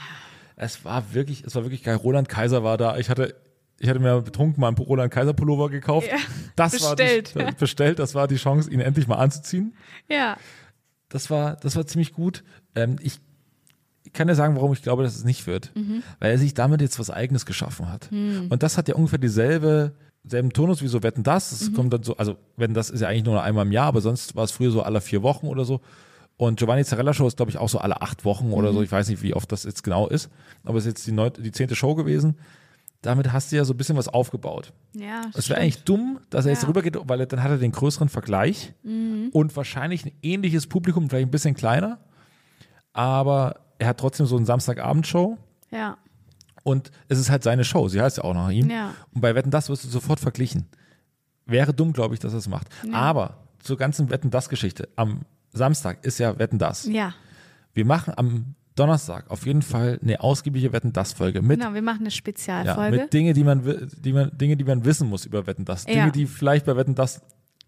Es 0.57 0.85
war 0.85 1.15
wirklich, 1.15 1.45
es 1.45 1.55
war 1.55 1.65
wirklich 1.65 1.83
geil. 1.83 1.97
Roland 1.97 2.29
Kaiser 2.29 2.63
war 2.65 2.77
da. 2.77 2.99
Ich 2.99 3.09
hatte, 3.09 3.35
ich 3.79 3.89
hatte 3.89 4.01
mir 4.01 4.21
betrunken 4.21 4.61
mal 4.61 4.69
einen 4.69 4.77
Roland 4.77 5.13
Kaiser 5.13 5.33
Pullover 5.33 5.71
gekauft. 5.71 6.09
Ja, 6.09 6.19
das 6.57 6.73
bestellt. 6.73 7.35
war 7.35 7.45
die, 7.45 7.57
bestellt. 7.57 7.99
Das 7.99 8.15
war 8.15 8.29
die 8.29 8.37
Chance, 8.37 8.71
ihn 8.71 8.81
endlich 8.81 9.07
mal 9.07 9.17
anzuziehen. 9.17 9.75
Ja. 10.09 10.37
Das 11.09 11.31
war, 11.31 11.57
das 11.57 11.77
war 11.77 11.87
ziemlich 11.87 12.13
gut. 12.13 12.45
Ähm, 12.75 12.97
ich, 13.01 13.21
ich 14.09 14.15
kann 14.15 14.27
dir 14.27 14.35
sagen, 14.35 14.57
warum 14.57 14.73
ich 14.73 14.83
glaube, 14.83 15.03
dass 15.03 15.15
es 15.17 15.25
nicht 15.25 15.47
wird. 15.47 15.71
Weil 16.19 16.31
er 16.33 16.39
sich 16.39 16.55
damit 16.55 16.81
jetzt 16.81 16.99
was 16.99 17.11
Eigenes 17.11 17.45
geschaffen 17.47 17.91
hat. 17.93 18.11
Und 18.11 18.63
das 18.63 18.79
hat 18.79 18.89
ja 18.89 18.95
ungefähr 18.95 19.19
dieselbe, 19.19 19.93
selben 20.25 20.51
Tonus 20.53 20.83
wie 20.83 20.89
so 20.89 21.03
Wetten 21.03 21.23
das. 21.23 21.53
Es 21.53 21.75
kommt 21.75 21.93
dann 21.93 22.03
so, 22.03 22.17
also 22.17 22.37
Wetten 22.57 22.75
das 22.75 22.89
ist 22.91 23.01
ja 23.01 23.09
eigentlich 23.09 23.25
nur 23.25 23.43
einmal 23.43 23.67
im 23.67 23.73
Jahr, 23.73 23.87
aber 23.87 24.01
sonst 24.01 24.35
war 24.35 24.45
es 24.45 24.51
früher 24.51 24.71
so 24.71 24.83
alle 24.83 25.01
vier 25.03 25.23
Wochen 25.23 25.47
oder 25.47 25.65
so. 25.67 25.81
Und 26.39 26.59
Giovanni 26.59 26.85
Zarella 26.85 27.13
Show 27.13 27.27
ist, 27.27 27.37
glaube 27.37 27.51
ich, 27.51 27.59
auch 27.59 27.69
so 27.69 27.79
alle 27.79 28.01
acht 28.01 28.25
Wochen 28.25 28.53
oder 28.53 28.73
so. 28.73 28.83
Ich 28.83 28.91
weiß 28.93 29.09
nicht, 29.09 29.23
wie 29.23 29.35
oft 29.35 29.51
das 29.53 29.65
jetzt 29.65 29.83
genau 29.83 30.07
ist. 30.09 30.31
Aber 30.65 30.79
es 30.79 30.85
ist 30.87 30.93
jetzt 30.93 31.07
die, 31.07 31.13
neunte, 31.13 31.43
die 31.43 31.53
zehnte 31.53 31.75
Show 31.77 31.95
gewesen. 31.95 32.37
Damit 33.03 33.33
hast 33.33 33.53
du 33.53 33.57
ja 33.57 33.65
so 33.65 33.75
ein 33.75 33.77
bisschen 33.77 33.97
was 33.97 34.09
aufgebaut. 34.09 34.73
Ja. 34.95 35.23
Es 35.35 35.49
wäre 35.49 35.61
eigentlich 35.61 35.85
dumm, 35.85 36.19
dass 36.31 36.47
er 36.47 36.53
jetzt 36.53 36.63
Ja. 36.63 36.69
rübergeht, 36.69 36.97
weil 37.05 37.21
er, 37.21 37.27
dann 37.27 37.43
hat 37.43 37.51
er 37.51 37.59
den 37.59 37.73
größeren 37.73 38.09
Vergleich 38.09 38.73
und 39.33 39.55
wahrscheinlich 39.57 40.05
ein 40.07 40.13
ähnliches 40.23 40.67
Publikum, 40.67 41.09
vielleicht 41.11 41.29
ein 41.29 41.31
bisschen 41.31 41.55
kleiner, 41.55 41.99
aber 42.93 43.61
er 43.79 43.89
hat 43.89 43.99
trotzdem 43.99 44.27
so 44.27 44.37
eine 44.37 44.47
Samstagabendshow 44.47 45.39
Ja. 45.71 45.97
und 46.65 46.91
es 47.09 47.19
ist 47.19 47.31
halt 47.31 47.43
seine 47.43 47.65
Show, 47.65 47.89
sie 47.89 48.01
heißt 48.01 48.19
ja 48.19 48.25
auch 48.25 48.35
nach 48.35 48.51
ihm. 48.51 48.69
Ja. 48.71 48.95
Und 49.15 49.21
bei 49.21 49.35
Wetten, 49.35 49.51
das 49.51 49.69
wirst 49.69 49.85
du 49.85 49.89
sofort 49.89 50.21
verglichen. 50.21 50.67
Wäre 51.47 51.73
dumm, 51.73 51.93
glaube 51.93 52.15
ich, 52.15 52.21
dass 52.21 52.33
er 52.33 52.39
es 52.39 52.49
macht. 52.49 52.67
Aber 52.93 53.39
zur 53.61 53.77
ganzen 53.79 54.11
Wetten, 54.11 54.31
das 54.31 54.49
Geschichte, 54.49 54.89
am 54.97 55.23
Samstag 55.53 56.05
ist 56.05 56.19
ja 56.19 56.39
Wetten, 56.39 56.59
das. 56.59 56.85
Ja. 56.87 57.15
Wir 57.73 57.85
machen 57.87 58.13
am 58.17 58.55
Donnerstag 58.75 59.31
auf 59.31 59.45
jeden 59.47 59.63
Fall 59.63 59.99
eine 60.03 60.21
ausgiebige 60.21 60.73
Wetten, 60.73 60.93
das 60.93 61.13
Folge 61.13 61.43
mit 61.43 61.59
Genau, 61.59 61.75
wir 61.75 61.83
machen 61.83 62.01
eine 62.01 62.07
ja, 62.09 62.11
Spezialfolge. 62.13 62.97
mit 62.99 63.13
Dinge, 63.13 63.33
die 63.33 63.43
man, 63.45 63.91
die 63.99 64.13
man, 64.13 64.31
Dinge, 64.37 64.57
die 64.57 64.65
man 64.65 64.85
wissen 64.85 65.09
muss 65.09 65.25
über 65.25 65.47
Wetten, 65.47 65.65
das. 65.65 65.85
Dinge, 65.87 65.99
Ja. 65.99 66.11
die 66.11 66.27
vielleicht 66.27 66.67
bei 66.67 66.77
Wetten, 66.77 66.95
das 66.95 67.21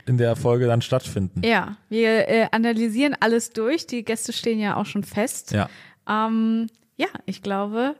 in 0.06 0.18
der 0.18 0.36
Folge 0.36 0.66
dann 0.66 0.82
stattfinden. 0.82 1.42
Ja, 1.44 1.76
wir 1.88 2.28
äh, 2.28 2.46
analysieren 2.52 3.16
alles 3.18 3.50
durch. 3.50 3.86
Die 3.86 4.04
Gäste 4.04 4.32
stehen 4.32 4.58
ja 4.60 4.76
auch 4.76 4.86
schon 4.86 5.02
fest. 5.04 5.50
Ja. 5.52 5.68
Ähm, 6.10 6.66
ja, 6.96 7.06
ich 7.26 7.42
glaube, 7.42 7.94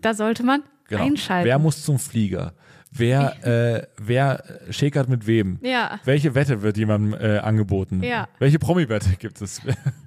da 0.00 0.14
sollte 0.14 0.42
man 0.42 0.62
Genau. 0.88 1.02
Einschalten. 1.04 1.46
Wer 1.46 1.58
muss 1.58 1.82
zum 1.84 1.98
Flieger? 1.98 2.54
Wer, 2.90 3.44
äh, 3.46 3.86
wer 3.98 4.42
schäkert 4.70 5.08
mit 5.10 5.26
wem? 5.26 5.58
Ja. 5.62 6.00
Welche 6.04 6.34
Wette 6.34 6.62
wird 6.62 6.78
jemandem 6.78 7.14
äh, 7.20 7.38
angeboten? 7.38 8.02
Ja. 8.02 8.26
Welche 8.38 8.58
Promi-Wette 8.58 9.16
gibt 9.18 9.42
es? 9.42 9.60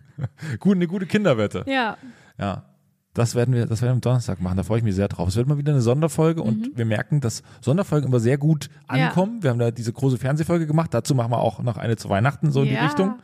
Gut, 0.60 0.76
eine 0.76 0.88
gute 0.88 1.06
Kinderwette. 1.06 1.64
Ja. 1.68 1.98
Ja. 2.40 2.64
Das 3.14 3.36
werden 3.36 3.54
wir, 3.54 3.66
das 3.66 3.82
werden 3.82 3.90
wir 3.92 3.96
am 3.96 4.02
Donnerstag 4.02 4.40
machen. 4.42 4.56
Da 4.58 4.64
freue 4.64 4.78
ich 4.80 4.84
mich 4.86 4.96
sehr 4.96 5.10
drauf. 5.10 5.28
Es 5.28 5.36
wird 5.36 5.46
mal 5.48 5.58
wieder 5.58 5.74
eine 5.74 5.82
Sonderfolge 5.82 6.42
und 6.42 6.78
wir 6.78 6.86
merken, 6.86 7.20
dass 7.20 7.44
Sonderfolgen 7.60 8.08
immer 8.10 8.20
sehr 8.22 8.38
gut 8.38 8.70
Mhm. 8.90 8.98
Ja. 8.98 9.08
ankommen. 9.10 9.44
Wir 9.44 9.50
haben 9.52 9.60
da 9.60 9.70
diese 9.70 9.92
große 9.94 10.18
Fernsehfolge 10.18 10.66
gemacht. 10.66 10.94
Dazu 10.94 11.14
machen 11.14 11.32
wir 11.32 11.40
auch 11.40 11.62
noch 11.62 11.78
eine 11.78 11.98
zu 11.98 12.10
Weihnachten, 12.10 12.52
so 12.52 12.62
in 12.64 12.70
die 12.70 12.76
Ja. 12.76 12.86
Richtung. 12.86 13.20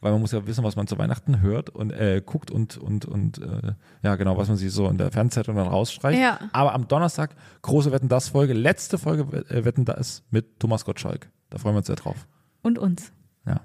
Weil 0.00 0.12
man 0.12 0.20
muss 0.22 0.32
ja 0.32 0.46
wissen, 0.46 0.64
was 0.64 0.76
man 0.76 0.86
zu 0.86 0.96
Weihnachten 0.96 1.42
hört 1.42 1.68
und 1.68 1.92
äh, 1.92 2.22
guckt 2.24 2.50
und, 2.50 2.78
und, 2.78 3.04
und 3.04 3.38
äh, 3.38 3.74
ja, 4.02 4.16
genau, 4.16 4.38
was 4.38 4.48
man 4.48 4.56
sich 4.56 4.72
so 4.72 4.88
in 4.88 4.96
der 4.96 5.10
Fernsehzeitung 5.10 5.56
dann 5.56 5.68
rausstreicht. 5.68 6.18
Ja. 6.18 6.38
Aber 6.52 6.72
am 6.72 6.88
Donnerstag, 6.88 7.34
große 7.60 7.92
Wetten 7.92 8.08
das 8.08 8.28
Folge, 8.28 8.54
letzte 8.54 8.96
Folge 8.96 9.44
äh, 9.50 9.64
Wetten 9.64 9.84
das 9.84 10.22
mit 10.30 10.58
Thomas 10.58 10.86
Gottschalk. 10.86 11.30
Da 11.50 11.58
freuen 11.58 11.74
wir 11.74 11.78
uns 11.78 11.88
sehr 11.88 11.96
drauf. 11.96 12.26
Und 12.62 12.78
uns. 12.78 13.12
Ja. 13.46 13.60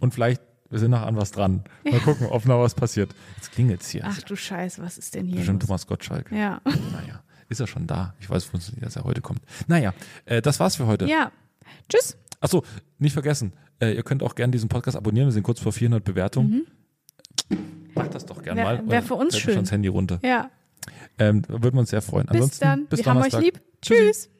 Und 0.00 0.12
vielleicht, 0.12 0.42
wir 0.70 0.80
sind 0.80 0.90
noch 0.90 1.02
an 1.02 1.16
was 1.16 1.30
dran. 1.30 1.62
Mal 1.84 2.00
gucken, 2.00 2.26
ob 2.26 2.46
noch 2.46 2.60
was 2.60 2.74
passiert. 2.74 3.14
Jetzt 3.36 3.52
klingelt's 3.52 3.88
hier. 3.88 4.02
Ach 4.04 4.20
du 4.22 4.34
Scheiße, 4.34 4.82
was 4.82 4.98
ist 4.98 5.14
denn 5.14 5.26
hier? 5.26 5.36
Bestimmt 5.36 5.62
los? 5.62 5.68
Thomas 5.68 5.86
Gottschalk. 5.86 6.32
Ja. 6.32 6.60
Naja, 6.64 7.22
ist 7.48 7.60
er 7.60 7.68
schon 7.68 7.86
da? 7.86 8.14
Ich 8.18 8.28
weiß 8.28 8.52
nicht, 8.52 8.82
dass 8.82 8.96
er 8.96 9.04
heute 9.04 9.20
kommt. 9.20 9.42
Naja, 9.68 9.94
äh, 10.24 10.42
das 10.42 10.58
war's 10.58 10.74
für 10.74 10.86
heute. 10.86 11.06
Ja. 11.06 11.30
Tschüss. 11.88 12.16
Achso, 12.40 12.64
nicht 12.98 13.12
vergessen, 13.12 13.52
äh, 13.80 13.92
ihr 13.94 14.02
könnt 14.02 14.22
auch 14.22 14.34
gerne 14.34 14.50
diesen 14.50 14.68
Podcast 14.68 14.96
abonnieren. 14.96 15.28
Wir 15.28 15.32
sind 15.32 15.42
kurz 15.42 15.60
vor 15.60 15.72
400 15.72 16.04
Bewertungen. 16.04 16.66
Macht 17.94 18.14
das 18.14 18.26
doch 18.26 18.42
gerne 18.42 18.60
Mhm. 18.60 18.64
Mal. 18.66 18.76
wär 18.78 18.84
Oder 18.86 19.02
für 19.02 19.14
uns 19.14 19.34
mir 19.34 19.40
schon 19.40 19.52
schön. 19.54 19.62
das 19.62 19.72
Handy 19.72 19.88
runter. 19.88 20.18
Ja. 20.22 20.50
Ähm, 21.18 21.42
würden 21.48 21.74
wir 21.74 21.80
uns 21.80 21.90
sehr 21.90 22.02
freuen. 22.02 22.26
Bis 22.26 22.34
Ansonsten, 22.36 22.64
dann. 22.64 22.86
bis 22.86 22.98
Wir 23.00 23.06
haben 23.06 23.16
euch 23.18 23.30
Donnerstag. 23.30 23.42
lieb. 23.42 23.60
Tschüssi. 23.82 24.02
Tschüss. 24.04 24.30